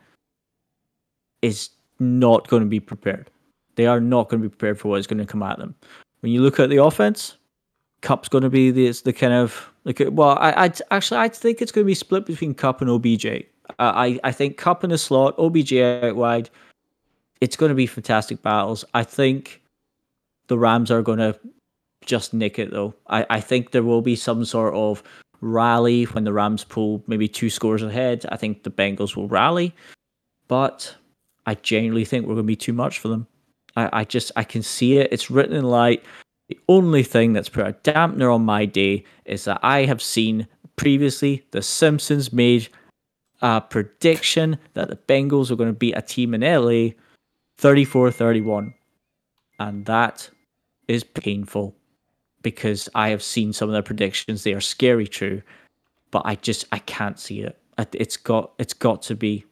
is 1.42 1.70
not 2.00 2.48
going 2.48 2.64
to 2.64 2.70
be 2.70 2.80
prepared. 2.80 3.30
They 3.76 3.86
are 3.86 4.00
not 4.00 4.30
going 4.30 4.42
to 4.42 4.48
be 4.48 4.56
prepared 4.56 4.80
for 4.80 4.90
what 4.90 5.00
is 5.00 5.08
going 5.08 5.20
to 5.20 5.26
come 5.26 5.44
at 5.44 5.60
them. 5.60 5.76
When 6.22 6.32
you 6.32 6.42
look 6.42 6.60
at 6.60 6.70
the 6.70 6.82
offense, 6.82 7.36
Kupp's 8.02 8.30
going 8.30 8.44
to 8.44 8.50
be 8.50 8.72
the 8.72 8.90
the 9.04 9.14
kind 9.14 9.34
of 9.34 9.70
like 9.84 10.02
well, 10.12 10.38
I 10.40 10.66
I'd, 10.66 10.82
actually 10.92 11.20
I 11.20 11.28
think 11.28 11.62
it's 11.62 11.72
going 11.72 11.86
to 11.86 11.88
be 11.88 11.96
split 11.96 12.26
between 12.26 12.54
Cup 12.54 12.82
and 12.82 12.90
OBJ. 12.90 13.46
Uh, 13.72 13.94
I 13.96 14.20
I 14.24 14.32
think 14.32 14.58
Kupp 14.58 14.84
in 14.84 14.90
the 14.90 14.98
slot, 14.98 15.36
OBJ 15.38 15.74
out 15.74 16.16
wide. 16.16 16.50
It's 17.42 17.56
going 17.56 17.70
to 17.70 17.76
be 17.76 17.88
fantastic 17.88 18.42
battles. 18.42 18.86
I 18.94 19.04
think 19.04 19.62
the 20.48 20.58
Rams 20.58 20.92
are 20.92 21.02
going 21.02 21.20
to 21.20 21.38
just 22.06 22.34
nick 22.34 22.60
it 22.60 22.72
though. 22.72 22.94
I 23.08 23.26
I 23.30 23.40
think 23.40 23.72
there 23.72 23.84
will 23.84 24.02
be 24.02 24.16
some 24.16 24.46
sort 24.46 24.74
of 24.74 25.04
rally 25.42 26.04
when 26.06 26.24
the 26.24 26.34
Rams 26.34 26.64
pull 26.64 27.04
maybe 27.08 27.28
two 27.28 27.50
scores 27.50 27.84
ahead. 27.84 28.26
I 28.30 28.38
think 28.38 28.64
the 28.64 28.72
Bengals 28.72 29.16
will 29.16 29.28
rally, 29.28 29.76
but 30.48 30.96
I 31.46 31.56
genuinely 31.56 32.06
think 32.06 32.26
we're 32.26 32.36
going 32.36 32.46
to 32.46 32.48
be 32.48 32.56
too 32.56 32.74
much 32.74 33.00
for 33.00 33.10
them. 33.10 33.28
I, 33.76 33.90
I 33.92 34.04
just 34.06 34.32
I 34.36 34.44
can 34.44 34.64
see 34.64 34.98
it. 34.98 35.12
It's 35.12 35.32
written 35.32 35.56
in 35.56 35.66
light. 35.66 36.04
The 36.50 36.60
only 36.68 37.04
thing 37.04 37.34
that's 37.34 37.50
put 37.50 37.68
a 37.68 37.74
dampener 37.74 38.34
on 38.34 38.44
my 38.46 38.66
day 38.66 39.06
is 39.26 39.46
that 39.46 39.60
I 39.64 39.86
have 39.86 40.02
seen 40.02 40.48
previously 40.76 41.46
the 41.52 41.62
Simpsons 41.62 42.34
made 42.34 42.68
a 43.44 43.62
prediction 43.62 44.58
that 44.74 44.90
the 44.90 44.96
Bengals 44.96 45.52
are 45.52 45.56
going 45.56 45.70
to 45.70 45.78
beat 45.78 45.98
a 45.98 46.02
team 46.02 46.34
in 46.34 46.42
LA 46.42 46.94
34-31. 47.60 48.74
And 49.60 49.86
that 49.86 50.30
is 50.88 51.04
painful 51.04 51.76
because 52.42 52.90
I 52.96 53.10
have 53.10 53.22
seen 53.22 53.54
some 53.54 53.70
of 53.70 53.74
their 53.74 53.84
predictions. 53.84 54.44
They 54.44 54.54
are 54.54 54.62
scary 54.62 55.08
true, 55.08 55.42
but 56.10 56.24
I 56.26 56.36
just 56.36 56.66
I 56.72 56.80
can't 56.80 57.20
see 57.20 57.42
it. 57.42 57.60
It's 57.92 58.18
got 58.18 58.52
it's 58.60 58.74
got 58.74 59.02
to 59.04 59.16
be 59.16 59.46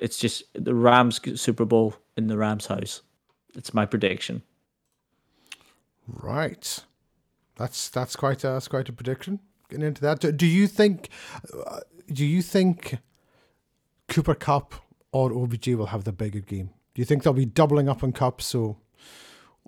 it's 0.00 0.18
just 0.18 0.44
the 0.54 0.74
Rams 0.74 1.20
Super 1.40 1.64
Bowl 1.64 1.94
in 2.16 2.28
the 2.28 2.36
Rams 2.36 2.66
house. 2.66 3.02
It's 3.54 3.74
my 3.74 3.86
prediction. 3.86 4.42
Right. 6.06 6.80
That's 7.56 7.88
that's 7.88 8.16
quite 8.16 8.44
a 8.44 8.48
that's 8.48 8.68
quite 8.68 8.88
a 8.88 8.92
prediction. 8.92 9.40
Getting 9.68 9.86
into 9.86 10.02
that, 10.02 10.20
do, 10.20 10.32
do 10.32 10.46
you 10.46 10.66
think 10.66 11.08
uh, 11.66 11.80
do 12.12 12.26
you 12.26 12.42
think 12.42 12.98
Cooper 14.12 14.34
Kupp 14.34 14.74
or 15.12 15.32
OBJ 15.32 15.68
will 15.68 15.86
have 15.86 16.04
the 16.04 16.12
bigger 16.12 16.40
game? 16.40 16.70
Do 16.94 17.00
you 17.00 17.04
think 17.06 17.22
they'll 17.22 17.32
be 17.32 17.46
doubling 17.46 17.88
up 17.88 18.04
on 18.04 18.12
Kupp 18.12 18.42
so 18.42 18.76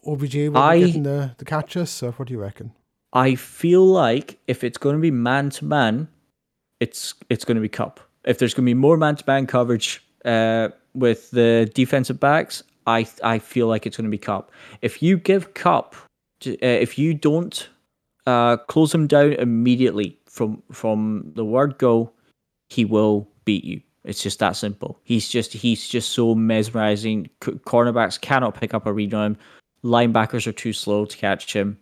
OBJ 0.07 0.49
will 0.49 0.59
I- 0.59 0.79
be 0.81 0.87
getting 0.87 1.03
the 1.05 1.35
the 1.39 1.45
catches? 1.45 2.03
Or 2.03 2.13
what 2.13 2.29
do 2.29 2.35
you 2.35 2.41
reckon? 2.41 2.73
I 3.13 3.37
feel 3.37 3.87
like 3.87 4.39
if 4.47 4.65
it's 4.65 4.77
going 4.79 4.97
to 4.97 5.01
be 5.01 5.11
man 5.11 5.51
to 5.51 5.65
man, 5.65 6.09
it's 6.81 7.15
it's 7.31 7.45
going 7.45 7.57
to 7.57 7.61
be 7.61 7.69
Kupp. 7.69 8.01
if 8.25 8.39
there's 8.39 8.55
going 8.55 8.65
to 8.65 8.71
be 8.71 8.75
more 8.75 8.97
man-to-man 8.97 9.47
coverage 9.47 10.03
uh, 10.25 10.69
with 10.95 11.31
the 11.31 11.71
defensive 11.75 12.19
backs, 12.19 12.63
I 12.87 13.07
I 13.23 13.39
feel 13.39 13.67
like 13.69 13.87
it's 13.87 13.97
going 13.97 14.11
to 14.11 14.11
be 14.11 14.19
Kupp. 14.19 14.51
If 14.83 15.03
you 15.03 15.17
give 15.17 15.55
Kupp, 15.55 15.95
uh, 16.47 16.51
if 16.61 16.99
you 16.99 17.15
don't 17.15 17.69
uh, 18.27 18.57
close 18.57 18.95
him 18.95 19.07
down 19.07 19.33
immediately 19.35 20.19
from 20.27 20.63
from 20.73 21.33
the 21.35 21.45
word 21.45 21.79
go, 21.79 22.13
he 22.69 22.85
will 22.85 23.29
beat 23.45 23.65
you. 23.65 23.81
It's 24.05 24.23
just 24.23 24.39
that 24.41 24.57
simple. 24.57 25.01
He's 25.05 25.29
just 25.29 25.53
he's 25.53 25.89
just 25.89 26.11
so 26.11 26.35
mesmerizing. 26.35 27.31
Cornerbacks 27.41 28.21
cannot 28.21 28.59
pick 28.59 28.75
up 28.75 28.87
a 28.87 28.93
read 28.93 29.15
on 29.15 29.33
him. 29.33 29.37
Linebackers 29.83 30.47
are 30.47 30.53
too 30.53 30.73
slow 30.73 31.05
to 31.05 31.17
catch 31.17 31.55
him. 31.55 31.79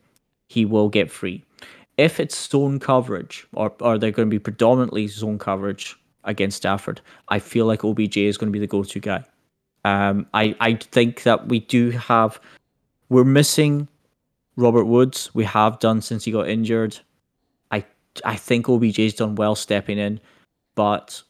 He 0.48 0.64
will 0.64 0.88
get 0.88 1.10
free. 1.10 1.44
If 1.98 2.20
it's 2.20 2.48
zone 2.48 2.78
coverage, 2.78 3.46
or 3.54 3.74
or 3.80 3.98
they're 3.98 4.12
going 4.12 4.28
to 4.28 4.34
be 4.34 4.38
predominantly 4.38 5.08
zone 5.08 5.38
coverage 5.38 5.96
against 6.24 6.58
Stafford, 6.58 7.00
I 7.28 7.40
feel 7.40 7.66
like 7.66 7.84
OBJ 7.84 8.16
is 8.18 8.38
going 8.38 8.48
to 8.48 8.52
be 8.52 8.60
the 8.60 8.66
go-to 8.66 9.00
guy. 9.00 9.24
Um, 9.84 10.26
I 10.32 10.54
I 10.60 10.74
think 10.74 11.24
that 11.24 11.48
we 11.48 11.60
do 11.60 11.90
have 11.90 12.40
we're 13.08 13.24
missing 13.24 13.88
Robert 14.56 14.84
Woods. 14.84 15.34
We 15.34 15.44
have 15.44 15.80
done 15.80 16.00
since 16.00 16.24
he 16.24 16.30
got 16.30 16.48
injured. 16.48 16.98
I 17.72 17.84
I 18.24 18.36
think 18.36 18.68
OBJ's 18.68 19.14
done 19.14 19.34
well 19.34 19.56
stepping 19.56 19.98
in, 19.98 20.20
but 20.76 21.22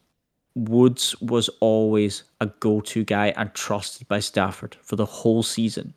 Woods 0.54 1.18
was 1.20 1.48
always 1.60 2.24
a 2.40 2.46
go-to 2.46 3.04
guy 3.04 3.32
and 3.36 3.52
trusted 3.54 4.06
by 4.08 4.20
Stafford 4.20 4.76
for 4.82 4.96
the 4.96 5.06
whole 5.06 5.42
season. 5.42 5.94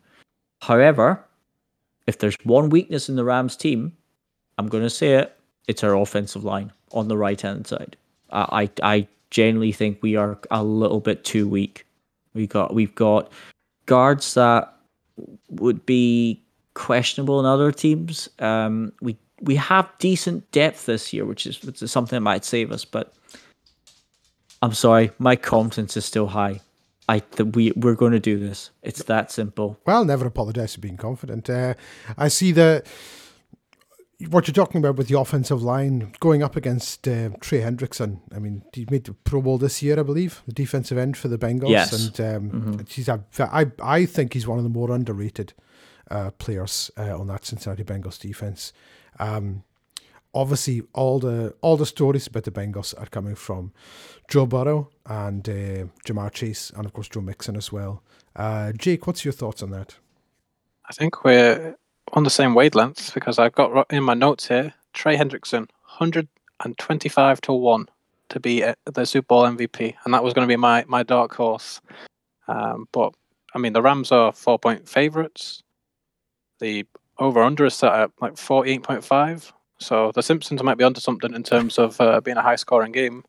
However, 0.60 1.24
if 2.06 2.18
there's 2.18 2.36
one 2.44 2.70
weakness 2.70 3.08
in 3.08 3.16
the 3.16 3.24
Rams 3.24 3.56
team, 3.56 3.92
I'm 4.58 4.68
going 4.68 4.84
to 4.84 4.90
say 4.90 5.14
it, 5.14 5.36
it's 5.68 5.84
our 5.84 5.96
offensive 5.96 6.44
line 6.44 6.72
on 6.92 7.08
the 7.08 7.16
right 7.16 7.40
hand 7.40 7.66
side. 7.66 7.96
I, 8.30 8.70
I 8.82 8.96
I 8.96 9.08
generally 9.30 9.72
think 9.72 10.02
we 10.02 10.16
are 10.16 10.38
a 10.50 10.62
little 10.62 11.00
bit 11.00 11.24
too 11.24 11.48
weak. 11.48 11.86
We 12.34 12.46
got 12.46 12.74
we've 12.74 12.94
got 12.94 13.32
guards 13.86 14.34
that 14.34 14.72
would 15.50 15.84
be 15.86 16.42
questionable 16.74 17.40
in 17.40 17.46
other 17.46 17.72
teams. 17.72 18.28
Um, 18.38 18.92
we 19.00 19.16
we 19.40 19.56
have 19.56 19.90
decent 19.98 20.50
depth 20.52 20.86
this 20.86 21.12
year, 21.12 21.24
which 21.24 21.46
is, 21.46 21.62
which 21.62 21.82
is 21.82 21.92
something 21.92 22.16
that 22.16 22.22
might 22.22 22.44
save 22.44 22.72
us. 22.72 22.84
But 22.84 23.12
I'm 24.62 24.72
sorry, 24.72 25.10
my 25.18 25.36
confidence 25.36 25.96
is 25.96 26.04
still 26.04 26.28
high. 26.28 26.60
I 27.08 27.20
th- 27.20 27.54
we 27.54 27.72
we're 27.76 27.94
going 27.94 28.12
to 28.12 28.20
do 28.20 28.38
this. 28.38 28.70
It's 28.82 29.02
that 29.04 29.30
simple. 29.30 29.78
Well, 29.86 30.04
never 30.04 30.26
apologize 30.26 30.74
for 30.74 30.80
being 30.80 30.96
confident. 30.96 31.48
Uh, 31.48 31.74
I 32.18 32.28
see 32.28 32.52
the 32.52 32.82
what 34.30 34.48
you're 34.48 34.54
talking 34.54 34.78
about 34.78 34.96
with 34.96 35.08
the 35.08 35.18
offensive 35.18 35.62
line 35.62 36.14
going 36.20 36.42
up 36.42 36.56
against 36.56 37.06
uh, 37.06 37.28
Trey 37.40 37.60
Hendrickson. 37.60 38.20
I 38.34 38.38
mean, 38.38 38.62
he 38.72 38.86
made 38.90 39.04
the 39.04 39.12
Pro 39.12 39.42
Bowl 39.42 39.58
this 39.58 39.82
year, 39.82 40.00
I 40.00 40.02
believe, 40.02 40.42
the 40.46 40.54
defensive 40.54 40.96
end 40.96 41.18
for 41.18 41.28
the 41.28 41.36
Bengals. 41.38 41.68
Yes. 41.68 41.92
And 41.92 42.20
um, 42.20 42.50
Mm-hmm. 42.50 42.80
he's 42.88 43.08
a, 43.08 43.22
I, 43.38 43.66
I 43.82 44.06
think 44.06 44.32
he's 44.32 44.46
one 44.46 44.56
of 44.58 44.64
the 44.64 44.70
more 44.70 44.90
underrated 44.90 45.52
uh, 46.10 46.30
players 46.38 46.90
uh, 46.96 47.18
on 47.18 47.26
that 47.26 47.44
Cincinnati 47.44 47.84
Bengals 47.84 48.18
defense. 48.18 48.72
Um, 49.18 49.64
obviously, 50.36 50.82
all 50.92 51.18
the 51.18 51.54
all 51.62 51.76
the 51.76 51.86
stories 51.86 52.26
about 52.26 52.44
the 52.44 52.50
Bengals 52.50 52.94
are 53.00 53.06
coming 53.06 53.34
from 53.34 53.72
Joe 54.28 54.46
Burrow 54.46 54.90
and 55.06 55.48
uh, 55.48 55.86
Ja'Marr 56.06 56.32
Chase, 56.32 56.70
and 56.76 56.86
of 56.86 56.92
course 56.92 57.08
Joe 57.08 57.22
Mixon 57.22 57.56
as 57.56 57.72
well. 57.72 58.02
Uh, 58.36 58.72
Jake, 58.72 59.06
what's 59.06 59.24
your 59.24 59.32
thoughts 59.32 59.62
on 59.62 59.70
that? 59.70 59.96
I 60.88 60.92
think 60.92 61.24
we're 61.24 61.76
on 62.12 62.24
the 62.24 62.30
same 62.30 62.54
wavelength 62.54 63.14
because 63.14 63.38
I've 63.38 63.54
got 63.54 63.90
in 63.92 64.04
my 64.04 64.14
notes 64.14 64.48
here 64.48 64.74
Trey 64.92 65.16
Hendrickson, 65.16 65.68
125 65.98 67.40
to 67.42 67.52
1 67.52 67.88
to 68.30 68.40
be 68.40 68.64
uh, 68.64 68.74
the 68.86 69.04
Super 69.04 69.26
Bowl 69.26 69.44
MVP. 69.44 69.94
And 70.04 70.14
that 70.14 70.24
was 70.24 70.34
going 70.34 70.46
to 70.46 70.52
be 70.52 70.56
my, 70.56 70.84
my 70.88 71.02
dark 71.02 71.34
horse. 71.34 71.80
Um, 72.48 72.88
but, 72.92 73.14
I 73.54 73.58
mean, 73.58 73.72
the 73.72 73.82
Rams 73.82 74.12
are 74.12 74.32
four 74.32 74.58
point 74.58 74.88
favorites. 74.88 75.62
The 76.60 76.86
over 77.18 77.42
under 77.42 77.66
is 77.66 77.74
set 77.74 77.92
at 77.92 78.10
like 78.20 78.34
48.5. 78.34 79.52
So 79.78 80.12
the 80.14 80.22
Simpsons 80.22 80.62
might 80.62 80.78
be 80.78 80.84
onto 80.84 81.00
something 81.00 81.34
in 81.34 81.42
terms 81.42 81.78
of 81.78 82.00
uh, 82.00 82.20
being 82.20 82.36
a 82.36 82.42
high 82.42 82.56
scoring 82.56 82.92
game. 82.92 83.24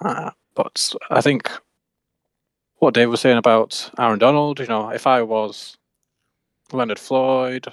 Uh, 0.00 0.30
but 0.54 0.92
I 1.10 1.20
think 1.20 1.50
what 2.78 2.94
Dave 2.94 3.10
was 3.10 3.20
saying 3.20 3.38
about 3.38 3.90
Aaron 3.98 4.18
Donald, 4.18 4.60
you 4.60 4.66
know, 4.66 4.90
if 4.90 5.06
I 5.06 5.22
was 5.22 5.76
Leonard 6.72 6.98
Floyd, 6.98 7.66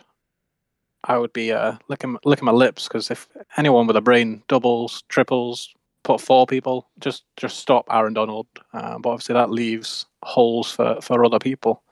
I 1.03 1.17
would 1.17 1.33
be 1.33 1.51
uh, 1.51 1.73
licking 1.89 2.17
licking 2.25 2.45
my 2.45 2.51
lips 2.51 2.87
because 2.87 3.09
if 3.09 3.27
anyone 3.57 3.87
with 3.87 3.97
a 3.97 4.01
brain 4.01 4.43
doubles, 4.47 5.03
triples, 5.09 5.73
put 6.03 6.21
four 6.21 6.45
people, 6.45 6.87
just 6.99 7.23
just 7.37 7.59
stop 7.59 7.85
Aaron 7.89 8.13
Donald. 8.13 8.47
Uh, 8.73 8.99
but 8.99 9.09
obviously 9.09 9.33
that 9.33 9.51
leaves 9.51 10.05
holes 10.23 10.71
for 10.71 11.01
for 11.01 11.25
other 11.25 11.39
people. 11.39 11.83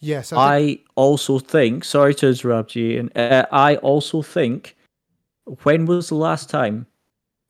Yes, 0.00 0.32
I 0.32 0.60
think, 0.60 0.80
I 0.80 0.90
also 0.94 1.38
think. 1.38 1.84
Sorry 1.84 2.14
to 2.16 2.28
interrupt 2.28 2.74
you. 2.74 3.00
And 3.00 3.16
uh, 3.16 3.46
I 3.52 3.76
also 3.76 4.22
think. 4.22 4.76
When 5.62 5.86
was 5.86 6.08
the 6.08 6.14
last 6.14 6.48
time 6.48 6.86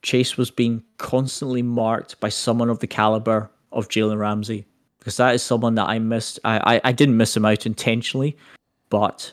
Chase 0.03 0.39
was 0.39 0.51
being 0.51 0.83
constantly 0.97 1.63
marked 1.63 2.19
by 2.19 2.31
someone 2.31 2.71
of 2.71 2.79
the 2.79 2.87
caliber 2.87 3.51
of 3.73 3.89
Jalen 3.89 4.19
Ramsey? 4.19 4.67
Because 4.99 5.17
that 5.19 5.35
is 5.35 5.43
someone 5.43 5.75
that 5.75 5.89
I 5.89 5.99
missed. 5.99 6.39
I, 6.45 6.77
I, 6.77 6.81
I 6.85 6.93
didn't 6.93 7.17
miss 7.17 7.37
him 7.37 7.45
out 7.45 7.67
intentionally, 7.67 8.37
but 8.89 9.33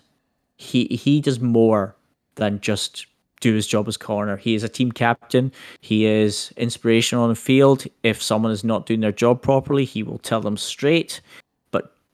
he 0.57 0.85
he 0.85 1.21
does 1.21 1.39
more 1.39 1.95
than 2.35 2.59
just 2.59 3.07
do 3.39 3.53
his 3.53 3.67
job 3.67 3.87
as 3.87 3.97
corner. 3.97 4.37
He 4.37 4.55
is 4.55 4.63
a 4.63 4.69
team 4.69 4.91
captain. 4.91 5.51
He 5.81 6.05
is 6.05 6.53
inspirational 6.57 7.23
on 7.23 7.29
the 7.29 7.35
field. 7.35 7.85
If 8.03 8.21
someone 8.21 8.51
is 8.51 8.63
not 8.63 8.85
doing 8.85 8.99
their 8.99 9.11
job 9.11 9.41
properly, 9.41 9.85
he 9.85 10.03
will 10.03 10.17
tell 10.17 10.41
them 10.41 10.57
straight. 10.57 11.21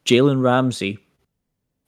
But 0.03 0.13
Jalen 0.13 0.41
Ramsey 0.43 0.99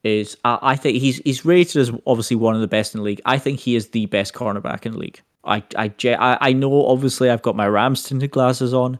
is, 0.03 0.37
I, 0.45 0.59
I 0.61 0.75
think 0.75 0.99
he's 0.99 1.17
he's 1.17 1.45
rated 1.45 1.77
as 1.81 1.91
obviously 2.05 2.35
one 2.35 2.55
of 2.55 2.61
the 2.61 2.67
best 2.67 2.93
in 2.93 2.99
the 2.99 3.05
league. 3.05 3.21
I 3.25 3.37
think 3.37 3.59
he 3.59 3.75
is 3.75 3.89
the 3.89 4.05
best 4.07 4.33
cornerback 4.33 4.85
in 4.85 4.93
the 4.93 4.99
league. 4.99 5.21
I 5.43 5.63
I 5.77 5.91
I, 6.03 6.37
I 6.41 6.53
know 6.53 6.85
obviously 6.87 7.29
I've 7.29 7.41
got 7.41 7.55
my 7.55 7.67
Rams 7.67 8.03
tinted 8.03 8.31
glasses 8.31 8.73
on. 8.73 8.99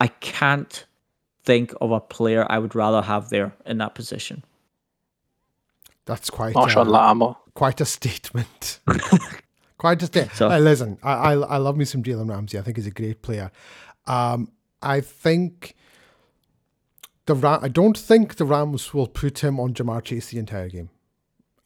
I 0.00 0.08
can't 0.08 0.84
think 1.44 1.72
of 1.80 1.92
a 1.92 2.00
player 2.00 2.46
I 2.50 2.58
would 2.58 2.74
rather 2.74 3.02
have 3.02 3.30
there 3.30 3.54
in 3.64 3.78
that 3.78 3.94
position. 3.94 4.44
that's 6.04 6.28
quite 6.30 6.54
Marshon 6.54 6.86
uh, 6.86 6.90
Lattimore. 6.90 7.36
quite 7.54 7.80
a 7.80 7.84
statement. 7.84 8.80
quite 9.78 10.02
a 10.02 10.06
statement. 10.06 10.36
So- 10.36 10.48
listen, 10.58 10.98
I, 11.02 11.12
I 11.12 11.32
I 11.34 11.56
love 11.58 11.76
me 11.76 11.84
some 11.84 12.02
Jalen 12.02 12.28
Ramsey. 12.28 12.58
I 12.58 12.62
think 12.62 12.76
he's 12.76 12.86
a 12.86 12.90
great 12.90 13.22
player. 13.22 13.50
Um, 14.06 14.50
I 14.82 15.00
think 15.00 15.74
the 17.26 17.34
Ram. 17.34 17.60
I 17.62 17.68
don't 17.68 17.98
think 17.98 18.36
the 18.36 18.44
Rams 18.44 18.94
will 18.94 19.06
put 19.06 19.40
him 19.40 19.60
on 19.60 19.74
Ja'Marr 19.74 20.02
Chase 20.02 20.30
the 20.30 20.38
entire 20.38 20.68
game. 20.68 20.90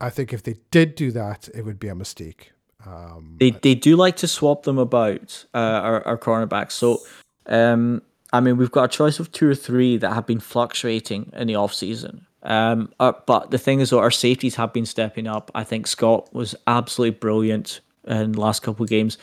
I 0.01 0.11
think 0.11 0.33
if 0.33 0.43
they 0.43 0.57
did 0.71 0.95
do 0.95 1.11
that, 1.13 1.49
it 1.55 1.65
would 1.65 1.79
be 1.79 1.89
a 1.89 1.95
mistake. 1.95 2.53
Um, 2.87 3.37
They 3.39 3.51
they 3.51 3.75
do 3.75 3.97
like 3.97 4.17
to 4.17 4.27
swap 4.27 4.63
them 4.63 4.79
about 4.79 5.45
uh, 5.55 5.59
our 5.59 6.07
our 6.07 6.19
cornerbacks. 6.19 6.73
So, 6.73 7.01
um, 7.47 8.03
I 8.33 8.41
mean, 8.41 8.57
we've 8.57 8.71
got 8.71 8.85
a 8.85 8.89
choice 8.89 9.21
of 9.21 9.31
two 9.33 9.49
or 9.49 9.55
three 9.55 9.99
that 9.99 10.15
have 10.15 10.27
been 10.27 10.41
fluctuating 10.41 11.31
in 11.35 11.47
the 11.47 11.57
off 11.57 11.75
season. 11.75 12.27
Um, 12.43 12.91
uh, 12.99 13.13
but 13.27 13.51
the 13.51 13.59
thing 13.59 13.81
is, 13.81 13.91
though, 13.91 13.99
our 13.99 14.11
safeties 14.11 14.55
have 14.55 14.73
been 14.73 14.87
stepping 14.87 15.27
up. 15.27 15.51
I 15.55 15.63
think 15.65 15.87
Scott 15.87 16.33
was 16.33 16.55
absolutely 16.67 17.19
brilliant 17.19 17.81
in 18.07 18.33
the 18.33 18.41
last 18.41 18.63
couple 18.63 18.83
of 18.83 18.89
games. 18.89 19.19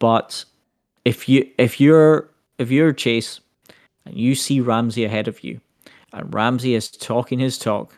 But 0.00 0.44
if 1.04 1.28
you 1.28 1.48
if 1.58 1.80
you're 1.80 2.28
if 2.58 2.72
you're 2.72 2.92
Chase 2.92 3.40
and 4.04 4.16
you 4.16 4.34
see 4.34 4.60
Ramsey 4.60 5.04
ahead 5.04 5.28
of 5.28 5.44
you, 5.44 5.60
and 6.16 6.32
Ramsey 6.32 6.74
is 6.74 6.90
talking 6.90 7.38
his 7.38 7.58
talk, 7.58 7.94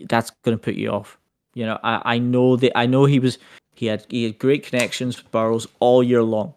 that's 0.00 0.30
going 0.44 0.56
to 0.56 0.62
put 0.62 0.74
you 0.74 0.90
off. 0.90 1.18
You 1.54 1.64
know, 1.64 1.78
I, 1.82 2.02
I 2.04 2.18
know 2.18 2.56
that 2.56 2.76
I 2.76 2.84
know 2.84 3.06
he 3.06 3.18
was 3.18 3.38
he 3.74 3.86
had 3.86 4.04
he 4.10 4.24
had 4.24 4.38
great 4.38 4.66
connections 4.66 5.16
with 5.16 5.32
Burrows 5.32 5.66
all 5.80 6.02
year 6.02 6.22
long, 6.22 6.52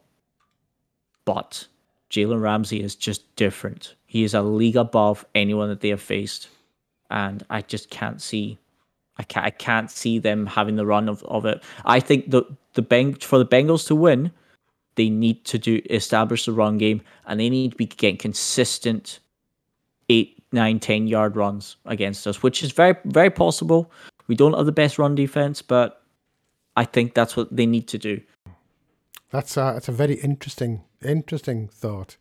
but 1.23 1.65
Jalen 2.09 2.41
Ramsey 2.41 2.83
is 2.83 2.95
just 2.95 3.33
different. 3.37 3.95
He 4.05 4.23
is 4.23 4.33
a 4.33 4.41
league 4.41 4.75
above 4.75 5.25
anyone 5.33 5.69
that 5.69 5.79
they 5.79 5.89
have 5.89 6.01
faced, 6.01 6.49
and 7.09 7.45
I 7.49 7.61
just 7.61 7.89
can't 7.89 8.21
see. 8.21 8.57
I 9.17 9.23
can't, 9.23 9.45
I 9.45 9.51
can't 9.51 9.89
see 9.89 10.19
them 10.19 10.45
having 10.45 10.75
the 10.75 10.85
run 10.85 11.07
of, 11.07 11.23
of 11.23 11.45
it. 11.45 11.63
I 11.85 12.01
think 12.01 12.31
the 12.31 12.43
the 12.73 12.83
Beng 12.83 13.23
for 13.23 13.37
the 13.37 13.45
Bengals 13.45 13.87
to 13.87 13.95
win, 13.95 14.31
they 14.95 15.09
need 15.09 15.45
to 15.45 15.57
do 15.57 15.81
establish 15.89 16.45
the 16.45 16.51
run 16.51 16.77
game, 16.77 17.01
and 17.25 17.39
they 17.39 17.49
need 17.49 17.71
to 17.71 17.77
be 17.77 17.85
getting 17.85 18.17
consistent 18.17 19.19
eight, 20.09 20.38
nine, 20.51 20.79
ten 20.79 21.07
yard 21.07 21.35
runs 21.35 21.77
against 21.85 22.27
us, 22.27 22.41
which 22.43 22.63
is 22.63 22.71
very 22.71 22.95
very 23.05 23.29
possible. 23.29 23.91
We 24.27 24.35
don't 24.35 24.53
have 24.53 24.65
the 24.65 24.71
best 24.71 24.99
run 24.99 25.15
defense, 25.15 25.61
but 25.61 26.03
I 26.75 26.85
think 26.85 27.13
that's 27.13 27.35
what 27.35 27.55
they 27.55 27.65
need 27.65 27.87
to 27.89 27.97
do. 27.97 28.21
That's 29.31 29.57
a, 29.57 29.71
that's 29.73 29.87
a 29.87 29.91
very 29.91 30.15
interesting 30.15 30.83
interesting 31.03 31.67
thought. 31.67 32.17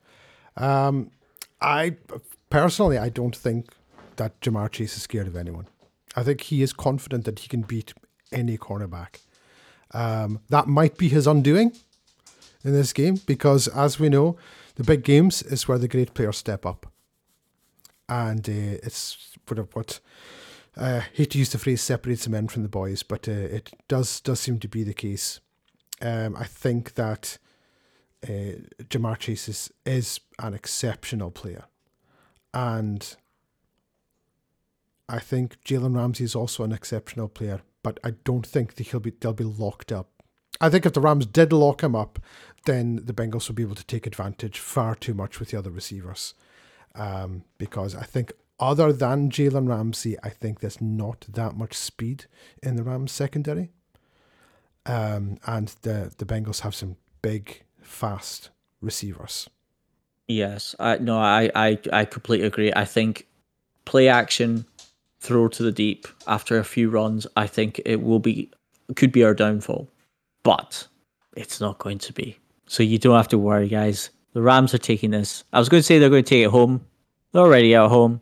Um, 0.57 1.11
I 1.61 1.97
personally 2.51 2.99
I 2.99 3.09
don't 3.09 3.37
think 3.37 3.67
that 4.17 4.41
Ja'Marr 4.41 4.71
Chase 4.71 4.97
is 4.97 5.03
scared 5.03 5.27
of 5.27 5.37
anyone. 5.37 5.67
I 6.17 6.23
think 6.23 6.41
he 6.43 6.63
is 6.63 6.73
confident 6.73 7.25
that 7.25 7.39
he 7.41 7.49
can 7.49 7.63
beat 7.63 7.95
any 8.33 8.59
cornerback. 8.59 9.21
Um, 9.93 10.41
that 10.49 10.67
might 10.67 10.99
be 10.99 11.09
his 11.09 11.27
undoing. 11.27 11.73
in 12.65 12.73
this 12.73 12.93
game 12.93 13.21
because, 13.27 13.69
as 13.69 13.99
we 13.99 14.09
know, 14.09 14.37
the 14.77 14.85
big 14.85 15.03
games 15.05 15.43
is 15.43 15.67
where 15.69 15.79
the 15.79 15.89
great 15.89 16.15
players 16.15 16.37
step 16.37 16.67
up, 16.67 16.87
and 18.09 18.49
uh, 18.49 18.79
it's 18.83 19.37
what 19.47 19.75
what. 19.75 20.01
Uh, 20.77 21.01
hate 21.13 21.31
to 21.33 21.39
use 21.39 21.51
the 21.51 21.59
phrase 21.59 21.83
separates 21.83 22.23
the 22.23 22.31
men 22.31 22.47
from 22.47 22.63
the 22.63 22.69
boys, 22.69 23.03
but 23.03 23.29
uh, 23.29 23.33
it 23.33 23.73
does 23.89 24.21
does 24.21 24.39
seem 24.39 24.61
to 24.61 24.69
be 24.69 24.85
the 24.85 24.95
case. 24.95 25.41
Um, 26.01 26.37
I 26.37 26.45
think 26.45 26.95
that 26.95 27.39
uh, 28.23 28.63
Ja'Marr 28.85 29.19
Chase 29.19 29.49
is, 29.49 29.73
is 29.85 30.21
an 30.39 30.55
exceptional 30.55 31.33
player, 31.33 31.65
and 32.55 33.17
I 35.09 35.19
think 35.19 35.57
Jalen 35.65 35.97
Ramsey 35.97 36.25
is 36.25 36.37
also 36.37 36.63
an 36.63 36.73
exceptional 36.73 37.29
player, 37.29 37.63
but 37.83 37.99
I 38.05 38.13
don't 38.25 38.47
think 38.47 38.75
that 38.75 38.89
he'll 38.89 39.01
be 39.01 39.13
they'll 39.19 39.33
be 39.33 39.45
locked 39.45 39.91
up. 39.91 40.11
I 40.61 40.69
think 40.69 40.87
if 40.87 40.93
the 40.93 41.01
Rams 41.01 41.27
did 41.27 41.53
lock 41.53 41.83
him 41.83 41.95
up, 41.95 42.19
then 42.67 43.01
the 43.05 43.13
Bengals 43.13 43.49
would 43.49 43.57
be 43.57 43.63
able 43.63 43.75
to 43.77 43.87
take 43.87 44.07
advantage 44.07 44.59
far 44.59 44.95
too 44.95 45.15
much 45.15 45.39
with 45.39 45.51
the 45.51 45.59
other 45.59 45.71
receivers. 45.71 46.35
Um, 46.95 47.45
because 47.59 47.95
I 47.95 48.03
think 48.03 48.33
other 48.61 48.93
than 48.93 49.31
Jalen 49.31 49.69
Ramsey, 49.69 50.17
I 50.23 50.31
think 50.31 50.61
there's 50.61 50.81
not 50.81 51.27
that 51.29 51.57
much 51.57 51.75
speed 51.75 52.27
in 52.63 52.77
the 52.77 52.83
Rams 52.83 53.13
secondary. 53.13 53.71
Um, 54.87 55.39
and 55.47 55.69
the 55.83 56.13
the 56.17 56.25
Bengals 56.25 56.61
have 56.61 56.75
some 56.75 56.97
big, 57.23 57.63
fast 57.83 58.51
receivers. 58.81 59.49
Yes, 60.27 60.75
I 60.79 60.99
no, 60.99 61.19
I, 61.19 61.51
I 61.55 61.79
I 61.93 62.05
completely 62.05 62.47
agree. 62.47 62.73
I 62.75 62.85
think 62.85 63.27
play 63.85 64.09
action, 64.09 64.67
throw 65.21 65.49
to 65.49 65.63
the 65.63 65.73
deep 65.73 66.09
after 66.27 66.59
a 66.59 66.65
few 66.65 66.91
runs. 66.91 67.27
I 67.37 67.47
think 67.47 67.81
it 67.85 68.03
will 68.03 68.19
be 68.19 68.51
could 68.97 69.13
be 69.13 69.25
our 69.25 69.35
downfall, 69.35 69.89
but 70.43 70.89
it's 71.37 71.61
not 71.61 71.79
going 71.79 71.99
to 71.99 72.13
be. 72.13 72.39
So 72.67 72.83
you 72.83 72.99
don't 72.99 73.17
have 73.17 73.29
to 73.29 73.39
worry, 73.39 73.69
guys. 73.69 74.11
The 74.35 74.43
Rams 74.43 74.75
are 74.75 74.79
taking 74.79 75.11
this. 75.11 75.45
I 75.53 75.59
was 75.59 75.69
going 75.69 75.81
to 75.81 75.85
say 75.85 75.99
they're 75.99 76.11
going 76.11 76.25
to 76.25 76.29
take 76.29 76.45
it 76.45 76.51
home. 76.51 76.85
They're 77.33 77.43
already 77.43 77.75
at 77.75 77.89
home. 77.89 78.21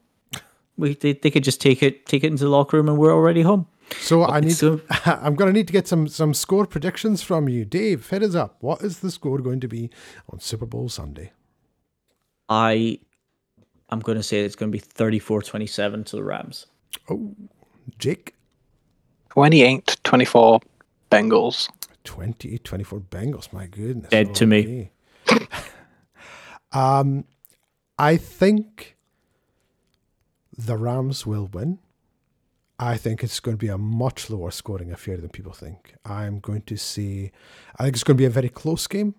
We 0.77 0.95
they, 0.95 1.14
they 1.14 1.31
could 1.31 1.45
just 1.45 1.61
take 1.61 1.83
it 1.83 2.07
take 2.07 2.23
it 2.23 2.29
into 2.29 2.45
the 2.45 2.51
locker 2.51 2.77
room 2.77 2.88
and 2.88 2.99
we're 2.99 3.12
already 3.14 3.42
home. 3.42 3.66
So 4.01 4.25
I 4.25 4.40
need. 4.40 4.53
so- 4.57 4.81
I'm 5.07 5.35
going 5.35 5.53
to 5.53 5.53
need 5.59 5.66
to 5.69 5.73
get 5.73 5.88
some 5.88 6.07
some 6.09 6.35
score 6.35 6.66
predictions 6.66 7.23
from 7.23 7.49
you, 7.49 7.64
Dave. 7.64 8.09
Hit 8.11 8.23
us 8.23 8.35
up. 8.35 8.57
What 8.61 8.83
is 8.83 9.01
the 9.01 9.11
score 9.11 9.38
going 9.38 9.61
to 9.61 9.69
be 9.69 9.90
on 10.31 10.40
Super 10.40 10.66
Bowl 10.66 10.88
Sunday? 10.88 11.33
I 12.49 12.99
I'm 13.88 14.01
going 14.01 14.16
to 14.19 14.23
say 14.23 14.40
it's 14.40 14.57
going 14.57 14.71
to 14.73 14.77
be 14.77 14.83
34-27 14.83 16.07
to 16.07 16.16
the 16.16 16.25
Rams. 16.25 16.66
Oh, 17.09 17.35
Jake, 17.99 18.35
28 19.31 19.97
24 20.03 20.61
Bengals. 21.11 21.69
20, 22.05 22.59
24 22.59 23.01
Bengals. 23.01 23.53
My 23.53 23.66
goodness. 23.66 24.11
Dead 24.11 24.35
to 24.37 24.47
me. 24.47 24.90
Okay. 26.76 26.84
um, 27.00 27.24
I 27.98 28.16
think 28.16 28.96
the 30.56 30.76
Rams 30.76 31.26
will 31.26 31.46
win. 31.46 31.78
I 32.78 32.96
think 32.98 33.22
it's 33.24 33.40
going 33.40 33.56
to 33.56 33.58
be 33.58 33.68
a 33.68 33.78
much 33.78 34.28
lower 34.28 34.50
scoring 34.50 34.92
affair 34.92 35.16
than 35.16 35.30
people 35.30 35.52
think. 35.52 35.94
I'm 36.04 36.40
going 36.40 36.62
to 36.62 36.76
see, 36.76 37.30
I 37.78 37.84
think 37.84 37.94
it's 37.96 38.04
going 38.04 38.16
to 38.18 38.20
be 38.20 38.26
a 38.26 38.30
very 38.30 38.50
close 38.50 38.86
game, 38.86 39.14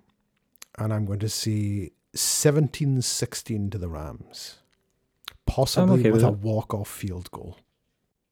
and 0.77 0.93
I'm 0.93 1.05
going 1.05 1.19
to 1.19 1.29
see 1.29 1.93
17 2.13 3.01
16 3.01 3.69
to 3.71 3.77
the 3.79 3.89
Rams, 3.89 4.57
possibly 5.47 5.99
okay 6.01 6.11
with 6.11 6.21
with 6.21 6.23
a 6.23 6.31
walk 6.31 6.73
off 6.75 6.87
field 6.89 7.31
goal. 7.31 7.57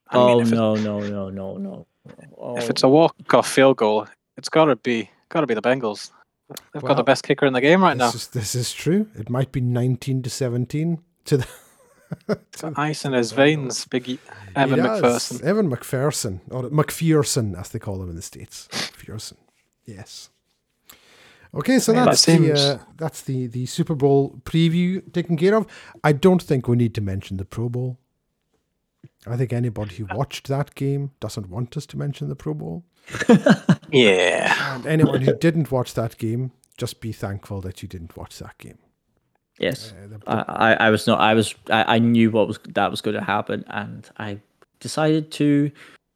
I 0.09 0.17
mean, 0.17 0.29
oh 0.29 0.41
if, 0.41 0.51
it- 0.51 0.55
no 0.55 0.75
no 0.75 0.99
no 0.99 1.29
no 1.29 1.57
no! 1.57 1.87
Oh, 2.37 2.57
if 2.57 2.69
it's 2.69 2.83
a 2.83 2.87
walk-off 2.87 3.49
field 3.49 3.77
goal, 3.77 4.07
it's 4.37 4.49
got 4.49 4.65
to 4.65 4.75
be 4.75 5.09
got 5.29 5.41
to 5.41 5.47
be 5.47 5.55
the 5.55 5.61
Bengals. 5.61 6.11
They've 6.73 6.83
got 6.83 6.97
the 6.97 7.03
best 7.03 7.23
kicker 7.23 7.45
in 7.45 7.53
the 7.53 7.61
game 7.61 7.81
right 7.81 7.97
now. 7.97 8.11
This 8.11 8.23
is, 8.23 8.27
this 8.27 8.55
is 8.55 8.73
true. 8.73 9.07
It 9.15 9.29
might 9.29 9.51
be 9.51 9.61
19 9.61 10.21
to 10.23 10.29
17 10.29 11.01
to 11.25 11.37
the. 11.37 11.47
Ice 12.75 13.03
in 13.03 13.13
his 13.13 13.31
veins, 13.31 13.85
Biggie 13.85 14.19
Evan 14.55 14.79
He. 14.79 14.85
McPherson. 14.85 15.43
Evan 15.43 15.69
McPherson, 15.71 16.39
or 16.51 16.63
McPherson, 16.69 17.59
as 17.59 17.69
they 17.69 17.79
call 17.79 18.01
him 18.01 18.09
in 18.09 18.15
the 18.15 18.21
States. 18.21 18.67
McPherson. 18.71 19.37
Yes. 19.85 20.29
Okay, 21.53 21.79
so 21.79 21.93
Yeah, 21.93 21.99
that 21.99 22.05
that's 22.11 22.25
the 22.25 22.53
uh, 22.53 22.77
that's 22.97 23.21
the 23.21 23.47
the 23.47 23.65
Super 23.65 23.95
Bowl 23.95 24.41
preview 24.43 25.11
taken 25.13 25.37
care 25.37 25.55
of. 25.55 25.65
I 26.03 26.11
don't 26.11 26.43
think 26.43 26.67
we 26.67 26.75
need 26.75 26.93
to 26.95 27.01
mention 27.01 27.37
the 27.37 27.45
Pro 27.45 27.69
Bowl. 27.69 27.97
I 29.27 29.37
think 29.37 29.53
anybody 29.53 29.95
who 29.95 30.05
watched 30.15 30.47
that 30.47 30.75
game 30.75 31.11
doesn't 31.19 31.49
want 31.49 31.75
us 31.77 31.85
to 31.87 31.97
mention 31.97 32.29
the 32.29 32.35
Pro 32.35 32.53
Bowl. 32.53 32.83
Yeah. 33.91 34.75
And 34.75 34.85
anyone 34.87 35.21
who 35.21 35.35
didn't 35.37 35.71
watch 35.71 35.93
that 35.93 36.17
game, 36.17 36.51
just 36.77 36.99
be 37.01 37.11
thankful 37.11 37.61
that 37.61 37.81
you 37.81 37.87
didn't 37.87 38.17
watch 38.17 38.39
that 38.39 38.57
game. 38.57 38.77
yes. 39.59 39.93
Uh, 39.93 40.07
the- 40.07 40.21
I, 40.27 40.73
I, 40.73 40.73
I 40.87 40.89
was 40.89 41.07
not. 41.07 41.19
I 41.19 41.33
was. 41.33 41.55
I, 41.69 41.95
I 41.95 41.99
knew 41.99 42.31
what 42.31 42.47
was 42.47 42.59
that 42.73 42.91
was 42.91 43.01
going 43.01 43.15
to 43.15 43.23
happen, 43.23 43.63
and 43.67 44.09
I 44.17 44.39
decided 44.79 45.31
to 45.33 45.71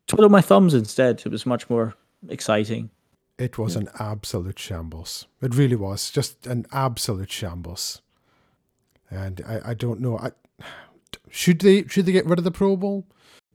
twiddle 0.08 0.30
my 0.30 0.42
thumbs 0.42 0.74
instead. 0.74 1.22
It 1.26 1.32
was 1.32 1.46
much 1.46 1.70
more 1.70 1.94
exciting. 2.28 2.90
It 3.38 3.58
was 3.58 3.78
an 3.78 3.88
absolute 4.00 4.60
shambles. 4.60 5.28
It 5.42 5.56
really 5.56 5.78
was 5.78 6.12
just 6.12 6.46
an 6.48 6.66
absolute 6.74 7.32
shambles. 7.32 8.02
And 9.10 9.42
I, 9.48 9.70
I 9.72 9.74
don't 9.74 10.02
know. 10.02 10.18
I, 10.18 10.32
should 11.30 11.60
they 11.60 11.86
should 11.88 12.06
they 12.06 12.12
get 12.12 12.26
rid 12.26 12.40
of 12.40 12.46
the 12.46 12.52
Pro 12.52 12.76
Bowl? 12.76 13.08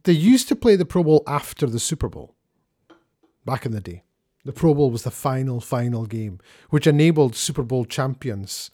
They 0.04 0.12
used 0.12 0.48
to 0.48 0.56
play 0.56 0.76
the 0.76 0.84
Pro 0.84 1.02
Bowl 1.02 1.22
after 1.26 1.66
the 1.66 1.80
Super 1.80 2.08
Bowl. 2.08 2.34
Back 3.44 3.66
in 3.66 3.72
the 3.72 3.80
day, 3.80 4.04
the 4.44 4.52
Pro 4.52 4.74
Bowl 4.74 4.90
was 4.90 5.02
the 5.02 5.10
final 5.10 5.60
final 5.60 6.06
game, 6.06 6.38
which 6.70 6.86
enabled 6.86 7.34
Super 7.34 7.62
Bowl 7.62 7.84
champions 7.84 8.70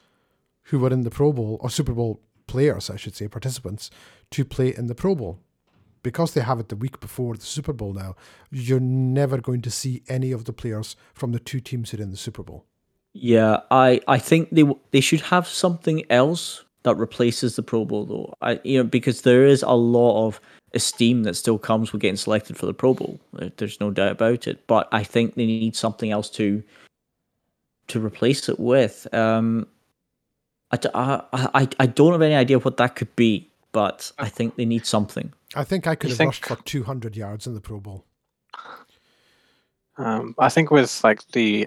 who 0.64 0.78
were 0.78 0.92
in 0.92 1.02
the 1.02 1.10
Pro 1.10 1.32
Bowl 1.32 1.58
or 1.60 1.70
Super 1.70 1.92
Bowl 1.92 2.20
players, 2.46 2.90
I 2.90 2.96
should 2.96 3.14
say, 3.14 3.28
participants, 3.28 3.90
to 4.30 4.44
play 4.44 4.74
in 4.74 4.86
the 4.86 4.94
Pro 4.94 5.14
Bowl 5.14 5.40
because 6.02 6.34
they 6.34 6.40
have 6.40 6.60
it 6.60 6.68
the 6.68 6.76
week 6.76 7.00
before 7.00 7.34
the 7.36 7.44
Super 7.44 7.72
Bowl 7.72 7.92
now, 7.92 8.16
you're 8.50 8.80
never 8.80 9.38
going 9.38 9.62
to 9.62 9.70
see 9.70 10.02
any 10.08 10.32
of 10.32 10.44
the 10.44 10.52
players 10.52 10.96
from 11.14 11.32
the 11.32 11.38
two 11.38 11.60
teams 11.60 11.90
that 11.90 12.00
are 12.00 12.02
in 12.02 12.10
the 12.10 12.16
Super 12.16 12.42
Bowl. 12.42 12.64
Yeah, 13.12 13.60
I, 13.70 14.00
I 14.06 14.18
think 14.18 14.50
they 14.50 14.64
they 14.92 15.00
should 15.00 15.22
have 15.22 15.48
something 15.48 16.04
else 16.08 16.64
that 16.82 16.96
replaces 16.96 17.56
the 17.56 17.62
Pro 17.62 17.84
Bowl 17.84 18.04
though. 18.06 18.34
I 18.40 18.60
you 18.64 18.78
know 18.78 18.84
because 18.84 19.22
there 19.22 19.44
is 19.46 19.62
a 19.62 19.70
lot 19.74 20.26
of 20.26 20.40
esteem 20.72 21.24
that 21.24 21.34
still 21.34 21.58
comes 21.58 21.92
with 21.92 22.00
getting 22.00 22.16
selected 22.16 22.56
for 22.56 22.66
the 22.66 22.72
Pro 22.74 22.94
Bowl. 22.94 23.18
There's 23.56 23.80
no 23.80 23.90
doubt 23.90 24.12
about 24.12 24.46
it. 24.46 24.66
But 24.66 24.88
I 24.92 25.02
think 25.04 25.34
they 25.34 25.46
need 25.46 25.74
something 25.76 26.10
else 26.10 26.30
to 26.30 26.62
to 27.88 27.98
replace 28.04 28.48
it 28.48 28.60
with. 28.60 29.12
Um, 29.12 29.66
I, 30.70 30.76
d- 30.76 30.88
I, 30.94 31.22
I, 31.32 31.68
I 31.80 31.86
don't 31.86 32.12
have 32.12 32.22
any 32.22 32.36
idea 32.36 32.60
what 32.60 32.76
that 32.76 32.94
could 32.94 33.14
be, 33.16 33.50
but 33.72 34.12
I 34.20 34.28
think 34.28 34.54
they 34.54 34.64
need 34.64 34.86
something. 34.86 35.32
I 35.56 35.64
think 35.64 35.88
I 35.88 35.96
could 35.96 36.10
You 36.10 36.12
have 36.12 36.18
think- 36.18 36.28
rushed 36.28 36.46
for 36.46 36.54
200 36.64 37.16
yards 37.16 37.48
in 37.48 37.54
the 37.54 37.60
Pro 37.60 37.80
Bowl. 37.80 38.04
Um, 39.98 40.34
I 40.38 40.48
think 40.48 40.70
with 40.70 41.02
like 41.04 41.26
the 41.32 41.66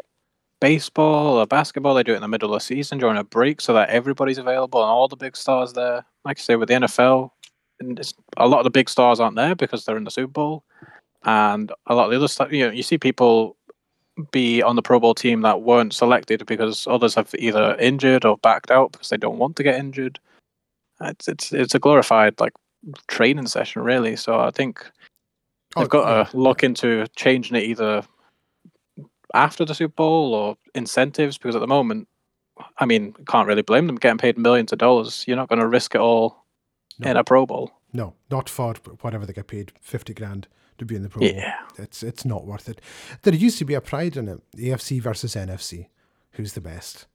baseball 0.64 1.38
or 1.40 1.46
basketball, 1.46 1.94
they 1.94 2.04
do 2.04 2.14
it 2.14 2.16
in 2.16 2.22
the 2.22 2.28
middle 2.30 2.54
of 2.54 2.62
the 2.62 2.64
season 2.64 2.98
during 2.98 3.18
a 3.18 3.24
break 3.24 3.60
so 3.60 3.74
that 3.74 3.90
everybody's 3.90 4.38
available 4.38 4.82
and 4.82 4.90
all 4.90 5.10
the 5.10 5.18
big 5.18 5.36
stars 5.36 5.74
there. 5.74 6.06
Like 6.24 6.40
I 6.40 6.42
say, 6.42 6.56
with 6.56 6.70
the 6.70 6.76
NFL, 6.76 7.32
a 8.38 8.48
lot 8.48 8.60
of 8.60 8.64
the 8.64 8.70
big 8.70 8.88
stars 8.88 9.20
aren't 9.20 9.36
there 9.36 9.56
because 9.56 9.84
they're 9.84 9.98
in 9.98 10.06
the 10.06 10.10
Super 10.12 10.32
Bowl, 10.32 10.64
and 11.26 11.70
a 11.88 11.94
lot 11.94 12.06
of 12.06 12.12
the 12.12 12.16
other 12.16 12.30
stuff. 12.30 12.50
You 12.50 12.68
know, 12.68 12.72
you 12.72 12.82
see 12.82 12.98
people 12.98 13.58
be 14.32 14.64
on 14.64 14.78
the 14.78 14.82
Pro 14.82 15.02
Bowl 15.02 15.14
team 15.14 15.42
that 15.42 15.64
weren't 15.64 15.94
selected 15.94 16.46
because 16.46 16.88
others 16.88 17.14
have 17.16 17.36
either 17.38 17.76
injured 17.76 18.24
or 18.24 18.38
backed 18.38 18.72
out 18.72 18.94
because 18.94 19.10
they 19.10 19.18
don't 19.18 19.40
want 19.40 19.58
to 19.58 19.64
get 19.64 19.76
injured. 19.76 20.18
It's 21.02 21.28
it's 21.28 21.52
it's 21.52 21.76
a 21.76 21.80
glorified 21.80 22.40
like 22.40 22.54
training 23.10 23.48
session, 23.48 23.82
really. 23.82 24.16
So 24.16 24.40
I 24.40 24.52
think 24.52 24.90
oh, 25.76 25.82
they've 25.82 25.88
Oh, 25.88 25.88
got 25.90 26.08
yeah. 26.08 26.24
to 26.24 26.38
look 26.38 26.64
into 26.64 27.06
changing 27.18 27.58
it 27.58 27.64
either 27.64 28.06
after 29.34 29.66
the 29.66 29.74
Super 29.76 29.94
Bowl 29.94 30.34
or 30.34 30.58
incentives 30.76 31.38
because 31.38 31.56
at 31.56 31.60
the 31.60 31.68
moment, 31.68 32.08
I 32.78 32.86
mean, 32.86 33.14
can't 33.28 33.48
really 33.48 33.62
blame 33.64 33.88
them 33.88 33.96
getting 33.96 34.18
paid 34.18 34.38
millions 34.38 34.72
of 34.72 34.78
dollars. 34.80 35.24
You're 35.28 35.38
not 35.38 35.50
going 35.50 35.60
to 35.60 35.68
risk 35.68 35.96
it 35.96 36.02
all 36.02 36.46
No. 37.00 37.12
in 37.12 37.18
a 37.18 37.24
Pro 37.24 37.46
Bowl. 37.46 37.72
No, 37.92 38.16
not 38.32 38.50
for 38.50 38.74
whatever 39.02 39.26
they 39.26 39.34
get 39.34 39.48
paid, 39.48 39.72
50 39.82 40.14
grand 40.14 40.48
to 40.78 40.86
be 40.86 40.96
in 40.96 41.04
the 41.04 41.10
Pro 41.10 41.20
Bowl. 41.22 41.30
Yeah. 41.30 41.56
It's, 41.78 42.04
it's 42.04 42.26
not 42.26 42.46
worth 42.46 42.68
it. 42.70 42.82
There 43.24 43.34
used 43.34 43.58
to 43.60 43.66
be 43.66 43.74
a 43.74 43.82
pride 43.82 44.18
in 44.18 44.28
it 44.28 44.42
AFC 44.56 45.02
versus 45.02 45.36
NFC. 45.36 45.88
Who's 46.32 46.54
the 46.54 46.62
best? 46.62 47.06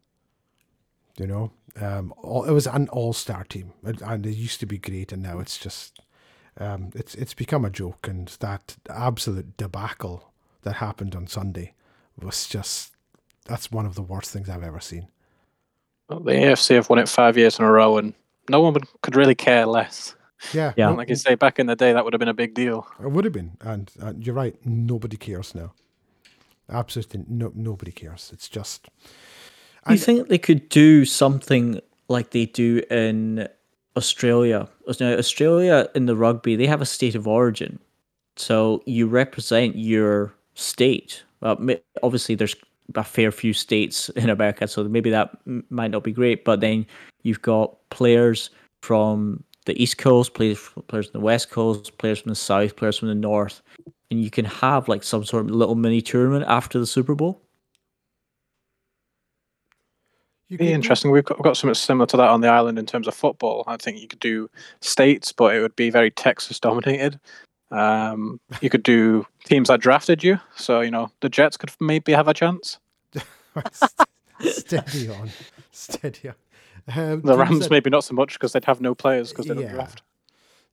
You 1.19 1.27
know, 1.27 1.53
um, 1.81 2.15
all, 2.19 2.45
it 2.45 2.53
was 2.53 2.69
an 2.69 2.89
all-star 2.91 3.43
team, 3.45 3.73
and, 3.85 4.01
and 4.03 4.25
it 4.25 4.37
used 4.37 4.61
to 4.61 4.67
be 4.67 4.79
great, 4.79 5.11
and 5.11 5.21
now 5.21 5.41
it's 5.41 5.59
just, 5.59 5.99
um, 6.61 6.91
it's 6.95 7.17
it's 7.17 7.35
become 7.35 7.65
a 7.65 7.71
joke, 7.71 8.07
and 8.07 8.29
that 8.39 8.77
absolute 8.89 9.57
debacle 9.57 10.33
that 10.63 10.75
happened 10.77 11.17
on 11.17 11.27
Sunday 11.27 11.75
was 12.25 12.47
just, 12.47 12.93
that's 13.47 13.71
one 13.71 13.87
of 13.87 13.95
the 13.95 14.03
worst 14.03 14.31
things 14.31 14.49
I've 14.49 14.63
ever 14.63 14.81
seen. 14.81 15.09
Well, 16.09 16.21
the 16.21 16.33
AFC 16.33 16.75
have 16.77 16.89
won 16.89 16.99
it 16.99 17.09
five 17.09 17.37
years 17.37 17.59
in 17.59 17.65
a 17.65 17.71
row, 17.71 17.99
and 17.99 18.15
no 18.49 18.61
one 18.61 18.75
could 19.03 19.17
really 19.17 19.35
care 19.35 19.67
less. 19.67 20.15
Yeah, 20.53 20.73
Yeah. 20.77 20.91
no- 20.91 20.95
Like 20.97 21.09
you 21.09 21.17
say, 21.17 21.35
back 21.35 21.59
in 21.59 21.67
the 21.67 21.77
day, 21.77 21.93
that 21.93 22.05
would 22.05 22.13
have 22.15 22.21
been 22.21 22.29
a 22.29 22.35
big 22.35 22.55
deal. 22.55 22.87
It 23.03 23.11
would 23.11 23.25
have 23.25 23.33
been, 23.35 23.57
and, 23.61 23.91
and 24.01 24.25
you're 24.25 24.35
right. 24.35 24.55
Nobody 24.65 25.17
cares 25.17 25.55
now. 25.55 25.73
Absolutely, 26.71 27.25
no, 27.29 27.51
nobody 27.55 27.93
cares. 27.93 28.31
It's 28.33 28.49
just, 28.49 28.89
You 29.89 29.97
think 29.97 30.29
they 30.29 30.39
could 30.39 30.69
do 30.69 31.05
something 31.07 31.81
like 32.09 32.31
they 32.31 32.45
do 32.47 32.83
in 32.91 33.49
Australia? 33.97 34.69
Now, 35.01 35.13
Australia 35.15 35.89
in 35.95 36.07
the 36.07 36.17
rugby, 36.17 36.57
they 36.57 36.67
have 36.67 36.83
a 36.83 36.87
state 36.87 37.15
of 37.15 37.27
origin, 37.27 37.79
so 38.37 38.83
you 38.87 39.07
represent 39.07 39.77
your 39.77 40.35
state. 40.55 41.23
Well, 41.41 41.59
obviously, 42.03 42.35
there's 42.35 42.57
a 42.95 43.05
fair 43.05 43.31
few 43.31 43.53
states 43.53 44.09
in 44.17 44.31
America, 44.31 44.69
so 44.69 44.85
maybe 44.85 45.11
that 45.11 45.31
might 45.71 45.91
not 45.91 46.05
be 46.05 46.13
great. 46.13 46.45
But 46.45 46.61
then 46.61 46.87
you've 47.23 47.43
got 47.43 47.77
players 47.91 48.51
from 48.83 49.45
the 49.67 49.81
East 49.81 49.99
Coast, 49.99 50.35
players 50.35 50.71
players 50.89 51.11
from 51.11 51.21
the 51.21 51.25
West 51.25 51.51
Coast, 51.51 51.99
players 51.99 52.21
from 52.21 52.31
the 52.31 52.37
South, 52.37 52.77
players 52.77 52.99
from 52.99 53.09
the 53.09 53.15
North, 53.15 53.61
and 54.11 54.23
you 54.23 54.31
can 54.31 54.45
have 54.45 54.89
like 54.89 55.03
some 55.03 55.25
sort 55.25 55.45
of 55.45 55.51
little 55.51 55.75
mini 55.75 56.01
tournament 56.01 56.45
after 56.49 56.79
the 56.79 56.87
Super 56.87 57.15
Bowl. 57.15 57.43
You 60.49 60.57
Be 60.57 60.73
interesting. 60.73 61.11
We've 61.11 61.25
got, 61.25 61.39
we've 61.39 61.45
got 61.45 61.59
something 61.59 61.75
similar 61.75 62.07
to 62.07 62.17
that 62.17 62.31
on 62.31 62.41
the 62.41 62.49
island 62.49 62.79
in 62.79 62.87
terms 62.87 63.07
of 63.07 63.15
football. 63.15 63.65
I 63.67 63.77
think 63.77 64.01
you 64.01 64.09
could 64.09 64.21
do 64.21 64.49
states, 64.81 65.31
but 65.31 65.55
it 65.55 65.61
would 65.61 65.77
be 65.77 65.91
very 65.91 66.11
Texas 66.11 66.59
dominated. 66.59 67.21
Um, 67.71 68.41
you 68.63 68.71
could 68.71 68.83
do 68.83 69.27
teams 69.45 69.69
that 69.69 69.81
drafted 69.81 70.25
you. 70.25 70.41
So, 70.57 70.81
you 70.81 70.91
know, 70.91 71.11
the 71.21 71.29
Jets 71.29 71.57
could 71.57 71.71
maybe 71.81 72.13
have 72.13 72.29
a 72.29 72.35
chance. 72.35 72.79
steady 74.41 75.09
on, 75.09 75.31
steady 75.71 76.29
on. 76.29 76.35
Um, 76.97 77.21
The 77.23 77.37
Rams 77.37 77.61
that- 77.61 77.71
maybe 77.71 77.91
not 77.91 78.05
so 78.05 78.15
much 78.15 78.35
because 78.35 78.53
they'd 78.53 78.65
have 78.65 78.81
no 78.81 78.95
players 78.95 79.31
because 79.31 79.47
they 79.47 79.55
don't 79.55 79.65
Yeah. 79.65 79.73
draft. 79.73 80.03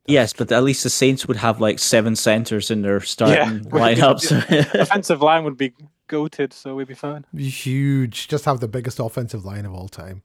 Yes, 0.07 0.33
but 0.33 0.51
at 0.51 0.63
least 0.63 0.83
the 0.83 0.89
Saints 0.91 1.27
would 1.27 1.37
have 1.37 1.59
like 1.59 1.79
seven 1.79 2.15
centers 2.15 2.69
in 2.69 2.83
their 2.83 3.01
starting 3.01 3.61
lineups. 3.71 4.31
Offensive 4.79 5.21
line 5.21 5.43
would 5.43 5.57
be 5.57 5.73
goated, 6.07 6.53
so 6.53 6.75
we'd 6.75 6.87
be 6.87 6.93
fine. 6.93 7.25
be 7.33 7.49
huge. 7.49 8.27
Just 8.27 8.45
have 8.45 8.59
the 8.59 8.67
biggest 8.67 8.99
offensive 8.99 9.43
line 9.43 9.65
of 9.65 9.73
all 9.73 9.87
time. 9.87 10.21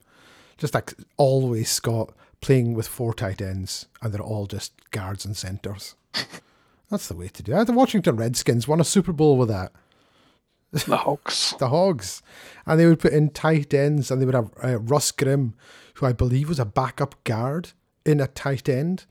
Just 0.58 0.74
like 0.74 0.92
always, 1.16 1.70
Scott 1.70 2.12
playing 2.42 2.74
with 2.74 2.86
four 2.86 3.14
tight 3.14 3.40
ends, 3.40 3.86
and 4.02 4.12
they're 4.12 4.20
all 4.20 4.46
just 4.46 4.72
guards 4.90 5.24
and 5.24 5.34
centers. 5.34 5.94
That's 6.90 7.08
the 7.08 7.16
way 7.16 7.28
to 7.28 7.42
do 7.42 7.56
it. 7.56 7.64
The 7.66 7.72
Washington 7.72 8.16
Redskins 8.16 8.66
won 8.66 8.80
a 8.80 8.84
Super 8.84 9.12
Bowl 9.12 9.36
with 9.38 9.48
that. 9.48 9.72
The 10.72 10.96
Hawks. 10.96 11.54
The 11.58 11.68
Hogs, 11.68 12.22
and 12.66 12.78
they 12.78 12.86
would 12.86 13.00
put 13.00 13.12
in 13.12 13.30
tight 13.30 13.74
ends, 13.74 14.10
and 14.10 14.20
they 14.20 14.26
would 14.26 14.34
have 14.34 14.50
uh, 14.62 14.78
Russ 14.78 15.10
Grimm, 15.10 15.54
who 15.94 16.06
I 16.06 16.12
believe 16.12 16.48
was 16.48 16.60
a 16.60 16.64
backup 16.64 17.22
guard 17.24 17.72
in 18.04 18.20
a 18.20 18.26
tight 18.26 18.68
end. 18.68 19.06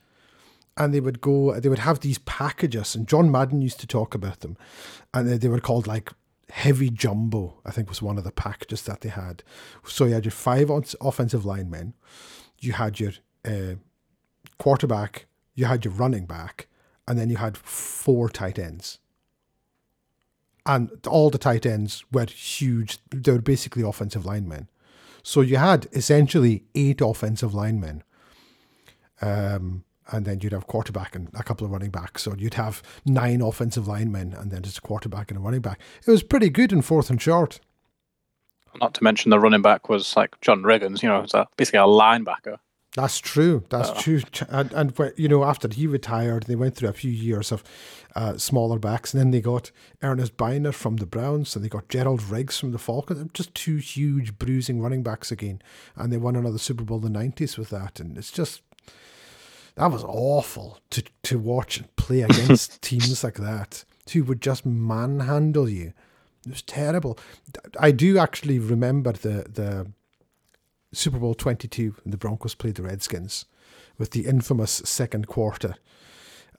And 0.77 0.93
they 0.93 1.01
would 1.01 1.19
go, 1.19 1.59
they 1.59 1.67
would 1.67 1.79
have 1.79 1.99
these 1.99 2.19
packages, 2.19 2.95
and 2.95 3.07
John 3.07 3.29
Madden 3.29 3.61
used 3.61 3.81
to 3.81 3.87
talk 3.87 4.15
about 4.15 4.39
them, 4.39 4.55
and 5.13 5.27
they, 5.27 5.37
they 5.37 5.49
were 5.49 5.59
called 5.59 5.87
like 5.87 6.11
heavy 6.49 6.89
jumbo. 6.89 7.59
I 7.65 7.71
think 7.71 7.89
was 7.89 8.01
one 8.01 8.17
of 8.17 8.23
the 8.23 8.31
packages 8.31 8.83
that 8.83 9.01
they 9.01 9.09
had. 9.09 9.43
So 9.85 10.05
you 10.05 10.13
had 10.13 10.23
your 10.23 10.31
five 10.31 10.69
offensive 11.01 11.45
linemen, 11.45 11.95
you 12.59 12.73
had 12.73 12.99
your 12.99 13.11
uh, 13.43 13.75
quarterback, 14.57 15.25
you 15.53 15.65
had 15.65 15.83
your 15.83 15.93
running 15.93 16.25
back, 16.25 16.67
and 17.09 17.19
then 17.19 17.29
you 17.29 17.35
had 17.37 17.57
four 17.57 18.29
tight 18.29 18.57
ends 18.57 18.99
and 20.69 20.91
all 21.07 21.31
the 21.31 21.39
tight 21.39 21.65
ends 21.65 22.05
were 22.11 22.25
huge. 22.25 22.99
They 23.09 23.31
were 23.31 23.41
basically 23.41 23.81
offensive 23.81 24.25
linemen. 24.25 24.69
So 25.23 25.41
you 25.41 25.57
had 25.57 25.87
essentially 25.93 26.63
eight 26.75 27.01
offensive 27.01 27.55
linemen. 27.55 28.03
Um, 29.19 29.83
and 30.11 30.25
then 30.25 30.39
you'd 30.41 30.53
have 30.53 30.67
quarterback 30.67 31.15
and 31.15 31.29
a 31.33 31.43
couple 31.43 31.65
of 31.65 31.71
running 31.71 31.89
backs. 31.89 32.23
So 32.23 32.35
you'd 32.37 32.53
have 32.53 32.83
nine 33.03 33.41
offensive 33.41 33.87
linemen 33.87 34.33
and 34.33 34.51
then 34.51 34.61
just 34.61 34.77
a 34.77 34.81
quarterback 34.81 35.31
and 35.31 35.39
a 35.39 35.41
running 35.41 35.61
back. 35.61 35.79
It 36.05 36.11
was 36.11 36.21
pretty 36.21 36.49
good 36.49 36.71
in 36.71 36.83
fourth 36.83 37.09
and 37.09 37.19
short. 37.19 37.59
Not 38.79 38.93
to 38.93 39.03
mention 39.03 39.31
the 39.31 39.39
running 39.39 39.63
back 39.63 39.89
was 39.89 40.15
like 40.15 40.39
John 40.41 40.61
Riggins, 40.61 41.01
you 41.01 41.09
know, 41.09 41.25
basically 41.57 41.79
a 41.79 41.83
linebacker. 41.83 42.57
That's 42.95 43.19
true. 43.19 43.63
That's 43.69 43.91
true. 44.01 44.21
And, 44.49 44.73
and 44.73 45.13
you 45.15 45.27
know, 45.27 45.43
after 45.43 45.69
he 45.71 45.85
retired, 45.85 46.43
they 46.43 46.55
went 46.55 46.75
through 46.75 46.89
a 46.89 46.93
few 46.93 47.11
years 47.11 47.51
of 47.51 47.63
uh, 48.15 48.37
smaller 48.37 48.79
backs, 48.79 49.13
and 49.13 49.21
then 49.21 49.31
they 49.31 49.41
got 49.41 49.71
Earnest 50.01 50.37
Byner 50.37 50.71
from 50.71 50.95
the 50.95 51.05
Browns, 51.05 51.55
and 51.55 51.63
they 51.63 51.69
got 51.69 51.87
Gerald 51.89 52.23
Riggs 52.23 52.57
from 52.57 52.71
the 52.71 52.79
Falcons. 52.79 53.29
Just 53.33 53.53
two 53.53 53.77
huge 53.77 54.39
bruising 54.39 54.81
running 54.81 55.03
backs 55.03 55.31
again, 55.31 55.61
and 55.95 56.11
they 56.11 56.17
won 56.17 56.35
another 56.35 56.57
Super 56.57 56.83
Bowl 56.83 56.97
in 56.97 57.13
the 57.13 57.19
nineties 57.19 57.57
with 57.57 57.69
that. 57.69 57.99
And 57.99 58.17
it's 58.17 58.31
just 58.31 58.63
that 59.75 59.91
was 59.91 60.03
awful 60.03 60.79
to 60.89 61.03
to 61.23 61.37
watch 61.37 61.77
and 61.77 61.95
play 61.95 62.21
against 62.21 62.81
teams 62.81 63.23
like 63.23 63.35
that 63.35 63.85
who 64.13 64.23
would 64.23 64.41
just 64.41 64.65
manhandle 64.65 65.69
you. 65.69 65.93
It 66.45 66.49
was 66.49 66.61
terrible. 66.63 67.19
I 67.79 67.91
do 67.91 68.17
actually 68.17 68.57
remember 68.57 69.11
the 69.11 69.45
the 69.47 69.91
Super 70.91 71.19
Bowl 71.19 71.33
22 71.33 71.95
and 72.03 72.13
the 72.13 72.17
Broncos 72.17 72.55
played 72.55 72.75
the 72.75 72.83
Redskins 72.83 73.45
with 73.97 74.11
the 74.11 74.25
infamous 74.25 74.71
second 74.85 75.27
quarter 75.27 75.75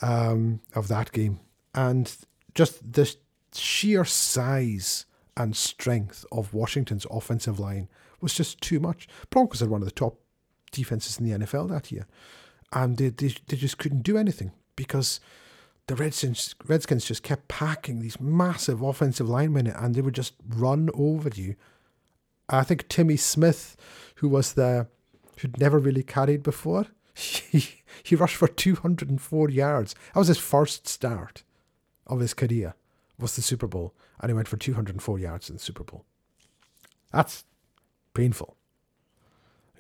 um, 0.03 0.61
of 0.75 0.89
that 0.89 1.13
game. 1.13 1.41
And 1.75 2.15
just 2.55 2.93
the 2.93 3.15
sheer 3.53 4.05
size 4.05 5.07
and 5.37 5.57
strength 5.57 6.25
of 6.31 6.55
Washington's 6.55 7.07
offensive 7.11 7.59
line 7.59 7.89
was 8.21 8.35
just 8.35 8.61
too 8.61 8.79
much. 8.79 9.09
Broncos 9.31 9.61
had 9.61 9.71
one 9.71 9.83
of 9.83 9.89
the 9.89 9.93
top 9.93 10.19
defenses 10.71 11.19
in 11.19 11.25
the 11.25 11.47
NFL 11.47 11.69
that 11.71 11.91
year. 11.91 12.07
And 12.73 12.97
they, 12.97 13.09
they, 13.09 13.35
they 13.49 13.57
just 13.57 13.79
couldn't 13.79 14.03
do 14.03 14.17
anything 14.17 14.53
because 14.77 15.21
the 15.87 15.97
Redskins, 15.97 16.55
Redskins 16.67 17.05
just 17.05 17.23
kept 17.23 17.49
packing 17.49 18.01
these 18.01 18.21
massive 18.21 18.81
offensive 18.83 19.29
linemen 19.29 19.67
and 19.67 19.95
they 19.95 20.01
would 20.01 20.15
just 20.15 20.35
run 20.47 20.89
over 20.95 21.31
you 21.35 21.57
I 22.51 22.65
think 22.65 22.89
Timmy 22.89 23.17
Smith, 23.17 23.77
who 24.17 24.29
was 24.29 24.53
the 24.55 24.87
who'd 25.39 25.59
never 25.59 25.79
really 25.79 26.03
carried 26.03 26.43
before, 26.43 26.87
he, 27.15 27.83
he 28.03 28.15
rushed 28.17 28.37
for 28.37 28.49
204 28.49 29.49
yards. 29.51 29.95
That 30.13 30.19
was 30.21 30.29
his 30.29 30.39
first 30.39 30.87
start 30.89 31.43
of 32.07 32.21
his 32.21 32.35
career, 32.35 32.75
was 33.19 33.37
the 33.37 33.43
Super 33.43 33.67
Bowl, 33.67 33.95
and 34.21 34.31
he 34.31 34.35
went 34.35 34.49
for 34.49 34.57
204 34.57 35.19
yards 35.19 35.49
in 35.49 35.57
the 35.57 35.63
Super 35.63 35.85
Bowl. 35.85 36.05
That's 37.13 37.45
painful, 38.15 38.57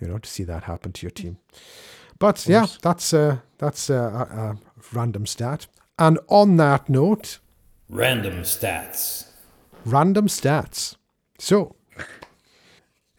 you 0.00 0.09
know, 0.09 0.18
to 0.18 0.28
see 0.28 0.44
that 0.44 0.64
happen 0.64 0.92
to 0.92 1.02
your 1.02 1.11
team. 1.11 1.38
But 2.18 2.46
yeah, 2.46 2.66
that's 2.83 3.12
uh, 3.14 3.38
that's 3.59 3.88
uh, 3.90 3.94
a, 4.30 4.37
a 4.40 4.59
random 4.92 5.26
stat. 5.26 5.66
And 5.98 6.18
on 6.28 6.56
that 6.56 6.88
note, 6.88 7.38
Random 7.88 8.42
stats. 8.42 9.26
random 9.85 10.26
stats. 10.28 10.96
So, 11.38 11.74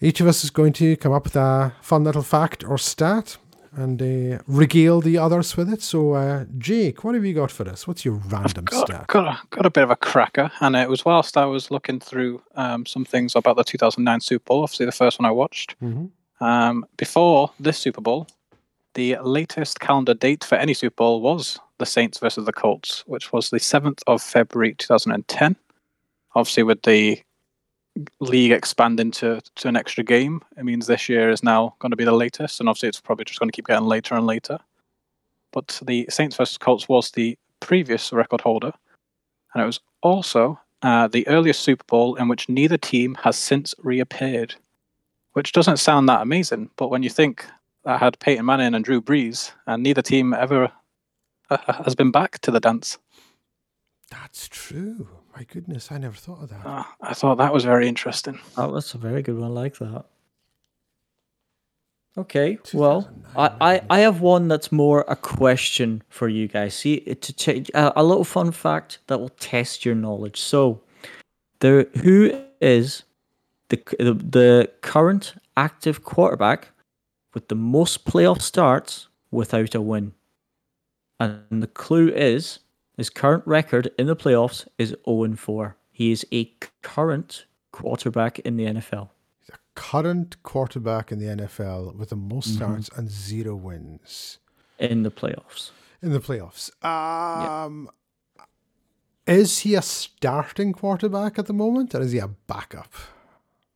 each 0.01 0.19
of 0.21 0.27
us 0.27 0.43
is 0.43 0.49
going 0.49 0.73
to 0.73 0.97
come 0.97 1.11
up 1.13 1.23
with 1.25 1.35
a 1.35 1.73
fun 1.81 2.03
little 2.03 2.23
fact 2.23 2.63
or 2.63 2.77
stat 2.77 3.37
and 3.73 4.01
uh, 4.01 4.39
regale 4.47 4.99
the 4.99 5.17
others 5.17 5.55
with 5.55 5.71
it. 5.71 5.81
So, 5.81 6.13
uh, 6.13 6.45
Jake, 6.57 7.03
what 7.05 7.15
have 7.15 7.23
you 7.23 7.33
got 7.33 7.51
for 7.51 7.67
us? 7.69 7.87
What's 7.87 8.03
your 8.03 8.15
random 8.15 8.65
Got, 8.65 8.87
stat? 8.87 9.07
got, 9.07 9.25
a, 9.27 9.39
got 9.49 9.65
a 9.65 9.69
bit 9.69 9.83
of 9.83 9.91
a 9.91 9.95
cracker, 9.95 10.51
and 10.59 10.75
it 10.75 10.89
was 10.89 11.05
whilst 11.05 11.37
I 11.37 11.45
was 11.45 11.71
looking 11.71 11.99
through 12.01 12.41
um, 12.55 12.85
some 12.85 13.05
things 13.05 13.33
about 13.35 13.55
the 13.55 13.63
2009 13.63 14.19
Super 14.19 14.43
Bowl, 14.43 14.63
obviously 14.63 14.85
the 14.85 14.91
first 14.91 15.19
one 15.19 15.25
I 15.25 15.31
watched. 15.31 15.75
hmm 15.79 16.07
Um, 16.41 16.85
before 16.97 17.51
this 17.59 17.77
Super 17.77 18.01
Bowl, 18.01 18.27
the 18.95 19.15
latest 19.23 19.79
calendar 19.79 20.13
date 20.13 20.43
for 20.43 20.55
any 20.55 20.73
Super 20.73 20.95
Bowl 20.95 21.21
was 21.21 21.57
the 21.77 21.85
Saints 21.85 22.17
versus 22.19 22.45
the 22.45 22.51
Colts, 22.51 23.03
which 23.07 23.31
was 23.31 23.51
the 23.51 23.57
7th 23.57 23.99
of 24.05 24.21
February 24.21 24.73
2010. 24.77 25.55
Obviously, 26.35 26.63
with 26.63 26.81
the 26.81 27.21
league 28.19 28.51
expanding 28.51 29.11
to, 29.11 29.41
to 29.55 29.67
an 29.67 29.75
extra 29.75 30.03
game, 30.03 30.41
it 30.57 30.63
means 30.63 30.87
this 30.87 31.09
year 31.09 31.29
is 31.29 31.43
now 31.43 31.75
going 31.79 31.91
to 31.91 31.97
be 31.97 32.05
the 32.05 32.11
latest, 32.11 32.59
and 32.59 32.69
obviously, 32.69 32.89
it's 32.89 33.01
probably 33.01 33.25
just 33.25 33.39
going 33.39 33.49
to 33.49 33.55
keep 33.55 33.67
getting 33.67 33.85
later 33.85 34.15
and 34.15 34.25
later. 34.25 34.59
But 35.51 35.79
the 35.85 36.05
Saints 36.09 36.35
versus 36.35 36.57
Colts 36.57 36.87
was 36.87 37.11
the 37.11 37.37
previous 37.59 38.13
record 38.13 38.41
holder, 38.41 38.73
and 39.53 39.63
it 39.63 39.65
was 39.65 39.79
also 40.01 40.59
uh, 40.81 41.07
the 41.07 41.27
earliest 41.27 41.61
Super 41.61 41.83
Bowl 41.87 42.15
in 42.15 42.27
which 42.27 42.49
neither 42.49 42.77
team 42.77 43.15
has 43.23 43.37
since 43.37 43.75
reappeared 43.83 44.55
which 45.33 45.51
doesn't 45.51 45.77
sound 45.77 46.09
that 46.09 46.21
amazing. 46.21 46.69
But 46.75 46.89
when 46.89 47.03
you 47.03 47.09
think 47.09 47.45
that 47.85 47.99
had 47.99 48.19
Peyton 48.19 48.45
Manning 48.45 48.75
and 48.75 48.83
Drew 48.83 49.01
Brees, 49.01 49.51
and 49.65 49.83
neither 49.83 50.01
team 50.01 50.33
ever 50.33 50.71
uh, 51.49 51.57
has 51.83 51.95
been 51.95 52.11
back 52.11 52.39
to 52.39 52.51
the 52.51 52.59
dance, 52.59 52.97
That's 54.09 54.47
true. 54.49 55.07
My 55.41 55.45
goodness, 55.51 55.91
I 55.91 55.97
never 55.97 56.15
thought 56.15 56.43
of 56.43 56.49
that. 56.49 56.63
uh, 56.63 56.83
I 57.01 57.15
thought 57.15 57.39
that 57.39 57.51
was 57.51 57.63
very 57.63 57.87
interesting. 57.87 58.39
Oh, 58.57 58.71
that's 58.71 58.93
a 58.93 58.99
very 58.99 59.23
good 59.23 59.39
one. 59.39 59.49
I 59.49 59.51
like 59.51 59.75
that. 59.79 60.05
Okay, 62.15 62.59
well, 62.75 63.09
I, 63.35 63.51
I, 63.59 63.81
I 63.89 63.99
have 64.01 64.21
one 64.21 64.47
that's 64.47 64.71
more 64.71 65.03
a 65.07 65.15
question 65.15 66.03
for 66.09 66.29
you 66.29 66.47
guys. 66.47 66.75
See, 66.75 66.99
to 66.99 67.33
change 67.33 67.71
a, 67.73 67.91
a 67.99 68.03
little 68.03 68.23
fun 68.23 68.51
fact 68.51 68.99
that 69.07 69.19
will 69.19 69.29
test 69.29 69.83
your 69.83 69.95
knowledge. 69.95 70.39
So, 70.39 70.79
the 71.57 71.89
who 72.03 72.39
is 72.61 73.01
the 73.69 73.81
the, 73.97 74.13
the 74.13 74.71
current 74.81 75.33
active 75.57 76.03
quarterback 76.03 76.67
with 77.33 77.47
the 77.47 77.55
most 77.55 78.05
playoff 78.05 78.43
starts 78.43 79.07
without 79.31 79.73
a 79.73 79.81
win? 79.81 80.13
And 81.19 81.63
the 81.63 81.67
clue 81.67 82.09
is 82.09 82.59
his 83.01 83.09
current 83.21 83.43
record 83.57 83.85
in 83.97 84.05
the 84.07 84.15
playoffs 84.23 84.59
is 84.77 84.89
0 85.09 85.35
4. 85.35 85.75
He 85.91 86.11
is 86.15 86.21
a 86.31 86.41
current 86.93 87.45
quarterback 87.71 88.33
in 88.47 88.57
the 88.57 88.65
NFL. 88.65 89.09
He's 89.39 89.49
a 89.53 89.59
current 89.75 90.31
quarterback 90.43 91.11
in 91.11 91.17
the 91.23 91.29
NFL 91.39 91.95
with 91.99 92.09
the 92.09 92.15
most 92.33 92.47
Mm-hmm. 92.49 92.57
starts 92.57 92.89
and 92.97 93.09
zero 93.09 93.55
wins 93.67 94.37
in 94.79 95.03
the 95.03 95.11
playoffs. 95.11 95.71
in 96.01 96.11
the 96.17 96.19
playoffs. 96.27 96.63
Um, 96.83 97.89
Is 99.27 99.59
he 99.59 99.75
a 99.75 99.81
starting 99.81 100.73
quarterback 100.73 101.37
at 101.39 101.45
the 101.45 101.53
moment, 101.53 101.93
or 101.95 102.01
is 102.01 102.11
he 102.11 102.19
a 102.19 102.27
backup? 102.27 102.91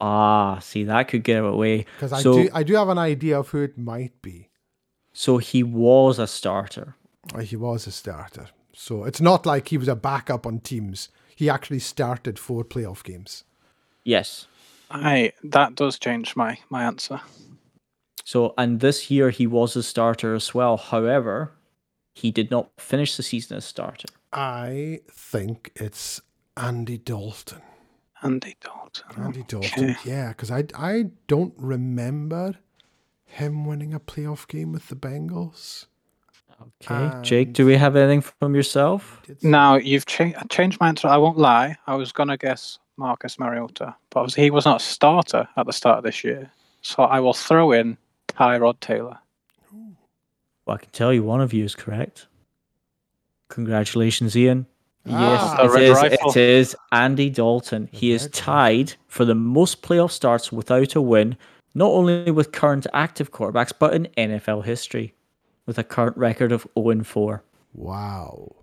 Ah, 0.01 0.59
see, 0.59 0.83
that 0.83 1.07
could 1.09 1.23
get 1.23 1.43
away. 1.43 1.85
Because 1.95 2.11
I 2.13 2.21
so, 2.21 2.33
do, 2.33 2.49
I 2.53 2.63
do 2.63 2.73
have 2.75 2.89
an 2.89 2.97
idea 3.13 3.39
of 3.39 3.49
who 3.49 3.61
it 3.69 3.77
might 3.77 4.15
be. 4.21 4.49
so 5.13 5.37
he 5.37 5.61
was 5.63 6.19
a 6.19 6.27
starter. 6.27 6.87
Uh, 7.33 7.39
He 7.51 7.55
was 7.55 7.87
a 7.87 7.91
starter, 7.91 8.47
so 8.75 9.03
it's 9.05 9.21
not 9.21 9.45
like 9.45 9.69
he 9.69 9.77
was 9.77 9.87
a 9.87 9.95
backup 9.95 10.45
on 10.45 10.59
teams. 10.59 11.09
He 11.35 11.49
actually 11.49 11.79
started 11.79 12.37
four 12.39 12.63
playoff 12.63 13.03
games. 13.03 13.43
Yes. 14.03 14.47
I 14.91 15.33
that 15.43 15.75
does 15.75 15.97
change 15.99 16.35
my 16.35 16.59
my 16.69 16.83
answer. 16.83 17.19
So, 18.23 18.53
and 18.57 18.79
this 18.79 19.11
year 19.11 19.29
he 19.29 19.45
was 19.47 19.75
a 19.75 19.83
starter 19.83 20.33
as 20.33 20.53
well. 20.53 20.77
However, 20.77 21.51
he 22.13 22.31
did 22.31 22.49
not 22.49 22.69
finish 22.77 23.15
the 23.17 23.23
season 23.23 23.57
as 23.57 23.65
starter. 23.65 24.07
I 24.33 25.01
think 25.11 25.71
it's 25.75 26.21
Andy 26.57 26.97
Dalton. 26.97 27.61
Andy 28.23 28.55
Dalton. 28.61 29.23
Andy 29.23 29.43
Dalton, 29.43 29.91
Okay. 29.91 29.95
yeah, 30.05 30.29
because 30.29 30.49
I, 30.49 30.63
I 30.75 31.11
don't 31.27 31.53
remember 31.57 32.55
him 33.25 33.65
winning 33.65 33.93
a 33.93 33.99
playoff 33.99 34.47
game 34.47 34.71
with 34.71 34.87
the 34.87 34.95
Bengals. 34.95 35.85
Okay, 36.89 37.21
Jake, 37.21 37.53
do 37.53 37.65
we 37.65 37.75
have 37.75 37.95
anything 37.95 38.21
from 38.39 38.55
yourself? 38.55 39.21
Did 39.25 39.43
Now 39.43 39.75
you've 39.75 40.05
cha- 40.05 40.33
changed 40.49 40.79
my 40.79 40.87
answer. 40.89 41.07
I 41.07 41.17
won't 41.17 41.37
lie. 41.37 41.75
I 41.87 41.95
was 41.95 42.11
gonna 42.11 42.37
guess 42.37 42.79
Marcus 42.97 43.39
Mariota, 43.39 43.95
but 44.09 44.19
obviously 44.21 44.43
he 44.43 44.51
was 44.51 44.65
not 44.65 44.81
a 44.81 44.83
starter 44.83 45.47
at 45.57 45.65
the 45.65 45.73
start 45.73 45.97
of 45.99 46.03
this 46.03 46.23
year. 46.23 46.49
So 46.81 47.03
I 47.03 47.19
will 47.19 47.33
throw 47.33 47.71
in 47.71 47.97
Tyrod 48.29 48.79
Taylor. 48.79 49.17
Well, 50.65 50.75
I 50.75 50.77
can 50.77 50.89
tell 50.91 51.13
you 51.13 51.23
one 51.23 51.41
of 51.41 51.53
you 51.53 51.63
is 51.65 51.75
correct. 51.75 52.27
Congratulations, 53.49 54.35
Iain. 54.35 54.65
Ah. 55.07 55.57
yes, 55.57 55.57
The 55.57 55.63
it 55.65 55.75
Red 55.75 55.83
is, 55.83 55.97
Rifle. 55.97 56.29
it 56.31 56.37
is 56.37 56.75
Andy 56.91 57.29
Dalton. 57.29 57.89
he 57.91 58.11
is 58.11 58.23
Red 58.23 58.33
tied 58.33 58.93
for 59.07 59.25
the 59.25 59.35
most 59.35 59.81
playoff 59.81 60.11
starts 60.11 60.51
without 60.51 60.95
a 60.95 61.01
win, 61.01 61.37
not 61.73 61.87
only 61.91 62.31
with 62.31 62.51
current 62.51 62.87
active 62.93 63.31
quarterbacks, 63.31 63.71
but 63.77 63.93
in 63.93 64.07
NFL 64.17 64.63
history, 64.65 65.13
with 65.65 65.77
a 65.77 65.83
current 65.83 66.17
record 66.17 66.51
of 66.51 66.67
0 66.77 67.03
4. 67.03 67.43
Wow. 67.73 68.55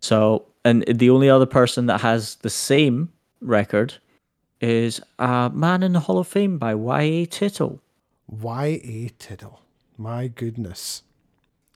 So, 0.00 0.46
and 0.64 0.84
the 0.88 1.10
only 1.10 1.28
other 1.28 1.46
person 1.46 1.86
that 1.86 2.00
has 2.00 2.36
the 2.36 2.50
same 2.50 3.12
record 3.40 3.94
is 4.60 5.00
a 5.18 5.50
man 5.52 5.82
in 5.82 5.92
the 5.92 6.00
Hall 6.00 6.18
of 6.18 6.26
Fame 6.28 6.58
by 6.58 6.74
Y.A. 6.74 7.26
Tittle. 7.26 7.80
Y.A. 8.28 9.10
Tittle. 9.18 9.60
My 9.96 10.28
goodness. 10.28 11.02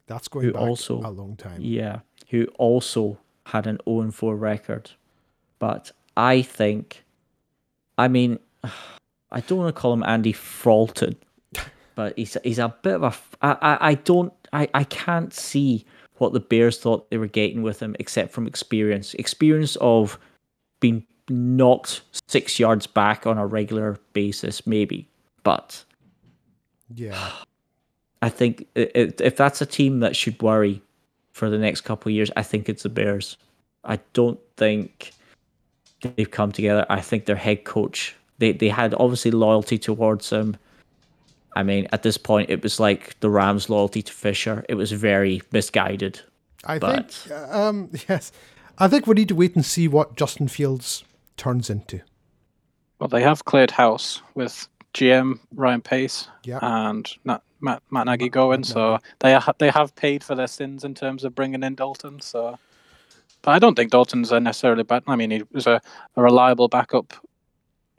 That's 0.06 0.28
going 0.28 0.46
Who 0.46 0.52
back 0.52 0.62
also- 0.62 1.00
a 1.00 1.10
long 1.10 1.36
time. 1.36 1.60
Yeah, 1.60 2.00
who 2.30 2.46
also 2.58 3.18
had 3.46 3.66
an 3.66 3.78
0 3.86 4.10
4 4.10 4.36
record. 4.36 4.90
But 5.58 5.92
I 6.16 6.42
think, 6.42 7.04
I 7.98 8.08
mean, 8.08 8.38
I 9.30 9.40
don't 9.40 9.58
want 9.58 9.74
to 9.74 9.80
call 9.80 9.92
him 9.92 10.02
Andy 10.04 10.32
Fralton, 10.32 11.16
but 11.94 12.16
he's 12.18 12.36
he's 12.44 12.58
a 12.58 12.74
bit 12.82 12.94
of 12.94 13.02
a. 13.02 13.46
I, 13.46 13.56
I, 13.74 13.88
I 13.90 13.94
don't. 13.94 14.32
I, 14.52 14.68
I 14.74 14.84
can't 14.84 15.32
see 15.32 15.84
what 16.18 16.32
the 16.32 16.40
Bears 16.40 16.78
thought 16.78 17.10
they 17.10 17.16
were 17.18 17.26
getting 17.26 17.62
with 17.62 17.80
him 17.80 17.96
except 17.98 18.32
from 18.32 18.46
experience. 18.46 19.14
Experience 19.14 19.76
of 19.80 20.18
being 20.80 21.04
knocked 21.28 22.02
six 22.28 22.58
yards 22.60 22.86
back 22.86 23.26
on 23.26 23.36
a 23.38 23.46
regular 23.46 23.98
basis, 24.12 24.66
maybe. 24.66 25.08
But 25.42 25.84
Yeah. 26.94 27.32
I 28.22 28.28
think 28.28 28.66
i- 28.76 28.90
i- 28.94 29.12
if 29.20 29.36
that's 29.36 29.60
a 29.60 29.66
team 29.66 30.00
that 30.00 30.14
should 30.14 30.40
worry 30.40 30.80
for 31.32 31.50
the 31.50 31.58
next 31.58 31.80
couple 31.82 32.10
of 32.10 32.14
years, 32.14 32.30
I 32.36 32.42
think 32.42 32.68
it's 32.68 32.84
the 32.84 32.88
Bears. 32.88 33.36
I 33.82 33.98
don't 34.12 34.38
think 34.56 35.12
they've 36.16 36.30
come 36.30 36.52
together. 36.52 36.86
I 36.88 37.00
think 37.00 37.26
their 37.26 37.36
head 37.36 37.64
coach, 37.64 38.14
they, 38.38 38.52
they 38.52 38.68
had 38.68 38.94
obviously 38.98 39.30
loyalty 39.32 39.78
towards 39.78 40.30
him. 40.30 40.56
I 41.54 41.62
mean, 41.62 41.86
at 41.92 42.02
this 42.02 42.18
point, 42.18 42.50
it 42.50 42.62
was 42.62 42.80
like 42.80 43.18
the 43.20 43.30
Rams' 43.30 43.70
loyalty 43.70 44.02
to 44.02 44.12
Fisher. 44.12 44.64
It 44.68 44.74
was 44.74 44.92
very 44.92 45.40
misguided. 45.52 46.20
I 46.64 46.78
But- 46.78 47.12
think, 47.12 47.32
um, 47.52 47.90
yes. 48.08 48.32
I 48.78 48.88
think 48.88 49.06
we 49.06 49.14
need 49.14 49.28
to 49.28 49.34
wait 49.36 49.54
and 49.54 49.64
see 49.64 49.86
what 49.86 50.16
Justin 50.16 50.48
Fields 50.48 51.04
turns 51.36 51.70
into. 51.70 52.00
Well, 52.98 53.08
they 53.08 53.22
have 53.22 53.44
cleared 53.44 53.70
house 53.72 54.20
with 54.34 54.66
GM 54.94 55.38
Ryan 55.54 55.80
Pace 55.80 56.28
Yeah. 56.44 56.58
and 56.62 57.08
Nat, 57.24 57.42
Matt, 57.60 57.82
Matt 57.90 58.06
Nagy 58.06 58.28
going, 58.28 58.64
so 58.64 58.98
they 59.20 59.34
ha- 59.34 59.52
they 59.58 59.70
have 59.70 59.94
paid 59.94 60.22
for 60.24 60.34
their 60.34 60.46
sins 60.48 60.84
in 60.84 60.94
terms 60.94 61.24
of 61.24 61.34
bringing 61.34 61.62
in 61.62 61.74
Dalton. 61.76 62.20
So, 62.20 62.58
but 63.42 63.52
I 63.52 63.58
don't 63.58 63.74
think 63.74 63.90
Dalton's 63.92 64.32
a 64.32 64.40
necessarily 64.40 64.82
bad. 64.82 65.02
I 65.06 65.16
mean, 65.16 65.30
he 65.30 65.42
was 65.52 65.66
a, 65.66 65.80
a 66.16 66.22
reliable 66.22 66.68
backup 66.68 67.12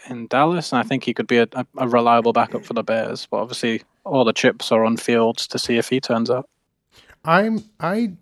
in 0.10 0.28
Dallas, 0.28 0.72
and 0.72 0.80
I 0.80 0.84
think 0.84 1.04
he 1.04 1.14
could 1.14 1.28
be 1.28 1.38
a, 1.38 1.48
a, 1.78 1.88
reliable 1.88 2.34
backup 2.34 2.66
for 2.66 2.74
the 2.74 2.84
Bears. 2.84 3.28
But 3.30 3.38
obviously, 3.38 3.84
all 4.04 4.24
the 4.24 4.34
chips 4.34 4.72
are 4.72 4.86
on 4.86 4.98
Fields 4.98 5.48
to 5.48 5.60
see 5.60 5.78
if 5.78 5.90
he 5.90 6.00
turns 6.00 6.30
up. 6.30 6.50
I'm 7.24 7.64
I 7.80 8.14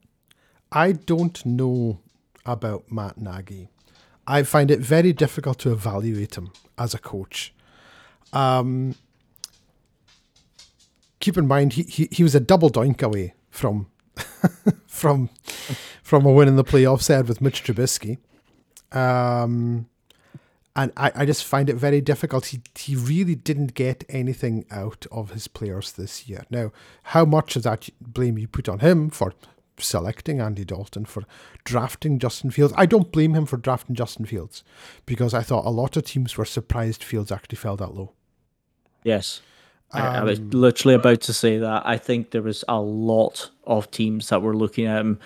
I 0.71 0.93
don't 0.93 1.45
know 1.45 1.99
about 2.45 2.91
Matt 2.91 3.17
Nagy. 3.17 3.69
I 4.25 4.43
find 4.43 4.71
it 4.71 4.79
very 4.79 5.13
difficult 5.13 5.59
to 5.59 5.71
evaluate 5.71 6.35
him 6.35 6.51
as 6.77 6.93
a 6.93 6.99
coach. 6.99 7.53
Um, 8.31 8.95
keep 11.19 11.37
in 11.37 11.47
mind 11.47 11.73
he, 11.73 11.83
he, 11.83 12.07
he 12.11 12.23
was 12.23 12.33
a 12.33 12.39
double 12.39 12.69
doink 12.69 13.03
away 13.03 13.33
from 13.49 13.87
from 14.87 15.29
from 16.01 16.25
a 16.25 16.31
win 16.31 16.47
in 16.47 16.55
the 16.55 16.63
playoffs 16.63 17.07
there 17.07 17.23
with 17.23 17.41
Mitch 17.41 17.63
Trubisky. 17.63 18.17
Um, 18.91 19.87
and 20.75 20.91
I, 20.97 21.11
I 21.15 21.25
just 21.25 21.43
find 21.43 21.69
it 21.69 21.75
very 21.75 22.01
difficult. 22.01 22.47
He 22.47 22.61
he 22.75 22.95
really 22.95 23.35
didn't 23.35 23.75
get 23.75 24.03
anything 24.09 24.65
out 24.71 25.05
of 25.11 25.31
his 25.31 25.47
players 25.47 25.91
this 25.91 26.27
year. 26.27 26.45
Now, 26.49 26.71
how 27.03 27.25
much 27.25 27.55
of 27.55 27.63
that 27.63 27.89
blame 28.01 28.37
you 28.37 28.47
put 28.47 28.67
on 28.67 28.79
him 28.79 29.09
for 29.09 29.33
selecting 29.77 30.39
Andy 30.39 30.65
Dalton, 30.65 31.05
for 31.05 31.23
drafting 31.63 32.17
Justin 32.17 32.49
Fields? 32.49 32.73
I 32.75 32.85
don't 32.85 33.11
blame 33.11 33.35
him 33.35 33.45
for 33.45 33.57
drafting 33.57 33.95
Justin 33.95 34.25
Fields 34.25 34.63
because 35.05 35.33
I 35.33 35.41
thought 35.41 35.65
a 35.65 35.69
lot 35.69 35.95
of 35.95 36.05
teams 36.05 36.37
were 36.37 36.45
surprised 36.45 37.03
Fields 37.03 37.31
actually 37.31 37.57
fell 37.57 37.77
that 37.77 37.93
low. 37.93 38.13
Yes. 39.03 39.41
I, 39.91 40.17
I 40.17 40.23
was 40.23 40.39
literally 40.39 40.95
about 40.95 41.21
to 41.21 41.33
say 41.33 41.59
that. 41.59 41.83
I 41.85 41.97
think 41.97 42.31
there 42.31 42.41
was 42.41 42.63
a 42.67 42.81
lot 42.81 43.51
of 43.65 43.91
teams 43.91 44.29
that 44.29 44.41
were 44.41 44.55
looking 44.55 44.87
at 44.87 45.01
him. 45.01 45.19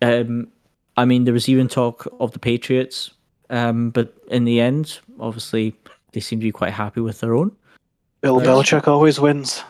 Um, 0.00 0.48
I 0.96 1.04
mean, 1.04 1.24
there 1.24 1.34
was 1.34 1.48
even 1.48 1.68
talk 1.68 2.08
of 2.18 2.32
the 2.32 2.38
Patriots, 2.38 3.10
um, 3.50 3.90
but 3.90 4.14
in 4.28 4.44
the 4.44 4.60
end, 4.60 4.98
obviously, 5.20 5.74
they 6.12 6.20
seem 6.20 6.40
to 6.40 6.44
be 6.44 6.52
quite 6.52 6.72
happy 6.72 7.00
with 7.00 7.20
their 7.20 7.34
own. 7.34 7.52
Bill 8.20 8.38
Yes. 8.42 8.46
Belichick 8.48 8.88
always 8.88 9.20
wins. 9.20 9.62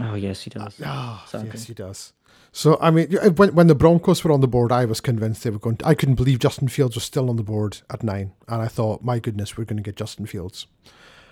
Oh 0.00 0.14
yes, 0.14 0.42
he 0.42 0.50
does. 0.50 0.74
Sadly. 0.74 1.50
yes, 1.52 1.64
he 1.66 1.74
does. 1.74 2.12
So 2.52 2.78
I 2.80 2.90
mean, 2.90 3.12
when 3.36 3.54
when 3.54 3.66
the 3.68 3.74
Broncos 3.74 4.24
were 4.24 4.32
on 4.32 4.40
the 4.40 4.48
board, 4.48 4.72
I 4.72 4.84
was 4.84 5.00
convinced 5.00 5.42
they 5.44 5.50
were 5.50 5.58
going. 5.58 5.76
To, 5.78 5.86
I 5.86 5.94
couldn't 5.94 6.16
believe 6.16 6.38
Justin 6.40 6.68
Fields 6.68 6.94
was 6.96 7.04
still 7.04 7.28
on 7.30 7.36
the 7.36 7.42
board 7.42 7.78
at 7.90 8.02
nine, 8.02 8.32
and 8.48 8.62
I 8.62 8.68
thought, 8.68 9.02
my 9.02 9.18
goodness, 9.18 9.56
we're 9.56 9.64
going 9.64 9.76
to 9.76 9.82
get 9.82 9.96
Justin 9.96 10.26
Fields. 10.26 10.66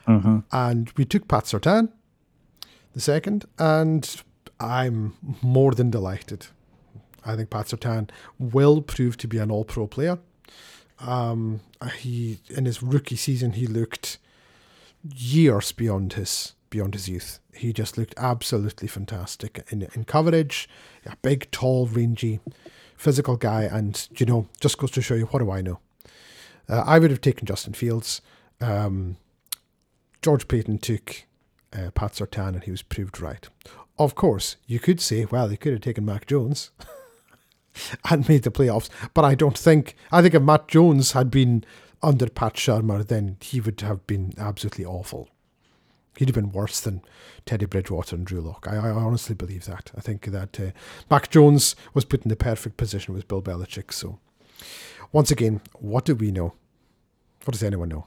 hmm 0.06 0.40
And 0.52 0.90
we 0.96 1.04
took 1.04 1.26
Pat 1.28 1.44
Surtain, 1.44 1.88
the 2.94 3.00
second, 3.00 3.44
and 3.58 4.22
I'm 4.60 5.14
more 5.42 5.72
than 5.72 5.90
delighted. 5.90 6.46
I 7.24 7.36
think 7.36 7.50
Pat 7.50 7.66
Surtain 7.66 8.10
will 8.38 8.82
prove 8.82 9.16
to 9.18 9.28
be 9.28 9.38
an 9.38 9.50
All-Pro 9.50 9.86
player. 9.86 10.18
Um, 11.02 11.60
he 11.98 12.38
in 12.48 12.64
his 12.64 12.82
rookie 12.82 13.16
season, 13.16 13.52
he 13.52 13.66
looked 13.66 14.18
years 15.02 15.72
beyond 15.72 16.14
his 16.14 16.54
beyond 16.70 16.94
his 16.94 17.08
youth. 17.08 17.40
He 17.54 17.72
just 17.72 17.98
looked 17.98 18.14
absolutely 18.16 18.88
fantastic 18.88 19.64
in 19.70 19.88
in 19.94 20.04
coverage. 20.04 20.68
A 21.06 21.16
big, 21.22 21.50
tall, 21.50 21.86
rangy, 21.86 22.40
physical 22.96 23.36
guy, 23.36 23.62
and 23.62 24.08
you 24.16 24.26
know, 24.26 24.46
just 24.60 24.78
goes 24.78 24.90
to 24.92 25.02
show 25.02 25.14
you 25.14 25.26
what 25.26 25.40
do 25.40 25.50
I 25.50 25.60
know. 25.60 25.80
Uh, 26.68 26.84
I 26.86 26.98
would 26.98 27.10
have 27.10 27.20
taken 27.20 27.46
Justin 27.46 27.74
Fields. 27.74 28.20
Um, 28.60 29.16
George 30.22 30.46
Paton 30.46 30.78
took 30.78 31.24
uh, 31.72 31.90
Pat 31.90 32.12
Surtain, 32.12 32.54
and 32.54 32.64
he 32.64 32.70
was 32.70 32.82
proved 32.82 33.20
right. 33.20 33.48
Of 33.98 34.14
course, 34.14 34.56
you 34.66 34.78
could 34.78 35.00
say, 35.00 35.24
well, 35.24 35.48
he 35.48 35.56
could 35.56 35.72
have 35.72 35.82
taken 35.82 36.04
Mac 36.04 36.26
Jones 36.26 36.70
and 38.10 38.28
made 38.28 38.42
the 38.42 38.50
playoffs, 38.50 38.88
but 39.14 39.24
I 39.24 39.34
don't 39.34 39.58
think. 39.58 39.96
I 40.10 40.22
think 40.22 40.34
if 40.34 40.42
Matt 40.42 40.68
Jones 40.68 41.12
had 41.12 41.30
been 41.30 41.64
under 42.02 42.28
Pat 42.28 42.54
Shurmur, 42.54 43.06
then 43.06 43.36
he 43.40 43.60
would 43.60 43.80
have 43.82 44.06
been 44.06 44.34
absolutely 44.38 44.84
awful. 44.84 45.28
He'd 46.16 46.28
have 46.28 46.34
been 46.34 46.52
worse 46.52 46.80
than 46.80 47.02
Teddy 47.46 47.64
Bridgewater 47.64 48.16
and 48.16 48.26
Drew 48.26 48.40
Lock. 48.40 48.66
I, 48.68 48.76
I 48.76 48.90
honestly 48.90 49.34
believe 49.34 49.64
that. 49.64 49.90
I 49.96 50.00
think 50.00 50.26
that 50.26 50.60
uh, 50.60 50.70
Mac 51.10 51.30
Jones 51.30 51.74
was 51.94 52.04
put 52.04 52.22
in 52.22 52.28
the 52.28 52.36
perfect 52.36 52.76
position 52.76 53.14
with 53.14 53.28
Bill 53.28 53.40
Belichick. 53.40 53.92
So, 53.92 54.18
once 55.10 55.30
again, 55.30 55.60
what 55.78 56.04
do 56.04 56.14
we 56.14 56.30
know? 56.30 56.52
What 57.44 57.52
does 57.52 57.62
anyone 57.62 57.88
know? 57.88 58.06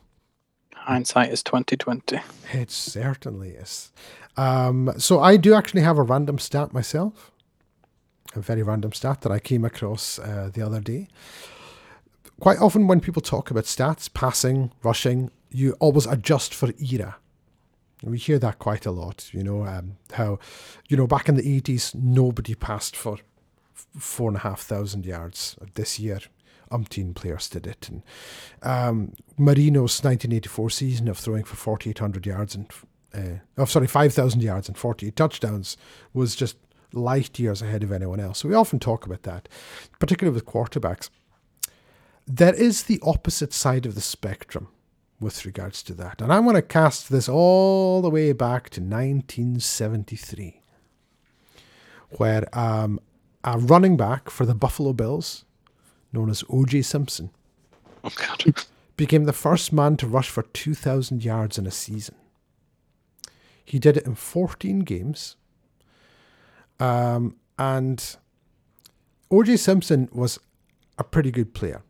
Hindsight 0.76 1.32
is 1.32 1.42
twenty 1.42 1.76
twenty. 1.76 2.20
It 2.54 2.70
certainly 2.70 3.52
is. 3.52 3.92
Um, 4.38 4.92
so 4.98 5.20
I 5.20 5.38
do 5.38 5.54
actually 5.54 5.82
have 5.82 5.98
a 5.98 6.04
random 6.04 6.38
stat 6.38 6.74
myself, 6.74 7.32
a 8.36 8.42
very 8.42 8.64
random 8.64 8.92
stat 8.94 9.22
that 9.22 9.32
I 9.32 9.40
came 9.40 9.66
across 9.66 10.20
uh, 10.20 10.50
the 10.54 10.62
other 10.62 10.80
day. 10.80 11.08
Quite 12.40 12.60
often, 12.60 12.88
when 12.88 13.00
people 13.00 13.22
talk 13.22 13.50
about 13.50 13.64
stats, 13.64 14.14
passing, 14.14 14.72
rushing, 14.84 15.32
you 15.50 15.74
always 15.80 16.06
adjust 16.06 16.54
for 16.54 16.72
era. 16.78 17.16
We 18.04 18.18
hear 18.18 18.38
that 18.40 18.60
quite 18.60 18.86
a 18.86 18.92
lot, 18.92 19.30
you 19.34 19.42
know, 19.42 19.66
um, 19.66 19.98
how, 20.12 20.40
you 20.90 20.98
know, 20.98 21.08
back 21.08 21.30
in 21.30 21.36
the 21.36 21.62
80s, 21.62 21.96
nobody 21.96 22.54
passed 22.54 22.96
for 22.96 23.18
four 23.74 24.30
and 24.30 24.38
a 24.38 24.42
half 24.42 24.62
thousand 24.62 25.06
yards 25.06 25.56
this 25.76 25.98
year. 25.98 26.20
Umpteen 26.72 27.16
players 27.16 27.48
did 27.48 27.66
it. 27.66 27.90
And 27.90 28.04
um, 28.62 29.14
Marino's 29.38 30.04
1984 30.04 30.70
season 30.72 31.08
of 31.08 31.18
throwing 31.18 31.46
for 31.46 31.56
4,800 31.56 32.26
yards 32.26 32.56
and, 32.56 32.70
uh, 33.14 33.40
oh, 33.58 33.66
sorry, 33.66 33.88
5,000 33.88 34.44
yards 34.44 34.68
and 34.68 34.78
48 34.78 35.16
touchdowns 35.16 35.78
was 36.14 36.36
just 36.36 36.58
light 36.96 37.38
years 37.40 37.62
ahead 37.62 37.84
of 37.84 37.92
anyone 37.92 38.20
else. 38.20 38.40
So 38.40 38.50
we 38.50 38.56
often 38.56 38.80
talk 38.80 39.06
about 39.06 39.24
that, 39.24 39.48
particularly 40.00 40.34
with 40.34 40.46
quarterbacks. 40.46 41.10
There 42.28 42.54
is 42.54 42.84
the 42.84 43.00
opposite 43.04 43.54
side 43.54 43.86
of 43.86 43.96
the 43.96 44.02
spectrum 44.02 44.70
with 45.20 45.46
regards 45.46 45.84
to 45.84 45.94
that. 45.94 46.22
And 46.22 46.34
I'm 46.34 46.44
going 46.44 46.56
to 46.56 46.62
cast 46.62 47.10
this 47.10 47.30
all 47.30 48.02
the 48.02 48.10
way 48.10 48.34
back 48.34 48.70
to 48.72 48.82
1973, 48.82 50.62
where 52.18 52.58
um, 52.58 53.00
a 53.44 53.58
running 53.58 53.96
back 53.96 54.30
for 54.30 54.46
the 54.46 54.56
Buffalo 54.56 54.94
Bills, 54.94 55.46
known 56.12 56.30
as 56.30 56.44
O.J. 56.50 56.82
Simpson, 56.82 57.32
Oh 58.04 58.12
god. 58.16 58.66
became 58.98 59.26
the 59.26 59.34
first 59.34 59.74
man 59.74 59.98
to 59.98 60.08
rush 60.08 60.30
for 60.30 60.44
2,000 60.44 61.24
yards 61.24 61.58
in 61.58 61.68
a 61.68 61.72
season. 61.72 62.16
He 63.64 63.80
did 63.80 63.98
it 63.98 64.06
in 64.06 64.16
14 64.16 64.80
games. 64.80 65.36
Um, 66.80 67.36
and 67.58 68.18
O.J. 69.32 69.58
Simpson 69.58 70.10
was 70.12 70.40
a 70.98 71.04
pretty 71.04 71.32
good 71.32 71.54
player. 71.54 71.82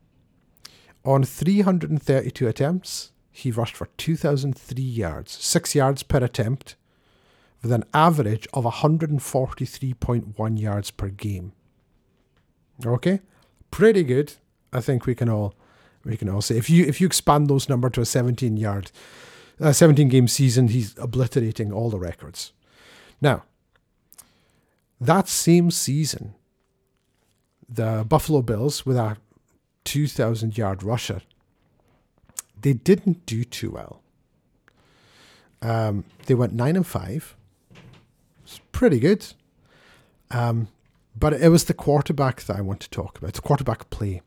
On 1.03 1.23
332 1.23 2.47
attempts, 2.47 3.11
he 3.31 3.51
rushed 3.51 3.75
for 3.75 3.87
2,003 3.97 4.81
yards, 4.81 5.31
six 5.31 5.75
yards 5.75 6.03
per 6.03 6.23
attempt, 6.23 6.75
with 7.61 7.71
an 7.71 7.83
average 7.93 8.47
of 8.53 8.63
143.1 8.63 10.59
yards 10.59 10.91
per 10.91 11.09
game. 11.09 11.51
Okay, 12.85 13.21
pretty 13.71 14.03
good. 14.03 14.33
I 14.71 14.81
think 14.81 15.05
we 15.05 15.15
can 15.15 15.29
all 15.29 15.55
we 16.03 16.17
can 16.17 16.29
all 16.29 16.41
say 16.41 16.57
if 16.57 16.69
you 16.69 16.85
if 16.85 17.01
you 17.01 17.07
expand 17.07 17.47
those 17.47 17.69
number 17.69 17.89
to 17.89 18.01
a 18.01 18.05
17 18.05 18.57
yard, 18.57 18.91
uh, 19.59 19.71
17 19.71 20.09
game 20.09 20.27
season, 20.27 20.67
he's 20.67 20.97
obliterating 20.97 21.71
all 21.71 21.89
the 21.89 21.99
records. 21.99 22.53
Now, 23.21 23.43
that 24.99 25.27
same 25.27 25.71
season, 25.71 26.35
the 27.67 28.05
Buffalo 28.07 28.41
Bills 28.41 28.85
with 28.85 28.97
a 28.97 29.17
2,000 29.83 30.57
yard 30.57 30.83
rusher, 30.83 31.21
they 32.61 32.73
didn't 32.73 33.25
do 33.25 33.43
too 33.43 33.71
well. 33.71 34.01
Um, 35.61 36.05
they 36.25 36.35
went 36.35 36.53
nine 36.53 36.75
and 36.75 36.85
five. 36.85 37.35
It's 38.43 38.59
pretty 38.71 38.99
good. 38.99 39.25
Um, 40.31 40.67
but 41.17 41.33
it 41.33 41.49
was 41.49 41.65
the 41.65 41.73
quarterback 41.73 42.43
that 42.43 42.57
I 42.57 42.61
want 42.61 42.81
to 42.81 42.89
talk 42.89 43.17
about. 43.17 43.33
The 43.33 43.41
quarterback 43.41 43.89
play 43.89 44.21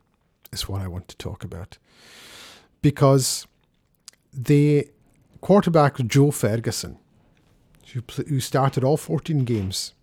is 0.51 0.67
what 0.67 0.81
I 0.81 0.87
want 0.87 1.07
to 1.09 1.17
talk 1.17 1.43
about. 1.43 1.77
Because 2.81 3.47
the 4.33 4.89
quarterback, 5.41 5.97
Joe 6.07 6.31
Ferguson, 6.31 6.97
who, 7.93 8.01
who 8.27 8.39
started 8.39 8.83
all 8.83 8.97
14 8.97 9.43
games, 9.43 9.93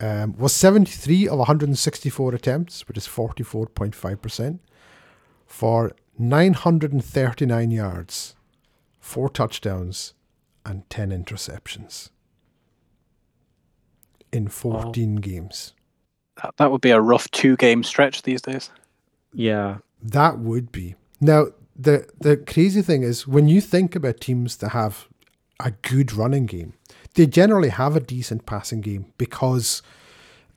um, 0.00 0.34
was 0.38 0.54
73 0.54 1.28
of 1.28 1.38
164 1.38 2.34
attempts, 2.34 2.88
which 2.88 2.96
is 2.96 3.06
44.5%, 3.06 4.58
for 5.46 5.92
939 6.18 7.70
yards, 7.70 8.34
four 8.98 9.28
touchdowns, 9.28 10.14
and 10.64 10.88
10 10.90 11.10
interceptions 11.10 12.10
in 14.32 14.48
14 14.48 15.16
games. 15.16 15.74
That, 16.42 16.56
that 16.56 16.70
would 16.70 16.80
be 16.80 16.90
a 16.90 17.00
rough 17.00 17.30
two 17.30 17.56
game 17.56 17.82
stretch 17.82 18.22
these 18.22 18.42
days. 18.42 18.70
Yeah. 19.32 19.78
That 20.02 20.38
would 20.38 20.72
be. 20.72 20.94
Now, 21.20 21.48
the 21.76 22.06
the 22.18 22.36
crazy 22.36 22.82
thing 22.82 23.02
is 23.02 23.26
when 23.26 23.48
you 23.48 23.60
think 23.60 23.94
about 23.94 24.20
teams 24.20 24.56
that 24.58 24.70
have 24.70 25.08
a 25.64 25.72
good 25.82 26.12
running 26.12 26.46
game, 26.46 26.74
they 27.14 27.26
generally 27.26 27.70
have 27.70 27.96
a 27.96 28.00
decent 28.00 28.46
passing 28.46 28.80
game 28.80 29.12
because 29.18 29.82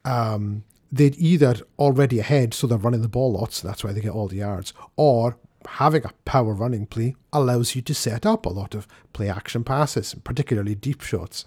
um, 0.06 0.64
they're 0.92 1.12
either 1.18 1.56
already 1.80 2.20
ahead, 2.20 2.54
so 2.54 2.68
they're 2.68 2.78
running 2.78 3.02
the 3.02 3.08
ball 3.08 3.34
lots, 3.34 3.62
that's 3.62 3.84
why 3.84 3.92
they 3.92 4.02
get 4.02 4.12
all 4.12 4.28
the 4.28 4.38
yards, 4.38 4.74
or 4.96 5.38
having 5.68 6.06
a 6.06 6.12
power 6.26 6.54
running 6.54 6.86
play 6.86 7.16
allows 7.32 7.76
you 7.76 7.82
to 7.82 7.94
set 7.94 8.26
up 8.26 8.46
a 8.46 8.50
lot 8.50 8.76
of 8.76 8.88
play 9.14 9.30
action 9.30 9.64
passes, 9.64 10.14
particularly 10.24 10.76
deep 10.76 11.02
shots. 11.02 11.46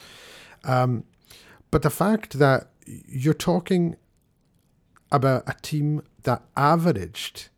Um, 0.65 1.05
but 1.71 1.83
the 1.83 1.91
fact 1.91 2.39
that 2.39 2.69
you're 2.87 3.35
talking 3.35 3.97
about 5.13 5.45
a 5.47 5.55
team 5.63 6.03
that 6.23 6.43
averaged 6.57 7.49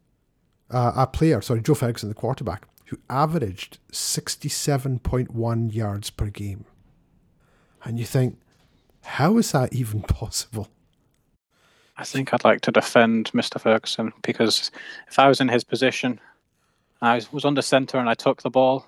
uh, 0.71 0.93
a 0.97 1.07
player, 1.07 1.41
sorry, 1.41 1.63
Joe 1.63 1.75
Ferguson, 1.75 2.09
the 2.09 2.15
quarterback, 2.15 2.67
who 2.89 2.99
averaged 3.11 3.79
67.1 3.93 5.75
yards 5.75 6.11
per 6.11 6.27
game. 6.27 6.65
And 7.85 7.99
you 7.99 8.05
think, 8.05 8.39
how 9.03 9.39
is 9.39 9.53
that 9.53 9.73
even 9.73 10.03
possible? 10.21 10.69
I 11.97 12.05
think 12.05 12.33
I'd 12.33 12.45
like 12.45 12.61
to 12.63 12.71
defend 12.73 13.31
Mr. 13.33 13.61
Ferguson 13.61 14.13
because 14.23 14.71
if 15.09 15.19
I 15.19 15.29
was 15.29 15.41
in 15.41 15.49
his 15.49 15.65
position, 15.65 16.21
I 17.03 17.21
was- 17.33 17.45
under 17.45 17.63
centre 17.63 17.99
and 17.99 18.09
I 18.09 18.15
took 18.15 18.43
the 18.43 18.51
ball, 18.51 18.87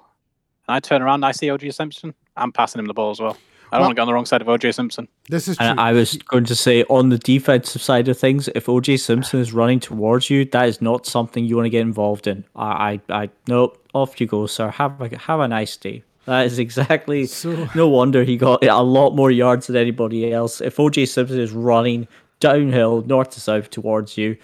and 0.67 0.75
I 0.77 0.81
turn 0.81 1.03
around 1.03 1.17
and 1.17 1.27
I 1.27 1.33
see 1.33 1.49
OJ 1.49 1.75
Simpson, 1.75 2.15
I'm 2.37 2.53
passing 2.53 2.79
him 2.79 2.87
the 2.87 2.95
ball 2.95 3.11
as 3.11 3.21
well. 3.21 3.37
I 3.73 3.77
don't 3.77 3.81
Well- 3.83 3.89
want 3.89 3.91
to 3.91 3.95
get 3.95 4.03
on 4.03 4.07
the 4.09 4.15
wrong 4.15 4.27
side 4.27 4.41
of 4.43 4.49
OJ 4.49 4.73
Simpson. 4.75 5.09
This 5.29 5.47
is 5.49 5.57
true. 5.57 5.67
And 5.67 5.79
I 5.81 5.93
was 5.93 6.15
going 6.29 6.45
to 6.45 6.55
say, 6.57 6.85
on 6.85 7.09
the 7.11 7.19
defensive 7.19 7.81
side 7.83 8.09
of 8.09 8.19
things, 8.19 8.49
if 8.55 8.67
OJ 8.67 8.99
Simpson 8.99 9.41
is 9.41 9.53
running 9.53 9.81
towards 9.81 10.29
you, 10.31 10.45
that 10.47 10.69
is 10.69 10.83
not 10.83 11.07
something 11.07 11.45
you 11.45 11.57
want 11.57 11.67
to 11.67 11.71
get 11.71 11.83
involved 11.83 12.27
in. 12.27 12.45
I, 12.57 13.01
I, 13.09 13.23
I 13.23 13.31
nope. 13.47 13.77
Off 13.95 14.21
you 14.21 14.27
go, 14.27 14.47
sir. 14.47 14.71
Have 14.71 15.01
a 15.01 15.17
have 15.17 15.41
a 15.41 15.49
nice 15.49 15.77
day. 15.77 16.03
That 16.27 16.47
is 16.47 16.59
exactly. 16.59 17.27
So- 17.41 17.69
no 17.75 17.89
wonder 17.89 18.25
he 18.25 18.37
got 18.37 18.65
a 18.65 18.83
lot 18.83 19.15
more 19.17 19.31
yards 19.31 19.67
than 19.69 19.77
anybody 19.77 20.33
else. 20.33 20.61
If 20.61 20.77
OJ 20.77 21.07
Simpson 21.09 21.41
is 21.41 21.53
running 21.53 22.07
downhill, 22.41 23.03
north 23.03 23.31
to 23.31 23.41
south 23.41 23.71
towards 23.71 24.17
you, 24.17 24.37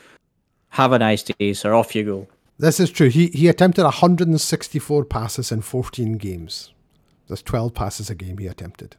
have 0.70 0.92
a 0.92 0.98
nice 0.98 1.22
day, 1.22 1.52
sir. 1.52 1.74
Off 1.74 1.94
you 1.94 2.04
go. 2.04 2.26
This 2.58 2.80
is 2.80 2.90
true. 2.90 3.08
He 3.08 3.28
he 3.28 3.48
attempted 3.48 3.82
164 3.84 5.04
passes 5.04 5.52
in 5.52 5.60
14 5.62 6.14
games. 6.16 6.72
That's 7.28 7.42
12 7.42 7.74
passes 7.74 8.08
a 8.10 8.14
game 8.14 8.38
he 8.38 8.46
attempted. 8.46 8.96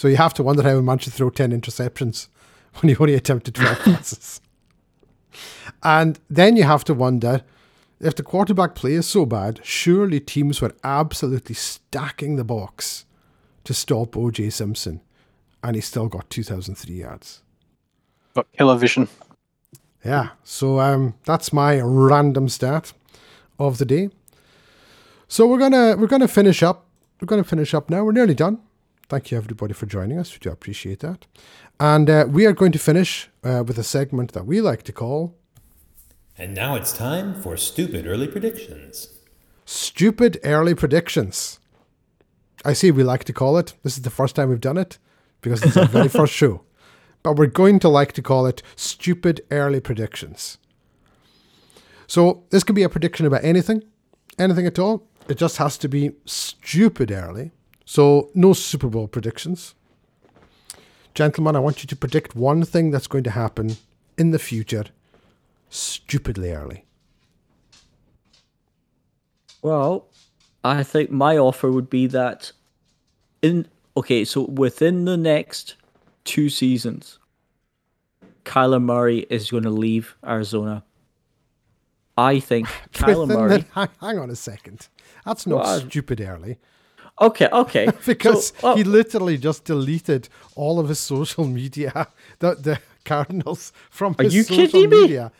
So 0.00 0.08
you 0.08 0.16
have 0.16 0.32
to 0.32 0.42
wonder 0.42 0.62
how 0.62 0.76
he 0.76 0.80
managed 0.80 1.04
to 1.04 1.10
throw 1.10 1.28
10 1.28 1.52
interceptions 1.52 2.28
when 2.76 2.88
he 2.88 2.96
only 2.96 3.12
attempted 3.12 3.54
12 3.54 3.78
passes. 3.84 4.40
And 5.82 6.18
then 6.30 6.56
you 6.56 6.62
have 6.62 6.84
to 6.84 6.94
wonder 6.94 7.42
if 8.00 8.14
the 8.14 8.22
quarterback 8.22 8.74
play 8.74 8.94
is 8.94 9.06
so 9.06 9.26
bad, 9.26 9.60
surely 9.62 10.18
teams 10.18 10.62
were 10.62 10.74
absolutely 10.82 11.54
stacking 11.54 12.36
the 12.36 12.44
box 12.44 13.04
to 13.64 13.74
stop 13.74 14.12
OJ 14.12 14.50
Simpson, 14.54 15.02
and 15.62 15.76
he 15.76 15.82
still 15.82 16.08
got 16.08 16.30
2,003 16.30 16.94
yards. 16.94 17.42
Got 18.34 18.50
killer 18.52 18.78
vision. 18.78 19.06
Yeah, 20.02 20.30
so 20.42 20.80
um, 20.80 21.12
that's 21.26 21.52
my 21.52 21.78
random 21.78 22.48
stat 22.48 22.94
of 23.58 23.76
the 23.76 23.84
day. 23.84 24.08
So 25.28 25.46
we're 25.46 25.58
gonna 25.58 25.94
we're 25.98 26.06
gonna 26.06 26.26
finish 26.26 26.62
up. 26.62 26.86
We're 27.20 27.26
gonna 27.26 27.44
finish 27.44 27.74
up 27.74 27.90
now. 27.90 28.02
We're 28.02 28.12
nearly 28.12 28.34
done. 28.34 28.62
Thank 29.10 29.32
you 29.32 29.38
everybody 29.38 29.72
for 29.74 29.86
joining 29.86 30.20
us. 30.20 30.32
We 30.32 30.38
do 30.38 30.50
appreciate 30.50 31.00
that. 31.00 31.26
And 31.80 32.08
uh, 32.08 32.26
we 32.28 32.46
are 32.46 32.52
going 32.52 32.70
to 32.70 32.78
finish 32.78 33.28
uh, 33.42 33.64
with 33.66 33.76
a 33.76 33.82
segment 33.82 34.34
that 34.34 34.46
we 34.46 34.60
like 34.60 34.84
to 34.84 34.92
call 34.92 35.34
And 36.38 36.54
now 36.54 36.76
it's 36.76 36.92
time 36.92 37.34
for 37.34 37.56
stupid 37.56 38.06
early 38.06 38.28
predictions. 38.28 39.08
"Stupid 39.64 40.38
Early 40.44 40.76
Predictions." 40.76 41.58
I 42.64 42.72
see 42.72 42.92
we 42.92 43.02
like 43.02 43.24
to 43.24 43.32
call 43.32 43.58
it. 43.58 43.74
This 43.82 43.96
is 43.96 44.02
the 44.02 44.16
first 44.18 44.36
time 44.36 44.48
we've 44.48 44.68
done 44.70 44.78
it 44.78 44.98
because 45.40 45.64
it's 45.64 45.76
our 45.76 45.88
very 45.88 46.08
first 46.20 46.32
show. 46.32 46.62
But 47.24 47.36
we're 47.36 47.58
going 47.62 47.80
to 47.80 47.88
like 47.88 48.12
to 48.12 48.22
call 48.22 48.46
it 48.46 48.62
"Stupid 48.76 49.40
Early 49.50 49.80
Predictions." 49.80 50.58
So 52.06 52.44
this 52.50 52.62
could 52.62 52.76
be 52.76 52.84
a 52.84 52.88
prediction 52.88 53.26
about 53.26 53.44
anything, 53.44 53.82
anything 54.38 54.66
at 54.66 54.78
all. 54.78 55.02
It 55.28 55.36
just 55.36 55.56
has 55.56 55.78
to 55.78 55.88
be 55.88 56.12
stupid 56.26 57.10
early. 57.10 57.50
So 57.90 58.30
no 58.34 58.52
Super 58.52 58.86
Bowl 58.86 59.08
predictions. 59.08 59.74
Gentlemen, 61.12 61.56
I 61.56 61.58
want 61.58 61.82
you 61.82 61.88
to 61.88 61.96
predict 61.96 62.36
one 62.36 62.64
thing 62.64 62.92
that's 62.92 63.08
going 63.08 63.24
to 63.24 63.32
happen 63.32 63.78
in 64.16 64.30
the 64.30 64.38
future 64.38 64.84
stupidly 65.70 66.52
early. 66.52 66.84
Well, 69.60 70.06
I 70.62 70.84
think 70.84 71.10
my 71.10 71.36
offer 71.36 71.68
would 71.72 71.90
be 71.90 72.06
that 72.06 72.52
in 73.42 73.66
okay, 73.96 74.24
so 74.24 74.42
within 74.42 75.04
the 75.04 75.16
next 75.16 75.74
two 76.22 76.48
seasons, 76.48 77.18
Kyler 78.44 78.80
Murray 78.80 79.26
is 79.30 79.50
going 79.50 79.64
to 79.64 79.70
leave 79.70 80.14
Arizona. 80.24 80.84
I 82.16 82.38
think 82.38 82.68
Kyler 82.92 83.26
Murray. 83.26 83.64
the- 83.74 83.88
hang, 84.00 84.18
on 84.20 84.30
a 84.30 84.36
second. 84.36 84.86
That's 85.26 85.44
not 85.44 85.64
Well, 85.64 85.80
stupid 85.80 86.20
early. 86.20 86.58
Okay, 87.20 87.48
okay. 87.52 87.86
Because 88.06 88.48
So, 88.48 88.54
oh, 88.72 88.76
he 88.76 88.84
literally 88.84 89.36
just 89.38 89.64
deleted 89.64 90.28
all 90.56 90.78
of 90.80 90.88
his 90.88 90.98
social 90.98 91.44
media, 91.46 92.08
the, 92.38 92.54
the 92.54 92.78
Cardinals 93.04 93.72
from 93.90 94.14
Are 94.18 94.24
his 94.24 94.34
you 94.34 94.42
social 94.42 94.56
kidding 94.66 94.90
me? 94.90 95.00
media. 95.02 95.32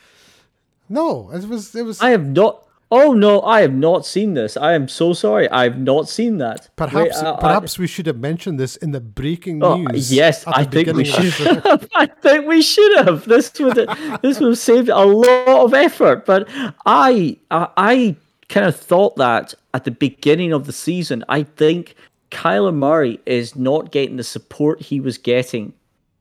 No, 0.88 1.30
it 1.32 1.46
was 1.48 1.74
it 1.74 1.82
was 1.84 2.00
I 2.02 2.10
have 2.10 2.26
not. 2.26 2.66
Oh 2.92 3.12
no, 3.12 3.40
I 3.42 3.60
have 3.60 3.72
not 3.72 4.04
seen 4.04 4.34
this. 4.34 4.56
I 4.56 4.72
am 4.72 4.88
so 4.88 5.12
sorry. 5.12 5.48
I 5.48 5.62
have 5.62 5.78
not 5.78 6.08
seen 6.08 6.38
that. 6.38 6.68
perhaps 6.74 6.94
Wait, 6.96 7.12
uh, 7.24 7.36
I- 7.36 7.40
perhaps 7.40 7.78
we 7.78 7.86
should 7.86 8.06
have 8.06 8.18
mentioned 8.18 8.58
this 8.58 8.74
in 8.76 8.90
the 8.90 9.00
breaking 9.00 9.62
Oh, 9.62 9.76
news. 9.76 10.12
yes, 10.12 10.44
I 10.48 10.64
think 10.64 10.88
we 10.88 11.04
beginning 11.04 11.08
of 11.14 11.22
the 11.22 11.30
should. 11.30 11.62
show. 11.62 11.78
I 11.94 12.06
think 12.06 12.48
we 12.48 12.60
should 12.62 12.92
have. 13.06 13.24
This 13.26 13.52
would 13.60 13.76
this 14.22 14.40
would 14.40 14.48
have 14.48 14.58
saved 14.58 14.88
a 14.88 15.04
lot 15.04 15.64
of 15.66 15.72
effort. 15.74 16.26
But 16.26 16.48
I 16.84 17.36
I, 17.52 17.68
I 17.76 18.16
kind 18.50 18.66
of 18.66 18.76
thought 18.76 19.16
that 19.16 19.54
at 19.72 19.84
the 19.84 19.90
beginning 19.90 20.52
of 20.52 20.66
the 20.66 20.72
season. 20.72 21.24
I 21.28 21.44
think 21.44 21.94
Kyler 22.30 22.74
Murray 22.74 23.20
is 23.24 23.56
not 23.56 23.92
getting 23.92 24.16
the 24.16 24.24
support 24.24 24.82
he 24.82 25.00
was 25.00 25.16
getting 25.16 25.72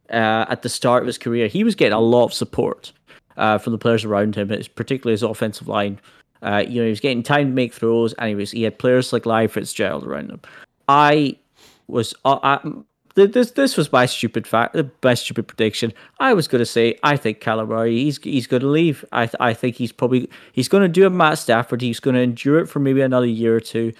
uh, 0.09 0.45
at 0.47 0.61
the 0.61 0.69
start 0.69 1.03
of 1.03 1.07
his 1.07 1.17
career. 1.17 1.47
He 1.47 1.63
was 1.63 1.75
getting 1.75 1.93
a 1.93 1.99
lot 1.99 2.25
of 2.25 2.33
support 2.33 2.93
uh, 3.35 3.57
from 3.57 3.71
the 3.71 3.79
players 3.79 4.05
around 4.05 4.35
him, 4.35 4.49
particularly 4.75 5.13
his 5.13 5.23
offensive 5.23 5.67
line. 5.67 5.99
Uh, 6.41 6.63
you 6.65 6.75
know, 6.75 6.85
he 6.85 6.89
was 6.91 6.99
getting 6.99 7.23
time 7.23 7.47
to 7.47 7.53
make 7.53 7.73
throws, 7.73 8.13
and 8.13 8.29
he 8.29 8.35
was 8.35 8.51
he 8.51 8.63
had 8.63 8.77
players 8.79 9.11
like 9.11 9.25
Larry 9.25 9.47
Fitzgerald 9.47 10.05
around 10.05 10.29
him. 10.29 10.39
I 10.87 11.35
was 11.87 12.13
uh, 12.23 12.39
I, 12.43 12.59
this 13.27 13.51
this 13.51 13.77
was 13.77 13.91
my 13.91 14.05
stupid 14.05 14.47
fact, 14.47 14.75
my 15.03 15.13
stupid 15.13 15.47
prediction. 15.47 15.93
I 16.19 16.33
was 16.33 16.47
going 16.47 16.59
to 16.59 16.65
say 16.65 16.97
I 17.03 17.17
think 17.17 17.45
Murray 17.45 18.03
he's 18.03 18.17
he's 18.21 18.47
going 18.47 18.61
to 18.61 18.67
leave. 18.67 19.05
I 19.11 19.25
th- 19.25 19.35
I 19.39 19.53
think 19.53 19.75
he's 19.75 19.91
probably 19.91 20.29
he's 20.51 20.67
going 20.67 20.83
to 20.83 20.89
do 20.89 21.05
a 21.05 21.09
Matt 21.09 21.37
Stafford. 21.37 21.81
He's 21.81 21.99
going 21.99 22.15
to 22.15 22.21
endure 22.21 22.59
it 22.59 22.67
for 22.67 22.79
maybe 22.79 23.01
another 23.01 23.25
year 23.25 23.55
or 23.55 23.59
two, 23.59 23.93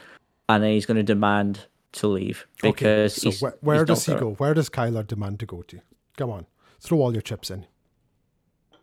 and 0.48 0.64
then 0.64 0.72
he's 0.72 0.86
going 0.86 0.98
to 0.98 1.04
demand 1.04 1.68
to 1.92 2.08
leave 2.08 2.46
Okay, 2.64 2.72
because 2.72 3.16
so 3.16 3.30
he's, 3.30 3.42
where, 3.62 3.84
does 3.84 4.06
he 4.06 4.14
go? 4.14 4.34
Where 4.34 4.54
does 4.54 4.70
Kyler 4.70 5.06
demand 5.06 5.40
to 5.40 5.46
go 5.46 5.64
to? 5.64 5.80
Come 6.18 6.30
on, 6.30 6.46
throw 6.80 7.00
all 7.00 7.14
your 7.14 7.22
chips 7.22 7.50
in. 7.50 7.66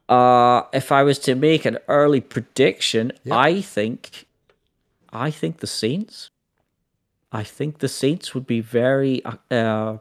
Uh, 0.08 0.62
if 0.72 0.92
I 0.92 1.02
was 1.02 1.18
to 1.20 1.34
make 1.34 1.64
an 1.64 1.78
early 1.88 2.20
prediction. 2.20 3.12
I 3.30 3.60
think, 3.60 4.26
I 5.12 5.30
think 5.30 5.58
the 5.58 5.66
Saints. 5.66 6.30
I 7.32 7.42
think 7.42 7.78
the 7.78 7.88
Saints 7.88 8.34
would 8.34 8.46
be 8.46 8.60
very, 8.60 9.22
uh, 9.50 9.98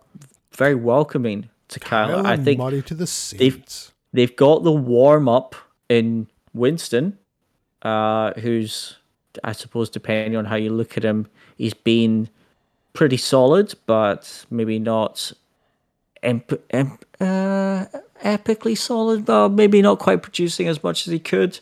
very 0.56 0.76
welcoming 0.76 1.50
to 1.70 1.80
Kyler. 1.80 2.26
I 2.26 2.38
think 2.38 2.60
Murray 2.60 2.82
to 2.84 2.94
the 2.94 3.08
Saints. 3.08 3.92
they've 4.14 4.36
got 4.36 4.64
the 4.64 4.72
warm 4.72 5.28
up 5.28 5.56
in 5.90 6.28
Winston, 6.54 7.18
uh, 7.82 8.34
who's, 8.34 8.98
I 9.44 9.52
suppose, 9.52 9.90
depending 9.90 10.36
on 10.36 10.46
how 10.46 10.56
you 10.56 10.72
look 10.72 10.98
at 10.98 11.04
him, 11.04 11.28
he's 11.58 11.74
been 11.74 12.30
pretty 12.94 13.18
solid, 13.18 13.76
but 13.86 14.46
maybe 14.50 14.80
not 14.80 15.34
emp- 16.24 16.64
uh, 16.74 17.86
epically 18.24 18.78
solid, 18.78 19.26
but 19.26 19.50
maybe 19.50 19.82
not 19.82 20.00
quite 20.00 20.24
producing 20.24 20.68
as 20.68 20.82
much 20.82 21.08
as 21.08 21.12
he 21.12 21.20
could, 21.20 21.60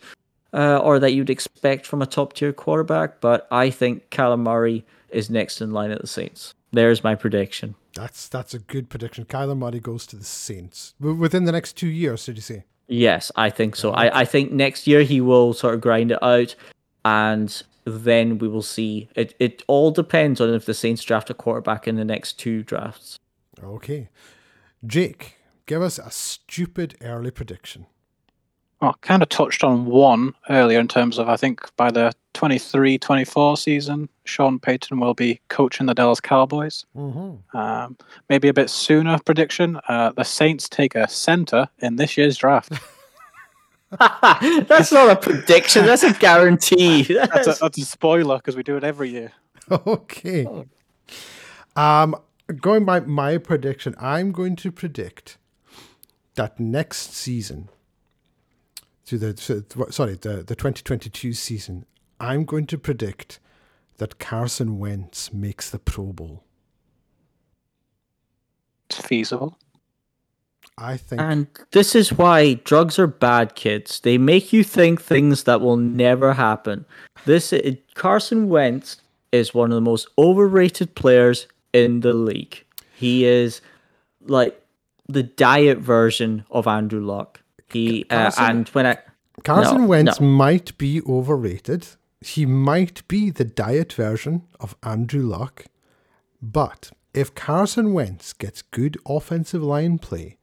uh, 0.54 0.78
or 0.78 1.00
that 1.00 1.12
you'd 1.14 1.30
expect 1.30 1.86
from 1.86 2.02
a 2.02 2.06
top 2.06 2.34
tier 2.34 2.54
quarterback. 2.54 3.20
But 3.20 3.48
I 3.52 3.70
think 3.70 4.10
Callum 4.10 4.44
Murray 4.44 4.86
is 5.10 5.30
next 5.30 5.62
in 5.62 5.72
line 5.72 5.92
at 5.92 6.02
the 6.02 6.08
Saints. 6.08 6.54
There's 6.74 7.04
my 7.04 7.14
prediction. 7.14 7.76
That's 7.94 8.28
that's 8.28 8.56
a 8.56 8.60
good 8.60 8.90
prediction. 8.90 9.26
Kyler 9.26 9.56
Murray 9.56 9.80
goes 9.80 10.08
to 10.08 10.16
the 10.16 10.24
Saints 10.24 10.96
within 11.00 11.46
the 11.46 11.52
next 11.52 11.74
two 11.74 11.88
years. 11.88 12.26
Did 12.26 12.36
you 12.38 12.42
say? 12.42 12.66
Yes, 12.88 13.32
I 13.36 13.52
think 13.52 13.76
so. 13.76 13.92
I, 13.92 14.22
I 14.22 14.26
think 14.26 14.52
next 14.52 14.88
year 14.88 15.04
he 15.04 15.22
will 15.22 15.54
sort 15.54 15.76
of 15.76 15.82
grind 15.82 16.12
it 16.12 16.22
out, 16.22 16.56
and 17.06 17.64
then 17.86 18.40
we 18.40 18.48
will 18.48 18.64
see. 18.64 19.08
It 19.16 19.36
it 19.40 19.62
all 19.68 19.92
depends 19.92 20.42
on 20.42 20.52
if 20.52 20.66
the 20.66 20.74
Saints 20.74 21.04
draft 21.04 21.30
a 21.30 21.36
quarterback 21.36 21.88
in 21.88 21.96
the 21.96 22.04
next 22.04 22.40
two 22.40 22.64
drafts. 22.64 23.20
Okay, 23.64 24.10
Jake, 24.86 25.38
give 25.68 25.84
us 25.84 26.00
a 26.00 26.10
stupid 26.10 26.96
early 27.02 27.30
prediction. 27.30 27.86
Well, 28.82 28.98
kind 29.02 29.22
of 29.22 29.30
touched 29.30 29.64
on 29.64 29.86
one 29.86 30.34
earlier 30.50 30.80
in 30.80 30.88
terms 30.88 31.20
of 31.20 31.30
I 31.30 31.38
think 31.38 31.74
by 31.78 31.92
the 31.92 32.12
23 32.34 32.98
24 32.98 33.58
season, 33.58 34.10
Sean 34.26 34.60
Payton 34.60 35.00
will 35.00 35.14
be 35.14 35.40
coaching 35.50 35.86
the 35.86 35.94
Dallas 35.94 36.20
Cowboys. 36.20 36.86
Mm-hmm. 36.96 37.58
Um, 37.58 37.98
maybe 38.30 38.48
a 38.48 38.54
bit 38.54 38.70
sooner 38.70 39.18
prediction. 39.20 39.80
Uh, 39.88 40.12
the 40.12 40.24
Saints 40.24 40.68
take 40.68 40.96
a 40.96 41.08
center 41.08 41.70
in 41.80 41.96
this 41.98 42.18
year's 42.18 42.38
draft. 42.38 42.74
that's 44.00 44.92
not 44.92 45.10
a 45.10 45.16
prediction. 45.16 45.86
That's 45.86 46.04
a 46.04 46.14
guarantee. 46.14 47.04
That's 47.14 47.14
a, 47.14 47.28
That's- 47.28 47.60
that's 47.60 47.78
a 47.78 47.86
spoiler 47.86 48.38
because 48.38 48.56
we 48.56 48.64
do 48.64 48.76
it 48.76 48.84
every 48.84 49.10
year. 49.10 49.32
Okay. 49.70 50.48
Um, 51.76 52.16
going 52.60 52.86
by 52.86 53.02
my 53.02 53.38
prediction, 53.38 53.94
I'm 54.00 54.32
going 54.32 54.56
to 54.58 54.72
predict 54.72 55.38
that 56.36 56.60
next 56.60 57.14
season, 57.14 57.70
to 59.06 59.18
the 59.18 59.34
to- 59.34 59.92
sorry 59.92 60.16
the 60.16 60.38
the 60.44 60.56
2022 60.56 61.34
season, 61.34 61.86
I'm 62.24 62.46
going 62.46 62.68
to 62.68 62.78
predict 62.78 63.40
that 63.98 64.18
Carson 64.18 64.80
Wentz 64.80 65.34
makes 65.34 65.70
the 65.70 65.78
Pro 65.78 66.14
Bowl. 66.14 66.46
It's 68.90 69.02
feasible. 69.02 69.58
I 70.78 70.96
think 70.96 71.22
And 71.22 71.48
this 71.72 71.96
is 71.96 72.14
why 72.14 72.56
drugs 72.56 72.98
are 72.98 73.08
bad, 73.08 73.56
kids. 73.56 74.00
They 74.00 74.18
make 74.18 74.54
you 74.54 74.64
think 74.64 75.02
things 75.02 75.44
that 75.44 75.60
will 75.60 75.76
never 75.76 76.34
happen. 76.34 76.86
This 77.26 77.52
it, 77.52 77.94
Carson 77.94 78.48
Wentz 78.48 79.02
is 79.34 79.54
one 79.54 79.72
of 79.72 79.76
the 79.76 79.82
most 79.82 80.08
overrated 80.18 80.96
players 80.96 81.48
in 81.74 82.00
the 82.00 82.14
league. 82.14 82.64
He 82.96 83.26
is 83.26 83.62
like 84.22 84.60
the 85.10 85.24
diet 85.24 85.80
version 85.80 86.46
of 86.50 86.68
Andrew 86.68 87.06
Luck. 87.06 87.42
He 87.70 88.06
uh, 88.10 88.32
and 88.40 88.70
when 88.70 88.86
I 88.88 88.98
Carson 89.44 89.82
no, 89.82 89.88
Wentz 89.88 90.22
no. 90.22 90.28
might 90.28 90.78
be 90.78 91.02
overrated. 91.02 91.86
He 92.24 92.46
might 92.46 93.08
be 93.08 93.30
the 93.30 93.46
diet 93.46 93.94
version 93.94 94.44
of 94.60 94.76
Andrew 94.82 95.24
Luck. 95.24 95.66
But 96.42 96.92
if 97.14 97.36
Carson 97.36 97.94
Wentz 97.94 98.34
gets 98.34 98.62
good 98.62 98.98
offensive 99.08 99.64
line 99.64 100.00
play, 100.00 100.38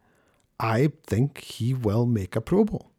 I 0.58 0.92
think 1.06 1.38
he 1.38 1.72
will 1.74 2.06
make 2.06 2.36
a 2.36 2.40
Pro 2.40 2.64
Bowl. 2.64 2.90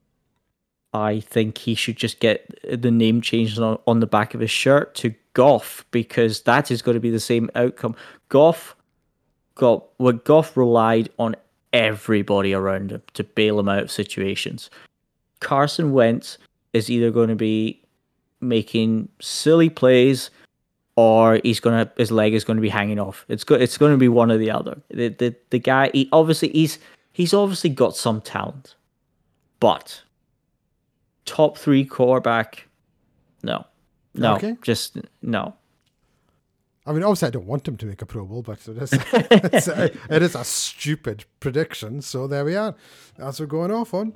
I 0.94 1.22
think 1.22 1.60
he 1.60 1.76
should 1.76 1.96
just 1.96 2.20
get 2.20 2.60
the 2.70 2.92
name 2.92 3.22
changed 3.22 3.60
on, 3.60 3.78
on 3.88 4.00
the 4.02 4.08
back 4.08 4.34
of 4.34 4.42
his 4.42 4.52
shirt 4.52 4.94
to 4.96 5.14
Goff 5.34 5.86
because 5.92 6.42
that 6.42 6.70
is 6.70 6.82
going 6.82 6.96
to 6.96 7.02
be 7.02 7.12
the 7.12 7.20
same 7.20 7.50
outcome. 7.56 7.96
Goff 8.28 8.76
got 9.56 9.86
what 9.98 10.26
Goff 10.26 10.58
relied 10.58 11.10
on 11.18 11.36
everybody 11.72 12.54
around 12.54 12.92
him 12.92 13.02
to 13.14 13.24
bail 13.24 13.60
him 13.60 13.70
out 13.70 13.84
of 13.84 13.92
situations. 13.92 14.70
Carson 15.40 15.94
Wentz 15.94 16.38
is 16.74 16.90
either 16.90 17.12
going 17.12 17.30
to 17.30 17.36
be 17.36 17.81
making 18.42 19.08
silly 19.20 19.70
plays 19.70 20.30
or 20.96 21.40
he's 21.44 21.60
gonna 21.60 21.90
his 21.98 22.12
leg 22.12 22.34
is 22.34 22.44
going 22.44 22.58
to 22.58 22.62
be 22.62 22.70
hanging 22.70 23.00
off. 23.00 23.26
It's 23.30 23.44
go, 23.44 23.56
it's 23.56 23.78
going 23.78 23.92
to 23.94 23.98
be 23.98 24.10
one 24.10 24.32
or 24.32 24.38
the 24.38 24.52
other. 24.52 24.82
The 24.90 25.10
the, 25.10 25.36
the 25.52 25.60
guy 25.60 25.90
he 25.94 26.10
obviously 26.12 26.50
he's 26.50 26.80
he's 27.14 27.34
obviously 27.34 27.70
got 27.70 27.96
some 27.96 28.20
talent, 28.22 28.76
but 29.60 30.02
top 31.26 31.58
three 31.58 31.86
quarterback, 31.86 32.68
no, 33.44 33.66
no, 34.16 34.36
Okay. 34.36 34.58
just 34.62 34.98
no. 35.22 35.54
I 36.86 36.94
mean, 36.94 37.04
obviously, 37.04 37.28
I 37.28 37.32
don't 37.32 37.46
want 37.46 37.68
him 37.68 37.78
to 37.78 37.86
make 37.86 38.02
a 38.02 38.08
Pro 38.08 38.26
Bowl, 38.26 38.42
but 38.42 38.68
it 38.68 38.78
is, 38.82 38.92
it's 39.14 39.68
a, 39.68 39.92
it 40.10 40.24
is 40.24 40.34
a 40.34 40.44
stupid 40.44 41.26
prediction. 41.40 42.02
So 42.02 42.26
there 42.26 42.44
we 42.44 42.56
are. 42.56 42.74
That's 43.18 43.40
what 43.40 43.52
we're 43.52 43.68
going 43.68 43.72
off 43.72 43.94
on. 43.94 44.14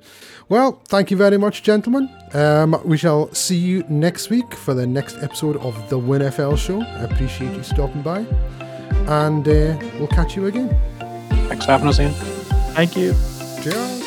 Well, 0.48 0.82
thank 0.88 1.12
you 1.12 1.16
very 1.16 1.38
much, 1.38 1.62
gentlemen. 1.62 2.10
Um, 2.32 2.80
we 2.84 2.96
shall 2.96 3.32
see 3.32 3.56
you 3.56 3.84
next 3.88 4.30
week 4.30 4.52
for 4.54 4.74
the 4.74 4.86
next 4.86 5.16
episode 5.18 5.56
of 5.58 5.74
the 5.90 5.98
WINFL 5.98 6.58
show. 6.58 6.80
I 6.82 7.04
appreciate 7.04 7.54
you 7.54 7.62
stopping 7.62 8.02
by. 8.02 8.26
And 9.08 9.46
uh, 9.46 9.78
we'll 9.98 10.08
catch 10.08 10.34
you 10.34 10.46
again. 10.46 10.76
Thanks 11.48 11.64
for 11.64 11.72
having 11.72 11.86
us, 11.86 12.00
Iain. 12.00 12.12
Thank 12.74 12.96
you. 12.96 13.14
Cheers. 13.62 14.05